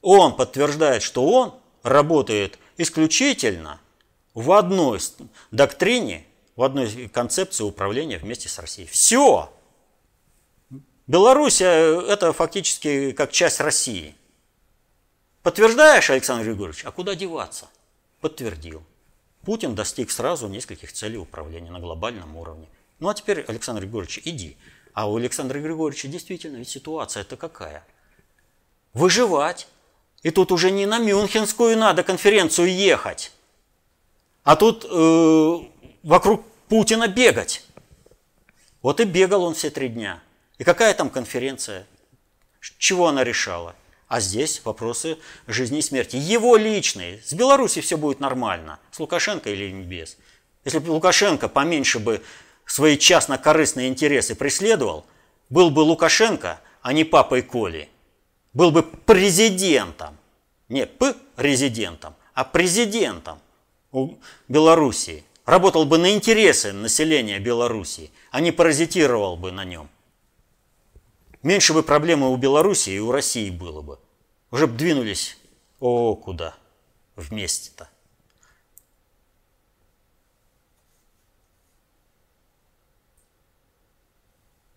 он 0.00 0.34
подтверждает, 0.34 1.02
что 1.02 1.28
он 1.28 1.54
работает 1.82 2.58
исключительно 2.78 3.78
в 4.32 4.52
одной 4.52 5.00
доктрине, 5.50 6.24
в 6.60 6.62
одной 6.62 7.08
концепции 7.08 7.64
управления 7.64 8.18
вместе 8.18 8.50
с 8.50 8.58
Россией. 8.58 8.86
Все! 8.86 9.50
Беларусь 11.06 11.62
это 11.62 12.34
фактически 12.34 13.12
как 13.12 13.32
часть 13.32 13.60
России. 13.60 14.14
Подтверждаешь, 15.42 16.10
Александр 16.10 16.44
Григорьевич, 16.44 16.84
а 16.84 16.90
куда 16.90 17.14
деваться? 17.14 17.66
Подтвердил. 18.20 18.82
Путин 19.40 19.74
достиг 19.74 20.10
сразу 20.10 20.48
нескольких 20.48 20.92
целей 20.92 21.16
управления 21.16 21.70
на 21.70 21.80
глобальном 21.80 22.36
уровне. 22.36 22.68
Ну 22.98 23.08
а 23.08 23.14
теперь, 23.14 23.40
Александр 23.48 23.80
Григорьевич, 23.80 24.20
иди. 24.26 24.58
А 24.92 25.10
у 25.10 25.16
Александра 25.16 25.58
Григорьевича 25.60 26.08
действительно 26.08 26.58
ведь 26.58 26.68
ситуация 26.68 27.22
это 27.22 27.38
какая? 27.38 27.86
Выживать. 28.92 29.66
И 30.22 30.30
тут 30.30 30.52
уже 30.52 30.70
не 30.70 30.84
на 30.84 30.98
Мюнхенскую 30.98 31.78
надо 31.78 32.02
конференцию 32.02 32.70
ехать, 32.70 33.32
а 34.44 34.56
тут 34.56 34.84
э, 34.84 35.58
вокруг 36.02 36.49
Путина 36.70 37.08
бегать. 37.08 37.64
Вот 38.80 39.00
и 39.00 39.04
бегал 39.04 39.42
он 39.42 39.54
все 39.54 39.70
три 39.70 39.88
дня. 39.88 40.22
И 40.56 40.62
какая 40.62 40.94
там 40.94 41.10
конференция? 41.10 41.84
Чего 42.78 43.08
она 43.08 43.24
решала? 43.24 43.74
А 44.06 44.20
здесь 44.20 44.62
вопросы 44.64 45.18
жизни 45.48 45.80
и 45.80 45.82
смерти. 45.82 46.14
Его 46.14 46.56
личные. 46.56 47.20
С 47.24 47.32
Беларуси 47.32 47.80
все 47.80 47.96
будет 47.96 48.20
нормально. 48.20 48.78
С 48.92 49.00
Лукашенко 49.00 49.50
или 49.50 49.72
без. 49.82 50.16
Если 50.64 50.78
бы 50.78 50.92
Лукашенко 50.92 51.48
поменьше 51.48 51.98
бы 51.98 52.22
свои 52.66 52.96
частно-корыстные 52.96 53.88
интересы 53.88 54.36
преследовал, 54.36 55.04
был 55.48 55.70
бы 55.70 55.80
Лукашенко, 55.80 56.60
а 56.82 56.92
не 56.92 57.02
папой 57.02 57.42
Коли. 57.42 57.88
Был 58.52 58.70
бы 58.70 58.84
президентом. 58.84 60.16
Не 60.68 60.86
п-резидентом, 60.86 62.14
а 62.32 62.44
президентом 62.44 63.40
у 63.90 64.14
Белоруссии. 64.46 65.24
Работал 65.46 65.84
бы 65.84 65.98
на 65.98 66.14
интересы 66.14 66.72
населения 66.72 67.38
Белоруссии, 67.38 68.10
а 68.30 68.40
не 68.40 68.52
паразитировал 68.52 69.36
бы 69.36 69.52
на 69.52 69.64
нем. 69.64 69.88
Меньше 71.42 71.72
бы 71.72 71.82
проблемы 71.82 72.30
у 72.30 72.36
Белоруссии 72.36 72.94
и 72.94 72.98
у 72.98 73.10
России 73.10 73.50
было 73.50 73.80
бы. 73.80 73.98
Уже 74.50 74.66
бы 74.66 74.76
двинулись, 74.76 75.38
о, 75.78 76.14
куда, 76.14 76.54
вместе-то. 77.16 77.88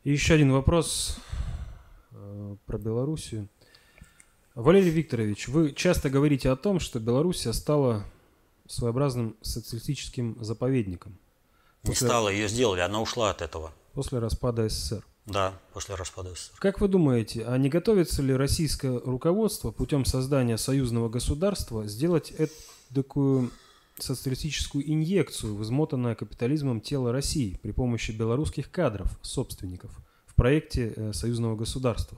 И 0.03 0.11
еще 0.11 0.34
один 0.34 0.51
вопрос 0.51 1.18
э, 2.11 2.55
про 2.66 2.78
Белоруссию. 2.78 3.47
Валерий 4.53 4.89
Викторович, 4.89 5.47
вы 5.47 5.72
часто 5.74 6.09
говорите 6.09 6.49
о 6.49 6.55
том, 6.55 6.80
что 6.80 6.99
Белоруссия 6.99 7.53
стала 7.53 8.05
своеобразным 8.68 9.36
социалистическим 9.41 10.38
заповедником. 10.43 11.18
После... 11.82 12.05
Не 12.05 12.09
стала, 12.09 12.30
ее 12.30 12.47
сделали, 12.47 12.80
она 12.82 13.01
ушла 13.01 13.30
от 13.30 13.41
этого. 13.41 13.72
После 13.93 14.20
распада 14.20 14.70
СССР. 14.70 15.05
Да, 15.26 15.53
после 15.74 15.95
распада 15.95 16.34
СССР. 16.34 16.53
Как 16.59 16.82
вы 16.82 16.88
думаете, 16.88 17.45
а 17.45 17.57
не 17.57 17.70
готовится 17.70 18.22
ли 18.22 18.34
российское 18.34 18.99
руководство 18.99 19.72
путем 19.72 20.05
создания 20.05 20.57
союзного 20.57 21.09
государства 21.09 21.88
сделать 21.88 22.34
такую 22.93 23.51
социалистическую 23.99 24.89
инъекцию 24.89 25.55
в 25.55 25.64
измотанное 25.64 26.16
капитализмом 26.16 26.82
тело 26.82 27.11
России 27.11 27.59
при 27.61 27.72
помощи 27.72 28.11
белорусских 28.11 28.72
кадров, 28.72 29.07
собственников, 29.22 29.91
в 30.26 30.36
проекте 30.36 30.93
э, 30.95 31.14
союзного 31.14 31.55
государства. 31.55 32.18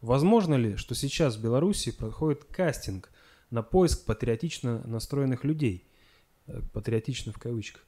Возможно 0.00 0.54
ли, 0.54 0.76
что 0.76 0.94
сейчас 0.94 1.36
в 1.36 1.42
Беларуси 1.42 1.90
проходит 1.90 2.44
кастинг 2.44 3.10
на 3.50 3.62
поиск 3.62 4.04
патриотично 4.04 4.82
настроенных 4.86 5.44
людей, 5.44 5.84
э, 6.46 6.60
патриотично 6.72 7.32
в 7.32 7.38
кавычках, 7.38 7.84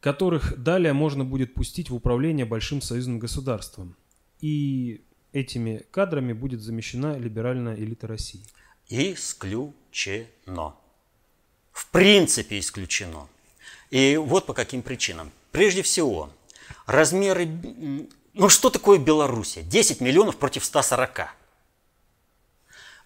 которых 0.00 0.62
далее 0.62 0.92
можно 0.92 1.24
будет 1.24 1.54
пустить 1.54 1.90
в 1.90 1.94
управление 1.94 2.46
большим 2.46 2.80
союзным 2.80 3.18
государством. 3.18 3.96
И 4.40 5.04
этими 5.32 5.84
кадрами 5.90 6.32
будет 6.32 6.60
замещена 6.60 7.18
либеральная 7.18 7.76
элита 7.76 8.06
России. 8.06 8.44
Исключено. 8.88 10.76
В 11.72 11.90
принципе 11.90 12.58
исключено. 12.58 13.28
И 13.90 14.16
вот 14.16 14.46
по 14.46 14.54
каким 14.54 14.82
причинам. 14.82 15.32
Прежде 15.52 15.82
всего, 15.82 16.30
размеры... 16.86 17.46
Ну 18.34 18.48
что 18.48 18.70
такое 18.70 18.98
Белоруссия? 18.98 19.62
10 19.62 20.00
миллионов 20.00 20.36
против 20.36 20.64
140. 20.64 21.28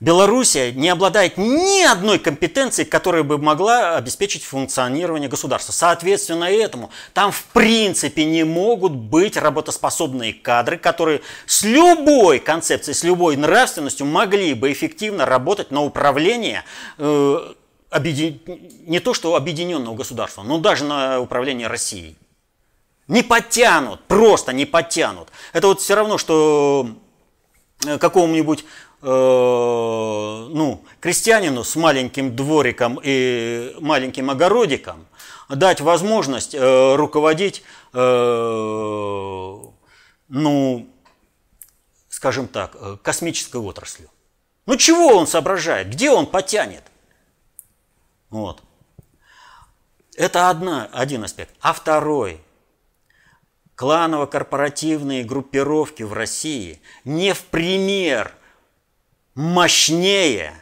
Белоруссия 0.01 0.73
не 0.73 0.89
обладает 0.89 1.37
ни 1.37 1.83
одной 1.85 2.19
компетенцией, 2.19 2.89
которая 2.89 3.23
бы 3.23 3.37
могла 3.37 3.97
обеспечить 3.97 4.45
функционирование 4.45 5.29
государства. 5.29 5.73
Соответственно 5.73 6.45
этому 6.45 6.91
там 7.13 7.33
в 7.33 7.45
принципе 7.53 8.25
не 8.25 8.45
могут 8.45 8.93
быть 8.93 9.37
работоспособные 9.37 10.33
кадры, 10.33 10.79
которые 10.79 11.21
с 11.45 11.65
любой 11.65 12.39
концепцией, 12.39 12.95
с 12.95 13.05
любой 13.05 13.37
нравственностью 13.37 14.07
могли 14.07 14.55
бы 14.55 14.73
эффективно 14.73 15.27
работать 15.27 15.71
на 15.71 15.83
управление 15.83 16.65
э, 16.97 17.53
объедин... 17.91 18.41
не 18.87 19.01
то 19.01 19.13
что 19.13 19.35
объединенного 19.35 19.97
государства, 19.97 20.43
но 20.43 20.57
даже 20.57 20.85
на 20.85 21.21
управление 21.21 21.67
Россией. 21.67 22.17
Не 23.07 23.23
подтянут, 23.23 24.01
просто 24.05 24.55
не 24.55 24.65
подтянут. 24.65 25.29
Это 25.53 25.67
вот 25.67 25.83
все 25.83 25.95
равно, 25.95 26.17
что 26.17 26.89
э, 27.85 27.99
какому-нибудь 27.99 28.65
ну, 29.03 30.85
крестьянину 31.01 31.65
с 31.65 31.75
маленьким 31.77 32.37
двориком 32.37 33.01
и 33.03 33.75
маленьким 33.81 34.31
огородиком 34.31 35.07
дать 35.57 35.81
возможность 35.81 36.55
э, 36.55 36.95
руководить, 36.97 37.65
э, 37.93 37.99
ну, 40.29 40.89
скажем 42.09 42.49
так, 42.49 42.77
э, 42.79 42.97
космической 43.03 43.57
отраслью. 43.57 44.11
Ну 44.67 44.77
чего 44.77 45.17
он 45.17 45.27
соображает? 45.27 45.89
Где 45.89 46.11
он 46.11 46.27
потянет? 46.27 46.85
Вот. 48.29 48.63
Это 50.17 50.51
одна, 50.51 50.89
один 50.93 51.25
аспект. 51.25 51.55
А 51.61 51.73
второй. 51.73 52.41
Кланово-корпоративные 53.75 55.25
группировки 55.25 56.03
в 56.03 56.13
России 56.13 56.81
не 57.05 57.33
в 57.33 57.45
пример– 57.45 58.35
мощнее, 59.35 60.55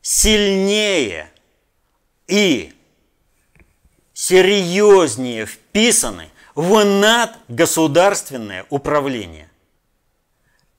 сильнее 0.00 1.30
и 2.26 2.72
серьезнее 4.12 5.46
вписаны 5.46 6.30
в 6.54 6.84
надгосударственное 6.84 8.66
управление. 8.70 9.50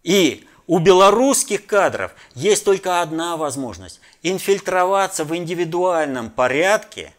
И 0.04 0.48
у 0.68 0.80
белорусских 0.80 1.66
кадров 1.66 2.14
есть 2.36 2.64
только 2.64 3.02
одна 3.02 3.38
возможность– 3.38 4.00
инфильтроваться 4.24 5.26
в 5.26 5.36
индивидуальном 5.36 6.30
порядке 6.30 7.14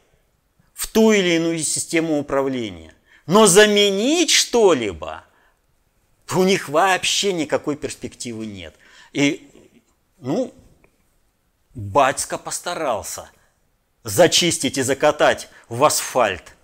в 0.73 0.87
ту 0.87 1.13
или 1.13 1.37
иную 1.37 1.59
систему 1.59 2.19
управления. 2.19 2.95
Но 3.27 3.47
заменить 3.47 4.31
что-либо 4.31 5.25
у 6.35 6.43
них 6.43 6.69
вообще 6.69 7.33
никакой 7.33 7.77
перспективы 7.77 8.47
нет. 8.47 8.75
И 9.13 9.51
ну, 10.19 10.55
батька 11.75 12.39
постарался 12.39 13.31
зачистить 14.03 14.79
и 14.79 14.83
закатать 14.83 15.49
в 15.69 15.83
асфальт 15.85 16.55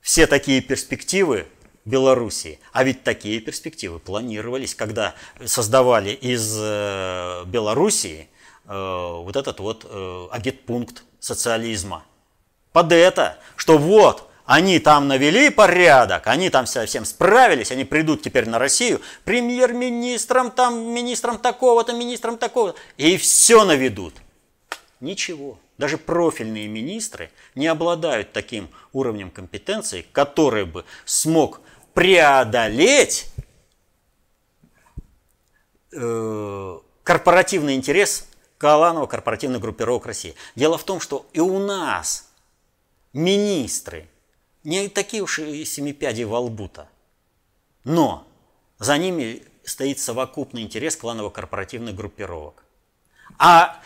все 0.00 0.26
такие 0.26 0.60
перспективы 0.60 1.46
Белоруссии. 1.86 2.60
А 2.72 2.84
ведь 2.84 3.04
такие 3.04 3.40
перспективы 3.40 3.98
планировались, 3.98 4.74
когда 4.74 5.14
создавали 5.44 6.10
из 6.10 6.56
э, 6.58 7.44
Белоруссии 7.46 8.28
э, 8.66 8.68
вот 8.68 9.36
этот 9.36 9.60
вот 9.60 9.86
э, 9.88 10.26
агитпункт 10.30 11.04
социализма. 11.20 12.04
Под 12.72 12.92
это, 12.92 13.38
что 13.56 13.78
вот 13.78 14.28
они 14.46 14.78
там 14.78 15.08
навели 15.08 15.48
порядок, 15.48 16.26
они 16.26 16.50
там 16.50 16.66
совсем 16.66 17.04
справились, 17.04 17.72
они 17.72 17.84
придут 17.84 18.22
теперь 18.22 18.48
на 18.48 18.58
Россию 18.58 19.00
премьер-министром, 19.24 20.50
там, 20.50 20.92
министром 20.92 21.38
такого-то, 21.38 21.94
министром 21.94 22.36
такого-то, 22.36 22.78
и 22.98 23.16
все 23.16 23.64
наведут. 23.64 24.14
Ничего. 25.00 25.58
Даже 25.78 25.98
профильные 25.98 26.68
министры 26.68 27.30
не 27.54 27.66
обладают 27.66 28.32
таким 28.32 28.68
уровнем 28.92 29.30
компетенции, 29.30 30.06
который 30.12 30.66
бы 30.66 30.84
смог 31.04 31.60
преодолеть 31.94 33.26
э, 35.92 36.78
корпоративный 37.02 37.74
интерес 37.74 38.28
Каланова 38.58 39.06
корпоративных 39.06 39.60
группировок 39.60 40.06
России. 40.06 40.34
Дело 40.54 40.78
в 40.78 40.84
том, 40.84 41.00
что 41.00 41.26
и 41.32 41.40
у 41.40 41.58
нас 41.58 42.28
министры– 43.12 44.06
не 44.64 44.88
такие 44.88 45.22
уж 45.22 45.38
и 45.38 45.64
семипяди 45.64 46.22
во 46.22 46.40
лбу-то. 46.40 46.88
Но 47.84 48.26
за 48.78 48.98
ними 48.98 49.42
стоит 49.64 49.98
совокупный 49.98 50.62
интерес 50.62 50.96
кланово-корпоративных 50.96 51.94
группировок. 51.94 52.64
А, 53.38 53.80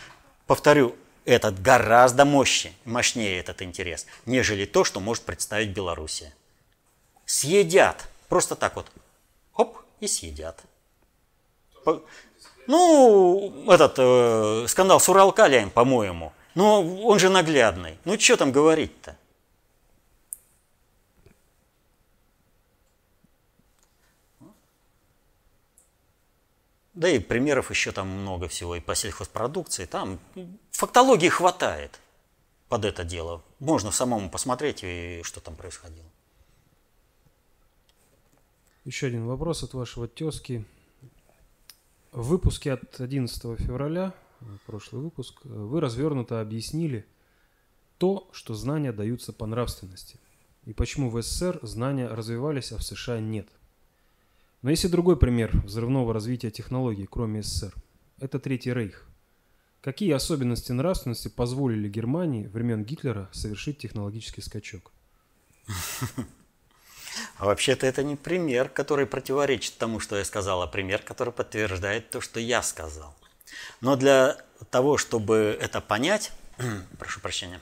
повторю, 0.46 0.96
этот 1.24 1.60
гораздо 1.60 2.24
мощнее, 2.24 2.72
мощнее 2.86 3.38
этот 3.38 3.60
интерес, 3.60 4.06
нежели 4.24 4.64
то, 4.64 4.84
что 4.84 4.98
может 4.98 5.24
представить 5.24 5.70
Белоруссия. 5.70 6.34
Съедят, 7.26 8.08
просто 8.28 8.54
так 8.54 8.76
вот, 8.76 8.90
оп, 9.54 9.78
и 10.00 10.06
съедят. 10.06 10.62
Ну, 12.66 13.70
этот 13.70 13.94
э, 13.98 14.66
скандал 14.68 15.00
с 15.00 15.08
Уралкалием, 15.08 15.70
по-моему, 15.70 16.32
ну, 16.54 17.04
он 17.04 17.18
же 17.18 17.28
наглядный. 17.28 17.98
Ну, 18.06 18.18
что 18.18 18.38
там 18.38 18.50
говорить-то? 18.50 19.16
Да 26.98 27.08
и 27.08 27.20
примеров 27.20 27.70
еще 27.70 27.92
там 27.92 28.08
много 28.08 28.48
всего 28.48 28.74
и 28.74 28.80
по 28.80 28.96
сельхозпродукции. 28.96 29.84
Там 29.84 30.18
фактологии 30.72 31.28
хватает 31.28 32.00
под 32.68 32.84
это 32.84 33.04
дело. 33.04 33.44
Можно 33.60 33.92
самому 33.92 34.28
посмотреть, 34.28 34.80
и 34.82 35.20
что 35.22 35.38
там 35.38 35.54
происходило. 35.54 36.08
Еще 38.84 39.06
один 39.06 39.26
вопрос 39.26 39.62
от 39.62 39.74
вашего 39.74 40.08
тезки. 40.08 40.64
В 42.10 42.26
выпуске 42.26 42.72
от 42.72 43.00
11 43.00 43.60
февраля, 43.60 44.12
прошлый 44.66 45.00
выпуск, 45.00 45.38
вы 45.44 45.80
развернуто 45.80 46.40
объяснили 46.40 47.06
то, 47.98 48.28
что 48.32 48.54
знания 48.54 48.90
даются 48.90 49.32
по 49.32 49.46
нравственности. 49.46 50.18
И 50.64 50.72
почему 50.72 51.10
в 51.10 51.22
СССР 51.22 51.60
знания 51.62 52.08
развивались, 52.08 52.72
а 52.72 52.78
в 52.78 52.82
США 52.82 53.20
нет. 53.20 53.46
Но 54.62 54.70
есть 54.70 54.84
и 54.84 54.88
другой 54.88 55.16
пример 55.16 55.52
взрывного 55.64 56.12
развития 56.12 56.50
технологий, 56.50 57.06
кроме 57.06 57.42
СССР. 57.42 57.74
Это 58.20 58.38
Третий 58.40 58.72
Рейх. 58.72 59.06
Какие 59.80 60.12
особенности 60.12 60.72
нравственности 60.72 61.28
позволили 61.28 61.88
Германии 61.88 62.46
времен 62.46 62.84
Гитлера 62.84 63.28
совершить 63.32 63.78
технологический 63.78 64.42
скачок? 64.42 64.90
А 67.36 67.46
вообще-то 67.46 67.86
это 67.86 68.02
не 68.02 68.16
пример, 68.16 68.68
который 68.68 69.06
противоречит 69.06 69.76
тому, 69.78 70.00
что 70.00 70.16
я 70.16 70.24
сказал, 70.24 70.62
а 70.62 70.66
пример, 70.66 71.02
который 71.02 71.32
подтверждает 71.32 72.10
то, 72.10 72.20
что 72.20 72.40
я 72.40 72.62
сказал. 72.62 73.16
Но 73.80 73.96
для 73.96 74.36
того, 74.70 74.98
чтобы 74.98 75.56
это 75.60 75.80
понять, 75.80 76.32
прошу 76.98 77.20
прощения, 77.20 77.60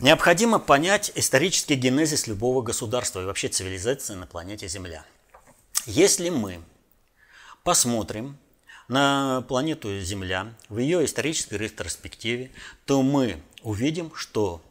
Необходимо 0.00 0.58
понять 0.58 1.12
исторический 1.14 1.74
генезис 1.74 2.26
любого 2.26 2.62
государства 2.62 3.20
и 3.20 3.26
вообще 3.26 3.48
цивилизации 3.48 4.14
на 4.14 4.26
планете 4.26 4.66
Земля. 4.66 5.04
Если 5.84 6.30
мы 6.30 6.62
посмотрим 7.64 8.38
на 8.88 9.44
планету 9.46 10.00
Земля 10.00 10.54
в 10.70 10.78
ее 10.78 11.04
исторической 11.04 11.56
ретроспективе, 11.56 12.50
то 12.86 13.02
мы 13.02 13.42
увидим, 13.62 14.10
что 14.14 14.62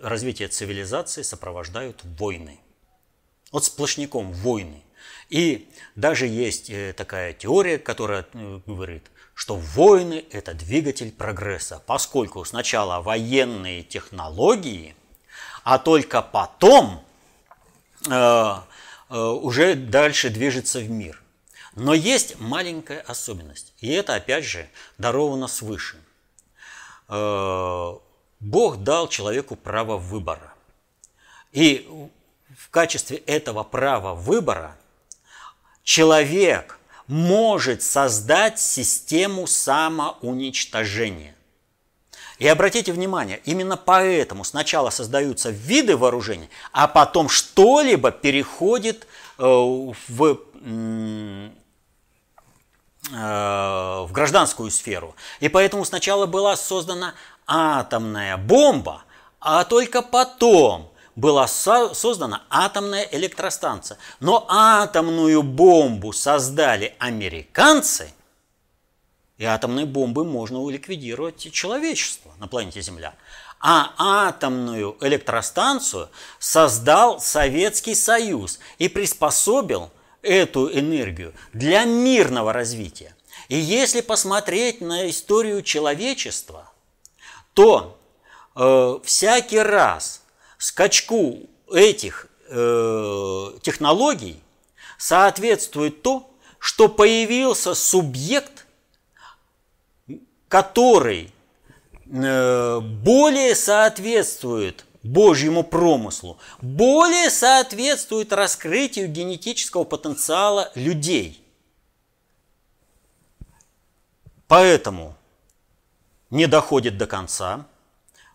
развитие 0.00 0.46
цивилизации 0.46 1.22
сопровождают 1.22 2.00
войны. 2.04 2.60
Вот 3.50 3.64
сплошняком 3.64 4.30
войны. 4.30 4.84
И 5.28 5.68
даже 5.96 6.28
есть 6.28 6.70
э, 6.70 6.92
такая 6.92 7.32
теория, 7.32 7.78
которая 7.78 8.26
э, 8.32 8.60
говорит, 8.64 9.10
что 9.38 9.54
войны– 9.54 10.24
это 10.32 10.52
двигатель 10.52 11.12
прогресса, 11.12 11.80
поскольку 11.86 12.44
сначала 12.44 13.00
военные 13.00 13.84
технологии, 13.84 14.96
а 15.62 15.78
только 15.78 16.22
потом 16.22 17.04
э, 18.10 18.54
э, 19.10 19.16
уже 19.16 19.76
дальше 19.76 20.30
движется 20.30 20.80
в 20.80 20.90
мир. 20.90 21.22
Но 21.76 21.94
есть 21.94 22.40
маленькая 22.40 23.00
особенность, 23.02 23.74
и 23.78 23.92
это 23.92 24.16
опять 24.16 24.44
же 24.44 24.68
даровано 24.98 25.46
свыше. 25.46 25.98
Э, 27.08 27.94
Бог 28.40 28.78
дал 28.78 29.06
человеку 29.06 29.54
право 29.54 29.98
выбора. 29.98 30.52
И 31.52 31.88
в 32.56 32.70
качестве 32.70 33.18
этого 33.18 33.62
права 33.62 34.14
выбора 34.14 34.76
человек 35.84 36.77
может 37.08 37.82
создать 37.82 38.60
систему 38.60 39.46
самоуничтожения. 39.46 41.34
И 42.38 42.46
обратите 42.46 42.92
внимание, 42.92 43.40
именно 43.44 43.76
поэтому 43.76 44.44
сначала 44.44 44.90
создаются 44.90 45.50
виды 45.50 45.96
вооружений, 45.96 46.48
а 46.72 46.86
потом 46.86 47.28
что-либо 47.28 48.12
переходит 48.12 49.08
э, 49.38 49.42
в, 49.42 50.38
э, 50.60 51.48
в 53.10 54.08
гражданскую 54.12 54.70
сферу. 54.70 55.16
И 55.40 55.48
поэтому 55.48 55.84
сначала 55.84 56.26
была 56.26 56.54
создана 56.56 57.14
атомная 57.48 58.36
бомба, 58.36 59.02
а 59.40 59.64
только 59.64 60.02
потом 60.02 60.92
была 61.18 61.48
создана 61.48 62.44
атомная 62.48 63.02
электростанция. 63.10 63.98
Но 64.20 64.46
атомную 64.48 65.42
бомбу 65.42 66.12
создали 66.12 66.94
американцы, 67.00 68.12
и 69.36 69.44
атомные 69.44 69.84
бомбы 69.84 70.24
можно 70.24 70.68
ликвидировать 70.68 71.52
человечество 71.52 72.32
на 72.38 72.46
планете 72.46 72.80
Земля. 72.82 73.14
А 73.60 74.28
атомную 74.28 74.96
электростанцию 75.00 76.08
создал 76.38 77.20
Советский 77.20 77.96
Союз 77.96 78.60
и 78.78 78.88
приспособил 78.88 79.90
эту 80.22 80.72
энергию 80.72 81.34
для 81.52 81.84
мирного 81.84 82.52
развития. 82.52 83.16
И 83.48 83.56
если 83.56 84.02
посмотреть 84.02 84.80
на 84.80 85.10
историю 85.10 85.62
человечества, 85.62 86.70
то 87.54 87.98
э, 88.54 88.98
всякий 89.02 89.58
раз, 89.58 90.22
скачку 90.58 91.48
этих 91.70 92.26
э, 92.48 93.50
технологий 93.62 94.42
соответствует 94.98 96.02
то, 96.02 96.28
что 96.58 96.88
появился 96.88 97.74
субъект, 97.74 98.66
который 100.48 101.32
э, 102.06 102.80
более 102.80 103.54
соответствует 103.54 104.84
Божьему 105.04 105.62
промыслу, 105.62 106.38
более 106.60 107.30
соответствует 107.30 108.32
раскрытию 108.32 109.08
генетического 109.08 109.84
потенциала 109.84 110.72
людей. 110.74 111.44
Поэтому 114.48 115.14
не 116.30 116.46
доходит 116.46 116.98
до 116.98 117.06
конца– 117.06 117.66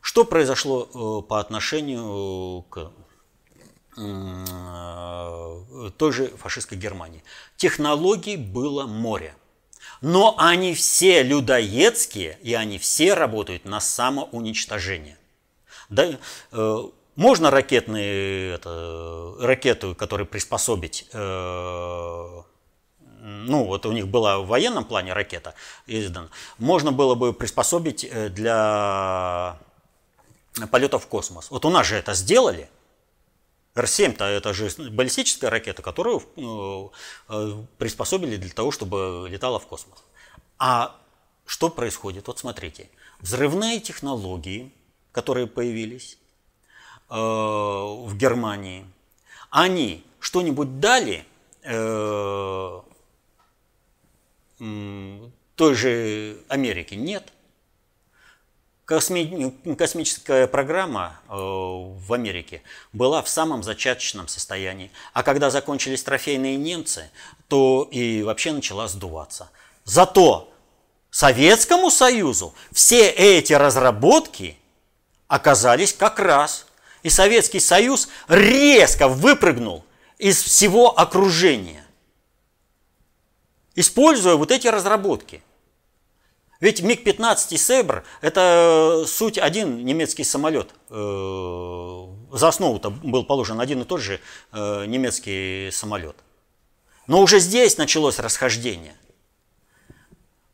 что 0.04 0.26
произошло 0.26 0.84
э, 0.84 1.28
по 1.28 1.40
отношению 1.40 2.64
к 2.64 2.92
э, 3.98 5.62
той 5.98 6.12
же 6.12 6.28
фашистской 6.28 6.78
Германии? 6.78 7.24
Технологий 7.56 8.36
было 8.36 8.86
море. 8.86 9.34
Но 10.02 10.36
они 10.38 10.74
все 10.74 11.24
людоедские, 11.24 12.38
и 12.44 12.54
они 12.54 12.80
все 12.80 13.14
работают 13.14 13.64
на 13.64 13.80
самоуничтожение. 13.80 15.18
Да, 15.88 16.20
э, 16.52 16.84
можно 17.16 17.50
ракетные, 17.50 18.56
это, 18.56 19.36
ракету, 19.40 19.96
которую 19.96 20.28
приспособить, 20.28 21.08
э, 21.14 22.42
ну 23.22 23.64
вот 23.64 23.86
у 23.86 23.94
них 23.94 24.10
была 24.10 24.40
в 24.40 24.48
военном 24.48 24.84
плане 24.84 25.14
ракета 25.14 25.54
издана, 25.88 26.28
можно 26.58 26.92
было 26.92 27.16
бы 27.16 27.32
приспособить 27.32 28.06
для 28.34 29.58
полетов 30.72 31.06
в 31.06 31.08
космос. 31.08 31.50
Вот 31.52 31.66
у 31.66 31.70
нас 31.70 31.88
же 31.88 31.96
это 31.96 32.14
сделали. 32.14 32.70
Р-7-то 33.76 34.26
это 34.26 34.54
же 34.54 34.70
баллистическая 34.92 35.50
ракета, 35.50 35.82
которую 35.82 36.22
э, 36.36 36.90
э, 37.30 37.64
приспособили 37.80 38.38
для 38.38 38.52
того, 38.52 38.72
чтобы 38.72 39.28
летала 39.30 39.60
в 39.60 39.66
космос. 39.66 40.04
А 40.60 40.96
что 41.46 41.70
происходит? 41.70 42.28
Вот 42.28 42.38
смотрите, 42.38 42.90
взрывные 43.20 43.80
технологии, 43.80 44.72
которые 45.12 45.48
появились 45.48 46.20
э, 47.10 47.16
в 47.16 48.16
Германии, 48.16 48.86
они 49.50 50.06
что-нибудь 50.20 50.80
дали 50.80 51.26
той 55.56 55.76
же 55.76 56.44
Америке? 56.50 56.98
Нет. 56.98 57.32
Космическая 58.86 60.46
программа 60.46 61.22
э, 61.30 61.34
в 61.34 62.12
Америке 62.12 62.62
была 62.92 63.22
в 63.22 63.30
самом 63.30 63.64
зачаточном 63.64 64.28
состоянии. 64.28 64.92
А 65.14 65.24
когда 65.24 65.50
закончились 65.50 66.04
трофейные 66.04 66.58
немцы, 66.58 67.10
то 67.48 67.88
и 67.90 68.24
вообще 68.24 68.52
начала 68.52 68.90
сдуваться. 68.90 69.50
Зато 69.86 70.52
Советскому 71.12 71.90
Союзу 71.92 72.54
все 72.74 73.10
эти 73.10 73.54
разработки 73.54 74.58
оказались 75.28 75.94
как 75.94 76.20
раз. 76.20 76.66
И 77.04 77.10
Советский 77.10 77.62
Союз 77.62 78.10
резко 78.28 79.08
выпрыгнул 79.08 79.86
из 80.18 80.42
всего 80.42 80.98
окружения, 80.98 81.86
используя 83.76 84.36
вот 84.36 84.52
эти 84.52 84.68
разработки– 84.68 85.42
ведь 86.60 86.82
МиГ-15 86.82 87.48
и 87.52 87.58
Сейбр– 87.58 88.04
это 88.22 89.04
суть 89.08 89.38
один 89.38 89.84
немецкий 89.84 90.24
самолет. 90.24 90.74
Э, 90.90 92.08
за 92.32 92.48
основу-то 92.48 92.90
был 92.90 93.26
положен 93.26 93.60
один 93.60 93.82
и 93.82 93.86
тот 93.86 94.02
же 94.02 94.22
э, 94.52 94.86
немецкий 94.86 95.72
самолет. 95.72 96.16
Но 97.08 97.22
уже 97.22 97.40
здесь 97.40 97.78
началось 97.78 98.20
расхождение. 98.20 98.96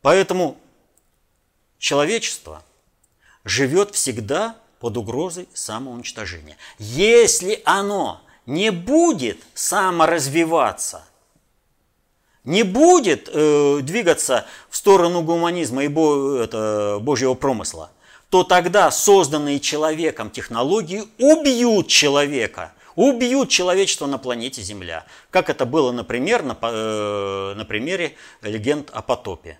Поэтому 0.02 0.58
человечество 1.78 2.64
живет 3.44 3.94
всегда 3.94 4.56
под 4.80 4.96
угрозой 4.96 5.48
самоуничтожения. 5.52 6.56
Если 6.78 7.62
оно 7.64 8.20
не 8.46 8.70
будет 8.72 9.38
саморазвиваться, 9.54 11.04
не 12.50 12.64
будет 12.64 13.30
э, 13.32 13.78
двигаться 13.82 14.44
в 14.68 14.76
сторону 14.76 15.22
гуманизма 15.22 15.84
и 15.84 15.88
бо, 15.88 16.36
это, 16.36 16.98
Божьего 17.00 17.34
промысла, 17.34 17.90
то 18.28 18.42
тогда 18.42 18.90
созданные 18.90 19.60
человеком 19.60 20.30
технологии 20.30 21.04
убьют 21.18 21.86
человека, 21.86 22.72
убьют 22.96 23.48
человечество 23.50 24.06
на 24.06 24.18
планете 24.18 24.62
Земля. 24.62 25.06
Как 25.30 25.48
это 25.48 25.64
было, 25.64 25.92
например, 25.92 26.42
на, 26.42 26.58
э, 26.60 27.54
на 27.56 27.64
примере 27.64 28.16
легенд 28.42 28.90
о 28.90 29.00
потопе. 29.00 29.58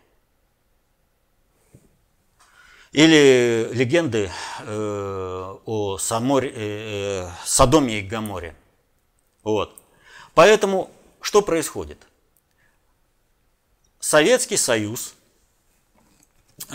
Или 2.91 3.68
легенды 3.72 4.32
э, 4.66 5.55
о 5.64 5.99
Саморе, 5.99 6.51
э, 6.51 6.55
э 6.57 7.30
Содоме 7.45 8.01
и 8.01 8.03
Гаморе. 8.03 8.57
Вот. 9.45 9.76
Поэтому 10.34 10.91
что 11.20 11.41
происходит? 11.41 12.10
Советский 14.01 14.57
Союз 14.57 15.15
э, 16.71 16.75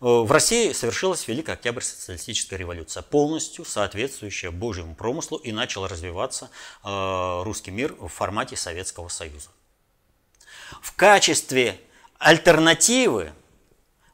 в 0.00 0.32
России 0.32 0.72
совершилась 0.72 1.26
Великая 1.28 1.52
Октябрьская 1.52 1.96
социалистическая 1.96 2.56
революция, 2.56 3.04
полностью 3.04 3.64
соответствующая 3.64 4.50
Божьему 4.50 4.96
промыслу, 4.96 5.38
и 5.38 5.52
начал 5.52 5.86
развиваться 5.86 6.50
э, 6.82 7.42
русский 7.44 7.70
мир 7.70 7.94
в 8.00 8.08
формате 8.08 8.56
Советского 8.56 9.08
Союза. 9.08 9.48
В 10.82 10.92
качестве 10.96 11.80
альтернативы 12.18 13.32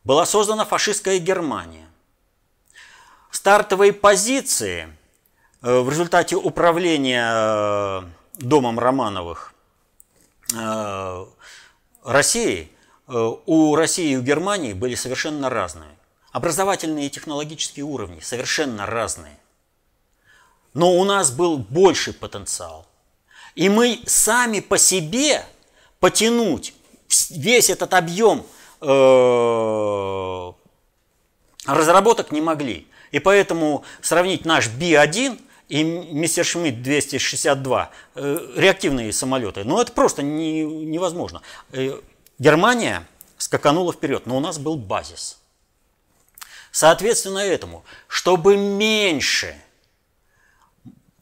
была 0.05 0.27
создана 0.27 0.67
фашистская 0.67 1.19
Германия. 1.21 1.89
Стартовые 3.31 3.95
позиции 3.95 4.95
э, 5.63 5.81
в 5.81 5.89
результате 5.89 6.37
управления 6.37 8.05
домом 8.35 8.79
Романовых 8.79 9.51
Э, 9.51 9.51
России, 12.05 12.70
э, 13.09 13.32
у 13.46 13.74
России 13.74 14.12
и 14.12 14.16
у 14.16 14.22
Германии 14.22 14.72
были 14.72 14.94
совершенно 14.94 15.48
разные. 15.48 15.96
Образовательные 16.32 17.07
и 17.07 17.11
технологические 17.11 17.84
уровни 17.84 18.20
совершенно 18.20 18.86
разные. 18.86 19.36
Но 20.74 20.96
у 20.96 21.05
нас 21.05 21.30
был 21.30 21.59
больший 21.59 22.14
потенциал. 22.14 22.86
И 23.55 23.68
мы 23.68 24.00
сами 24.07 24.61
по 24.61 24.78
себе 24.78 25.44
потянуть 26.00 26.74
весь 27.30 27.68
этот 27.68 27.92
объем 27.92 28.46
э, 28.80 30.53
разработок 31.66 32.32
не 32.32 32.40
могли. 32.40 32.88
И 33.11 33.18
поэтому 33.18 33.84
сравнить 34.00 34.46
наш 34.46 34.68
Би-1 34.68 35.38
и 35.73 35.85
мистер 35.85 36.45
Шмидт 36.45 36.83
262 36.83 37.91
э, 38.14 38.53
реактивные 38.57 39.11
самолеты, 39.11 39.64
ну 39.64 39.81
это 39.81 39.91
просто 39.91 40.23
не, 40.23 40.64
невозможно. 40.64 41.41
Э, 41.73 41.99
Германия 42.39 43.09
скаканула 43.39 43.95
вперед, 43.95 44.27
но 44.27 44.37
у 44.37 44.41
нас 44.41 44.59
был 44.59 44.77
базис. 44.77 45.39
Соответственно 46.73 47.39
этому, 47.39 47.87
чтобы 48.07 48.59
меньше 48.59 49.57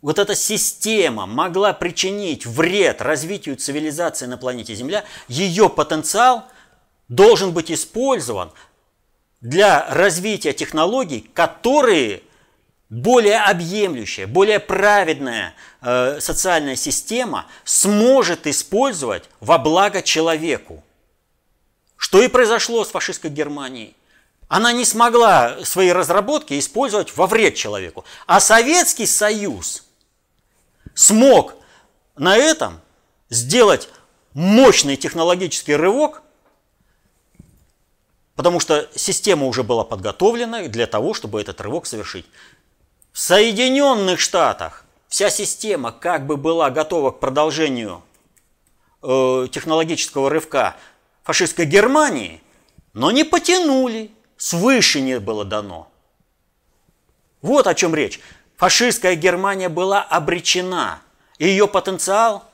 вот 0.03 0.19
эта 0.19 0.35
система 0.35 1.27
могла 1.27 1.73
причинить 1.73 2.45
вред 2.45 3.03
развитию 3.03 3.55
цивилизации 3.55 4.27
на 4.27 4.37
планете 4.37 4.75
Земля, 4.75 5.05
ее 5.29 5.69
потенциал 5.69 6.45
должен 7.07 7.53
быть 7.53 7.71
использован 7.71 8.51
для 9.41 9.87
развития 9.95 10.53
технологий, 10.53 11.31
которые 11.35 12.25
более 12.91 13.39
объемлющая, 13.39 14.27
более 14.27 14.59
праведная 14.59 15.55
э, 15.81 16.19
социальная 16.21 16.75
система 16.75 17.47
сможет 17.65 18.49
использовать 18.49 19.31
во 19.39 19.59
благо 19.59 20.03
человеку. 20.03 20.83
Что 21.97 22.21
и 22.21 22.29
произошло 22.29 22.85
с 22.85 22.91
фашистской 22.91 23.31
Германией. 23.31 23.97
Она 24.49 24.73
не 24.73 24.85
смогла 24.85 25.65
свои 25.65 25.91
разработки 25.93 26.59
использовать 26.59 27.17
во 27.17 27.29
вред 27.29 27.55
человеку. 27.55 28.05
А 28.27 28.41
Советский 28.41 29.07
Союз 29.07 29.85
смог 30.95 31.55
на 32.17 32.37
этом 32.37 32.81
сделать 33.29 33.89
мощный 34.35 34.97
технологический 34.97 35.77
рывок, 35.77 36.23
потому 38.35 38.59
что 38.59 38.89
система 38.97 39.47
уже 39.47 39.63
была 39.63 39.85
подготовлена 39.85 40.67
для 40.67 40.89
того, 40.89 41.15
чтобы 41.15 41.41
этот 41.41 41.61
рывок 41.61 41.87
совершить. 41.87 42.27
В 43.13 43.19
Соединенных 43.19 44.21
Штатах 44.21 44.85
вся 45.09 45.31
система 45.31 45.91
как 45.91 46.27
бы 46.27 46.37
была 46.37 46.71
готова 46.71 47.11
к 47.11 47.19
продолжению 47.19 48.03
э, 49.03 49.49
технологического 49.51 50.31
рывка 50.31 50.77
фашистской 51.25 51.65
Германии, 51.65 52.41
но 52.93 53.11
не 53.11 53.25
потянули, 53.25 54.13
свыше 54.37 55.01
не 55.01 55.19
было 55.19 55.45
дано. 55.45 55.91
Вот 57.43 57.67
о 57.67 57.75
чем 57.75 57.95
речь. 57.95 58.21
Фашистская 58.57 59.17
Германия 59.17 59.69
была 59.69 60.03
обречена, 60.03 61.03
и 61.39 61.49
ее 61.49 61.67
потенциал 61.67 62.45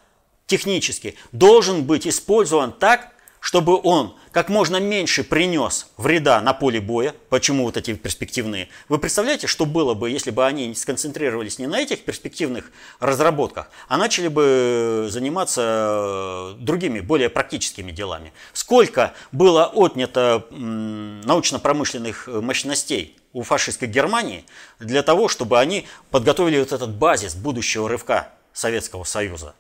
технически 0.47 1.17
должен 1.33 1.85
быть 1.85 2.07
использован 2.07 2.73
так, 2.73 3.13
чтобы 3.41 3.79
он 3.83 4.17
как 4.37 4.51
можно 4.51 4.77
меньше 4.77 5.25
принес 5.25 5.87
вреда 5.97 6.43
на 6.43 6.53
поле 6.53 6.79
боя. 6.79 7.15
Почему 7.31 7.65
вот 7.65 7.79
эти 7.79 7.95
перспективные? 7.95 8.69
Вы 8.91 8.99
представляете, 8.99 9.47
что 9.47 9.65
было 9.65 9.95
бы, 9.95 10.11
если 10.11 10.31
бы 10.31 10.45
они 10.45 10.75
сконцентрировались 10.75 11.59
не 11.59 11.67
на 11.67 11.81
этих 11.81 12.05
перспективных 12.05 12.71
разработках, 13.01 13.71
а 13.89 13.97
начали 13.97 14.29
бы 14.29 15.07
заниматься 15.09 15.63
э, 15.63 16.55
другими, 16.59 17.01
более 17.01 17.31
практическими 17.31 17.93
делами? 17.93 18.35
Сколько 18.53 19.15
было 19.33 19.73
отнято 19.75 20.45
научно-промышленных 20.51 22.27
мощностей 22.27 23.17
у 23.33 23.43
фашистской 23.43 23.89
Германии 23.89 24.45
для 24.79 25.03
того, 25.03 25.29
чтобы 25.29 25.59
они 25.59 25.87
подготовили 26.11 26.59
вот 26.59 26.73
этот 26.73 26.91
базис 26.91 27.35
будущего 27.35 27.89
рывка 27.89 28.35
Советского 28.53 29.05
Союза? 29.05 29.55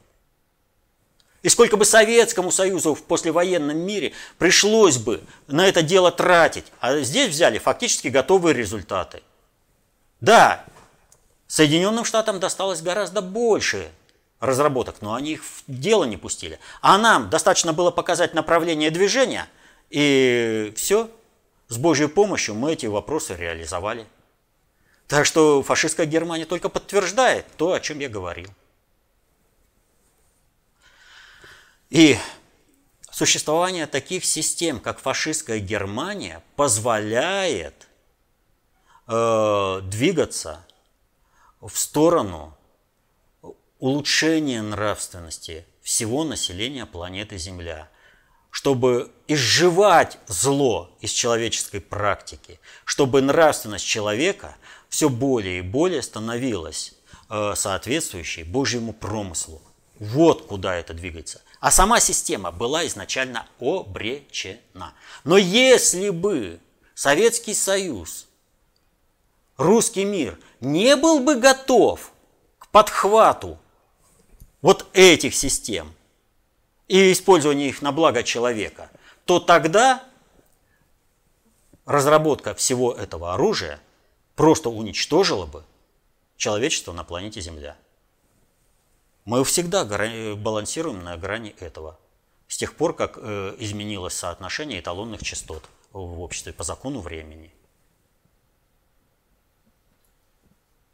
И 1.47 1.49
сколько 1.49 1.77
бы 1.77 1.85
Советскому 1.85 2.51
Союзу 2.51 2.97
в 2.97 3.05
послевоенном 3.05 3.79
мире 3.79 4.15
пришлось 4.37 4.97
бы 4.97 5.23
на 5.47 5.69
это 5.69 5.81
дело 5.81 6.11
тратить. 6.11 6.65
А 6.81 6.99
здесь 6.99 7.29
взяли 7.29 7.59
фактически 7.59 8.09
готовые 8.09 8.53
результаты. 8.53 9.23
Да, 10.21 10.65
Соединенным 11.47 12.05
Штатам 12.05 12.41
досталось 12.41 12.83
гораздо 12.83 13.23
больше 13.23 13.93
разработок, 14.41 14.97
но 15.03 15.15
они 15.15 15.35
их 15.35 15.45
в 15.45 15.63
дело 15.69 16.03
не 16.03 16.17
пустили. 16.17 16.59
А 16.81 16.99
нам 16.99 17.31
достаточно 17.31 17.73
было 17.73 17.93
показать 17.93 18.35
направление 18.35 18.91
движения, 18.91 19.47
и 19.89 20.75
все, 20.77 21.09
с 21.69 21.79
Божьей 21.79 22.09
помощью 22.09 22.57
мы 22.57 22.73
эти 22.73 22.87
вопросы 22.87 23.37
реализовали. 23.37 24.05
Так 25.07 25.25
что 25.27 25.63
фашистская 25.63 26.07
Германия 26.07 26.45
только 26.45 26.69
подтверждает 26.69 27.47
то, 27.57 27.73
о 27.73 27.79
чем 27.79 28.01
я 28.01 28.09
говорил. 28.09 28.51
И 31.91 32.19
существование 33.11 33.87
таких 33.87 34.25
систем, 34.25 34.81
как 34.81 34.99
фашистская 34.99 35.59
Германия, 35.59 36.43
позволяет 36.57 37.87
э, 39.07 39.81
двигаться 39.85 40.67
в 41.61 41.77
сторону 41.79 42.57
улучшения 43.79 44.63
нравственности 44.63 45.65
всего 45.83 46.25
населения 46.25 46.87
планеты 46.87 47.39
Земля, 47.39 47.89
чтобы 48.51 49.13
изживать 49.29 50.19
зло 50.27 50.91
из 51.01 51.11
человеческой 51.13 51.81
практики, 51.81 52.59
чтобы 52.85 53.21
нравственность 53.23 53.87
человека 53.87 54.57
все 54.89 55.09
более 55.09 55.59
и 55.59 55.63
более 55.63 56.03
становилась 56.03 56.95
э, 57.29 57.53
соответствующей 57.55 58.43
Божьему 58.43 58.93
промыслу. 58.93 59.63
Вот 59.99 60.47
куда 60.47 60.75
это 60.75 60.93
двигается. 60.95 61.43
А 61.61 61.71
сама 61.71 62.01
система 62.01 62.51
была 62.51 62.87
изначально 62.87 63.47
обречена. 63.61 64.93
Но 65.25 65.37
если 65.39 66.11
бы 66.11 66.61
Советский 66.95 67.55
Союз, 67.55 68.27
русский 69.57 70.05
мир 70.05 70.39
не 70.61 70.97
был 70.97 71.21
бы 71.21 71.37
готов 71.37 72.13
к 72.59 72.69
подхвату 72.69 73.59
вот 74.61 74.87
этих 74.93 75.35
систем 75.35 75.95
и 76.89 77.13
использованию 77.13 77.69
их 77.69 77.83
на 77.83 77.93
благо 77.93 78.23
человека, 78.23 78.91
то 79.25 79.41
тогда 79.41 80.05
разработка 81.87 82.55
всего 82.55 82.93
этого 82.93 83.33
оружия 83.33 83.81
просто 84.35 84.69
уничтожила 84.69 85.47
бы 85.47 85.65
человечество 86.37 86.93
на 86.93 87.05
планете 87.05 87.41
Земля. 87.41 87.77
Мы 89.27 89.43
всегда 89.45 89.85
балансируем 90.37 91.03
на 91.03 91.17
грани 91.17 91.51
этого. 91.59 91.99
С 92.47 92.57
тех 92.57 92.77
пор, 92.77 92.95
как 92.95 93.19
э, 93.21 93.57
изменилось 93.59 94.15
соотношение 94.15 94.79
эталонных 94.79 95.21
частот 95.25 95.69
в 95.93 96.21
обществе 96.21 96.53
по 96.53 96.63
закону 96.63 97.01
времени. 97.01 97.53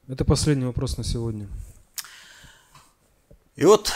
Это 0.09 0.25
последний 0.25 0.65
вопрос 0.65 0.97
на 0.97 1.05
сегодня. 1.05 1.47
И 3.55 3.67
вот 3.67 3.93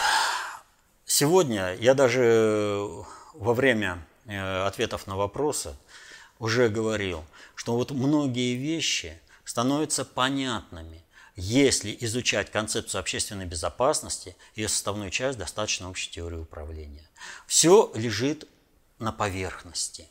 сегодня 1.05 1.73
я 1.73 1.95
даже 1.95 2.87
во 3.33 3.55
время 3.55 4.05
э, 4.25 4.67
ответов 4.67 5.07
на 5.07 5.17
вопросы 5.17 5.75
уже 6.37 6.69
говорил, 6.69 7.23
что 7.55 7.75
вот 7.75 7.89
многие 7.89 8.53
вещи 8.53 9.19
становятся 9.43 10.05
понятными 10.05 11.01
если 11.37 11.95
изучать 12.01 12.51
концепцию 12.51 12.99
общественной 12.99 13.45
безопасности, 13.45 14.35
ее 14.55 14.67
составную 14.67 15.11
часть 15.11 15.37
достаточно 15.37 15.89
общей 15.89 16.11
теории 16.11 16.37
управления. 16.37 17.07
Все 17.45 17.91
лежит 17.95 18.47
на 18.99 19.11
поверхности. 19.11 20.09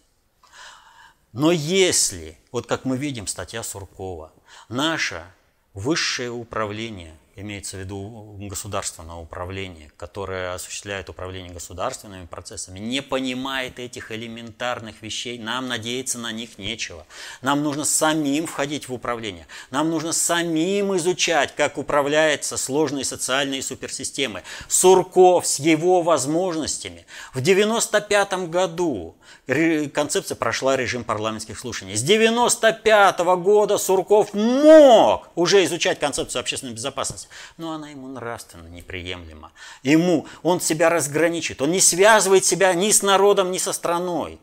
Но 1.33 1.51
если, 1.51 2.39
вот 2.53 2.66
как 2.66 2.85
мы 2.85 2.97
видим, 2.97 3.27
статья 3.27 3.62
Суркова, 3.62 4.33
наше 4.68 5.27
высшее 5.74 6.31
управление– 6.31 7.18
имеется 7.37 7.76
в 7.76 7.80
виду 7.80 8.37
государственное 8.41 9.16
управление, 9.16 9.93
которое 9.99 10.55
осуществляет 10.55 11.11
управление 11.11 11.53
государственными 11.53 12.26
процессами, 12.26 12.78
не 12.78 13.03
понимает 13.03 13.78
этих 13.78 14.11
элементарных 14.11 15.03
вещей, 15.03 15.39
нам 15.39 15.68
надеяться 15.68 16.18
на 16.18 16.32
них 16.32 16.59
нечего. 16.59 17.07
Нам 17.43 17.62
нужно 17.62 17.84
самим 17.84 18.47
входить 18.47 18.89
в 18.89 18.95
управление. 18.95 19.47
Нам 19.70 19.91
нужно 19.91 20.12
самим 20.12 20.97
изучать, 20.97 21.55
как 21.55 21.76
управляются 21.76 22.57
сложные 22.57 23.05
социальные 23.05 23.62
суперсистемы. 23.62 24.43
Сурков 24.68 25.47
с 25.47 25.59
его 25.59 26.01
возможностями 26.01 27.07
в 27.34 27.39
1995 27.41 28.49
году 28.49 29.14
концепция 29.47 30.34
прошла 30.34 30.76
режим 30.76 31.05
парламентских 31.05 31.59
слушаний. 31.59 31.94
С 31.94 32.03
1995 32.03 33.18
года 33.40 33.78
Сурков 33.78 34.34
мог 34.34 35.28
уже 35.36 35.64
изучать 35.64 36.01
концепцию 36.01 36.40
общественной 36.40 36.72
безопасности, 36.72 37.28
но 37.57 37.72
она 37.72 37.90
ему 37.90 38.09
нравственно 38.09 38.66
неприемлема. 38.66 39.53
Ему, 39.84 40.26
он 40.42 40.61
себя 40.61 40.90
разграничивает, 40.90 41.62
он 41.62 41.70
не 41.70 41.80
связывает 41.80 42.44
себя 42.44 42.74
ни 42.74 42.90
с 42.90 43.03
народом, 43.03 43.53
ни 43.53 43.59
со 43.59 43.72
страной. 43.72 44.40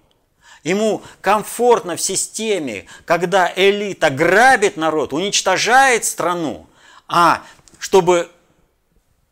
Ему 0.64 1.02
комфортно 1.20 1.98
в 1.98 2.02
системе, 2.02 2.86
когда 3.04 3.52
элита 3.54 4.10
грабит 4.10 4.78
народ, 4.78 5.12
уничтожает 5.12 6.06
страну, 6.06 6.68
а 7.10 7.44
чтобы 7.78 8.32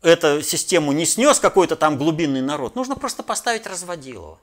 эту 0.01 0.41
систему 0.41 0.91
не 0.91 1.05
снес 1.05 1.39
какой-то 1.39 1.78
там 1.78 1.97
глубинный 1.97 2.41
народ, 2.41 2.76
нужно 2.76 2.97
просто 2.97 3.24
поставить 3.24 3.65
разводилова. 3.65 4.38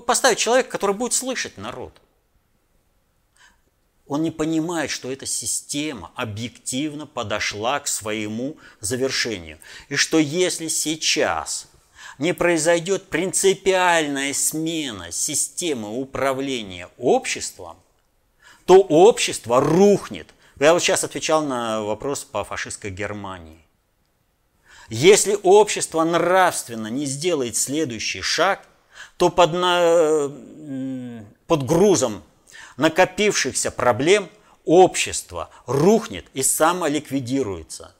Поставить 0.00 0.38
человека, 0.38 0.70
который 0.70 0.96
будет 0.96 1.12
слышать 1.12 1.58
народ. 1.58 2.00
Он 4.06 4.22
не 4.22 4.30
понимает, 4.30 4.90
что 4.90 5.10
эта 5.10 5.26
система 5.26 6.10
объективно 6.16 7.06
подошла 7.06 7.80
к 7.80 7.88
своему 7.88 8.56
завершению. 8.80 9.58
И 9.88 9.96
что 9.96 10.18
если 10.18 10.68
сейчас 10.68 11.68
не 12.18 12.34
произойдет 12.34 13.08
принципиальная 13.08 14.34
смена 14.34 15.10
системы 15.12 15.98
управления 15.98 16.88
обществом, 16.98 17.78
то 18.66 18.80
общество 18.80 19.60
рухнет. 19.60 20.28
Я 20.60 20.74
вот 20.74 20.82
сейчас 20.82 21.04
отвечал 21.04 21.44
на 21.44 21.82
вопрос 21.82 22.24
по 22.24 22.44
фашистской 22.44 22.90
Германии. 22.90 23.58
Если 24.88 25.38
общество 25.42 26.04
нравственно 26.04 26.88
не 26.88 27.06
сделает 27.06 27.56
следующий 27.56 28.20
шаг, 28.20 28.68
то 29.16 29.28
под, 29.30 29.52
на, 29.52 30.30
под 31.46 31.66
грузом 31.66 32.22
накопившихся 32.76 33.70
проблем 33.70 34.28
общество 34.64 35.50
рухнет 35.66 36.26
и 36.34 36.42
самоликвидируется. 36.42 37.94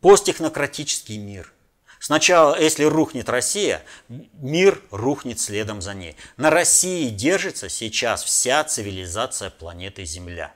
Посттехнократический 0.00 1.18
мир. 1.18 1.52
Сначала, 1.98 2.60
если 2.60 2.84
рухнет 2.84 3.28
Россия, 3.28 3.82
мир 4.08 4.82
рухнет 4.90 5.40
следом 5.40 5.80
за 5.80 5.94
ней. 5.94 6.16
На 6.36 6.50
России 6.50 7.08
держится 7.08 7.68
сейчас 7.68 8.22
вся 8.22 8.62
цивилизация 8.64 9.50
планеты 9.50 10.04
Земля. 10.04 10.54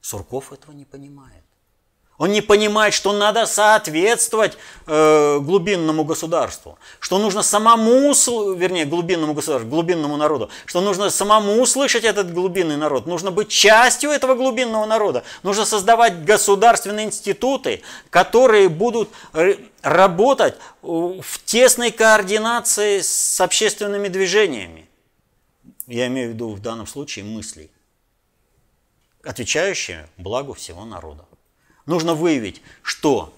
Сурков 0.00 0.52
этого 0.52 0.72
не 0.72 0.84
понимает. 0.84 1.44
Он 2.18 2.32
не 2.32 2.40
понимает, 2.40 2.94
что 2.94 3.12
надо 3.12 3.46
соответствовать 3.46 4.58
э, 4.86 5.38
глубинному 5.40 6.02
государству, 6.02 6.76
что 6.98 7.18
нужно 7.18 7.44
самому, 7.44 8.12
вернее, 8.54 8.84
глубинному 8.86 9.34
государству, 9.34 9.70
глубинному 9.70 10.16
народу, 10.16 10.50
что 10.66 10.80
нужно 10.80 11.10
самому 11.10 11.62
услышать 11.62 12.02
этот 12.02 12.32
глубинный 12.32 12.76
народ, 12.76 13.06
нужно 13.06 13.30
быть 13.30 13.48
частью 13.48 14.10
этого 14.10 14.34
глубинного 14.34 14.84
народа, 14.84 15.22
нужно 15.44 15.64
создавать 15.64 16.24
государственные 16.24 17.06
институты, 17.06 17.82
которые 18.10 18.68
будут 18.68 19.10
работать 19.82 20.56
в 20.82 21.44
тесной 21.44 21.92
координации 21.92 22.98
с 23.00 23.40
общественными 23.40 24.08
движениями. 24.08 24.88
Я 25.86 26.08
имею 26.08 26.30
в 26.30 26.32
виду 26.32 26.50
в 26.50 26.60
данном 26.60 26.88
случае 26.88 27.24
мыслей, 27.24 27.70
отвечающие 29.22 30.08
благу 30.16 30.54
всего 30.54 30.84
народа. 30.84 31.24
Нужно 31.88 32.14
выявить, 32.14 32.60
что 32.82 33.34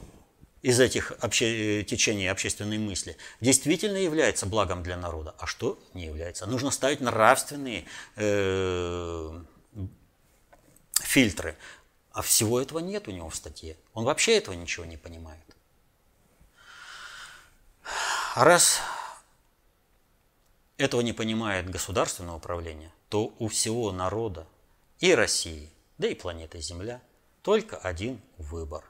из 0.60 0.80
этих 0.80 1.12
обще... 1.20 1.84
течений 1.84 2.26
общественной 2.26 2.78
мысли 2.78 3.16
действительно 3.40 3.96
является 3.96 4.44
благом 4.44 4.82
для 4.82 4.96
народа, 4.96 5.36
а 5.38 5.46
что 5.46 5.78
не 5.94 6.06
является. 6.06 6.46
Нужно 6.46 6.72
ставить 6.72 7.00
нравственные 7.00 7.84
э... 8.16 9.40
фильтры. 11.00 11.56
А 12.10 12.22
всего 12.22 12.60
этого 12.60 12.80
нет 12.80 13.06
у 13.06 13.12
него 13.12 13.30
в 13.30 13.36
статье. 13.36 13.76
Он 13.94 14.04
вообще 14.04 14.36
этого 14.36 14.56
ничего 14.56 14.84
не 14.84 14.96
понимает. 14.96 15.46
А 18.34 18.42
раз 18.42 18.80
этого 20.76 21.02
не 21.02 21.12
понимает 21.12 21.70
государственное 21.70 22.34
управление, 22.34 22.92
то 23.10 23.32
у 23.38 23.46
всего 23.46 23.92
народа 23.92 24.44
и 24.98 25.14
России, 25.14 25.70
да 25.98 26.08
и 26.08 26.16
планеты 26.16 26.60
Земля– 26.60 27.00
только 27.42 27.76
один 27.76 28.20
выбор. 28.38 28.84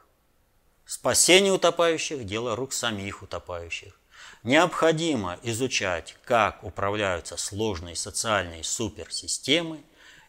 Спасение 0.85 1.53
утопающих– 1.53 2.25
дело 2.27 2.57
рук 2.57 2.73
самих 2.73 3.23
утопающих. 3.23 3.99
Необходимо 4.43 5.39
изучать, 5.43 6.17
как 6.25 6.65
управляются 6.65 7.37
сложные 7.37 7.95
социальные 7.95 8.65
суперсистемы 8.65 9.85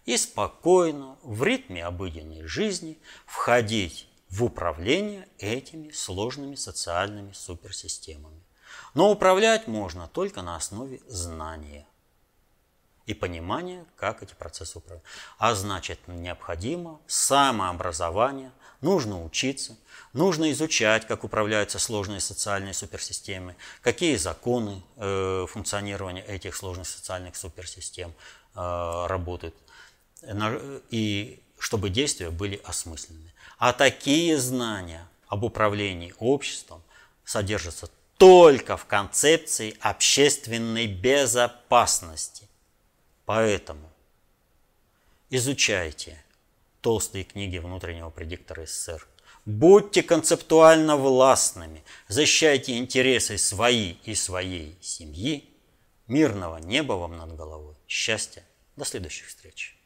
и 0.06 0.18
спокойно, 0.18 1.18
в 1.24 1.44
ритме 1.44 1.86
обыденной 1.86 2.44
жизни, 2.44 3.00
входить 3.26 4.08
в 4.30 4.44
управление 4.44 5.28
этими 5.40 5.92
сложными 5.92 6.56
социальными 6.56 7.34
суперсистемами. 7.34 8.42
Но 8.94 9.12
управлять 9.12 9.68
можно 9.68 10.08
только 10.08 10.42
на 10.42 10.56
основе 10.56 11.02
знания 11.08 11.88
и 13.12 13.14
понимание, 13.14 13.86
как 13.96 14.24
эти 14.24 14.34
процессы 14.34 14.78
управляют. 14.78 15.06
А 15.38 15.54
значит, 15.54 16.00
необходимо 16.08 17.00
самообразование, 17.08 18.52
нужно 18.82 19.24
учиться, 19.24 19.78
нужно 20.14 20.52
изучать, 20.52 21.08
как 21.08 21.24
управляются 21.24 21.80
сложные 21.80 22.20
социальные 22.20 22.74
суперсистемы, 22.74 23.56
какие 23.82 24.16
законы 24.16 24.82
э, 24.98 25.46
функционирования 25.50 26.24
этих 26.26 26.56
сложных 26.56 26.88
социальных 26.88 27.36
суперсистем 27.36 28.14
э, 28.56 29.06
работают, 29.08 29.56
и 30.90 31.42
чтобы 31.58 31.90
действия 31.90 32.30
были 32.30 32.62
осмысленны. 32.64 33.34
А 33.58 33.74
такие 33.74 34.38
знания 34.38 35.08
об 35.28 35.44
управлении 35.44 36.14
обществом 36.20 36.82
содержатся 37.26 37.90
только 38.18 38.78
в 38.78 38.86
концепции 38.86 39.76
общественной 39.80 40.86
безопасности. 40.86 42.48
Поэтому 43.34 43.90
изучайте 45.30 46.22
толстые 46.82 47.24
книги 47.24 47.60
внутреннего 47.60 48.10
предиктора 48.10 48.66
СССР. 48.66 49.08
Будьте 49.46 50.04
концептуально 50.04 50.98
властными, 50.98 51.82
защищайте 52.10 52.78
интересы 52.78 53.38
свои 53.38 53.94
и 54.04 54.16
своей 54.16 54.78
семьи. 54.82 55.50
Мирного 56.08 56.58
неба 56.58 56.92
вам 56.92 57.16
над 57.16 57.34
головой. 57.34 57.76
Счастья. 57.88 58.44
До 58.76 58.84
следующих 58.84 59.28
встреч. 59.28 59.81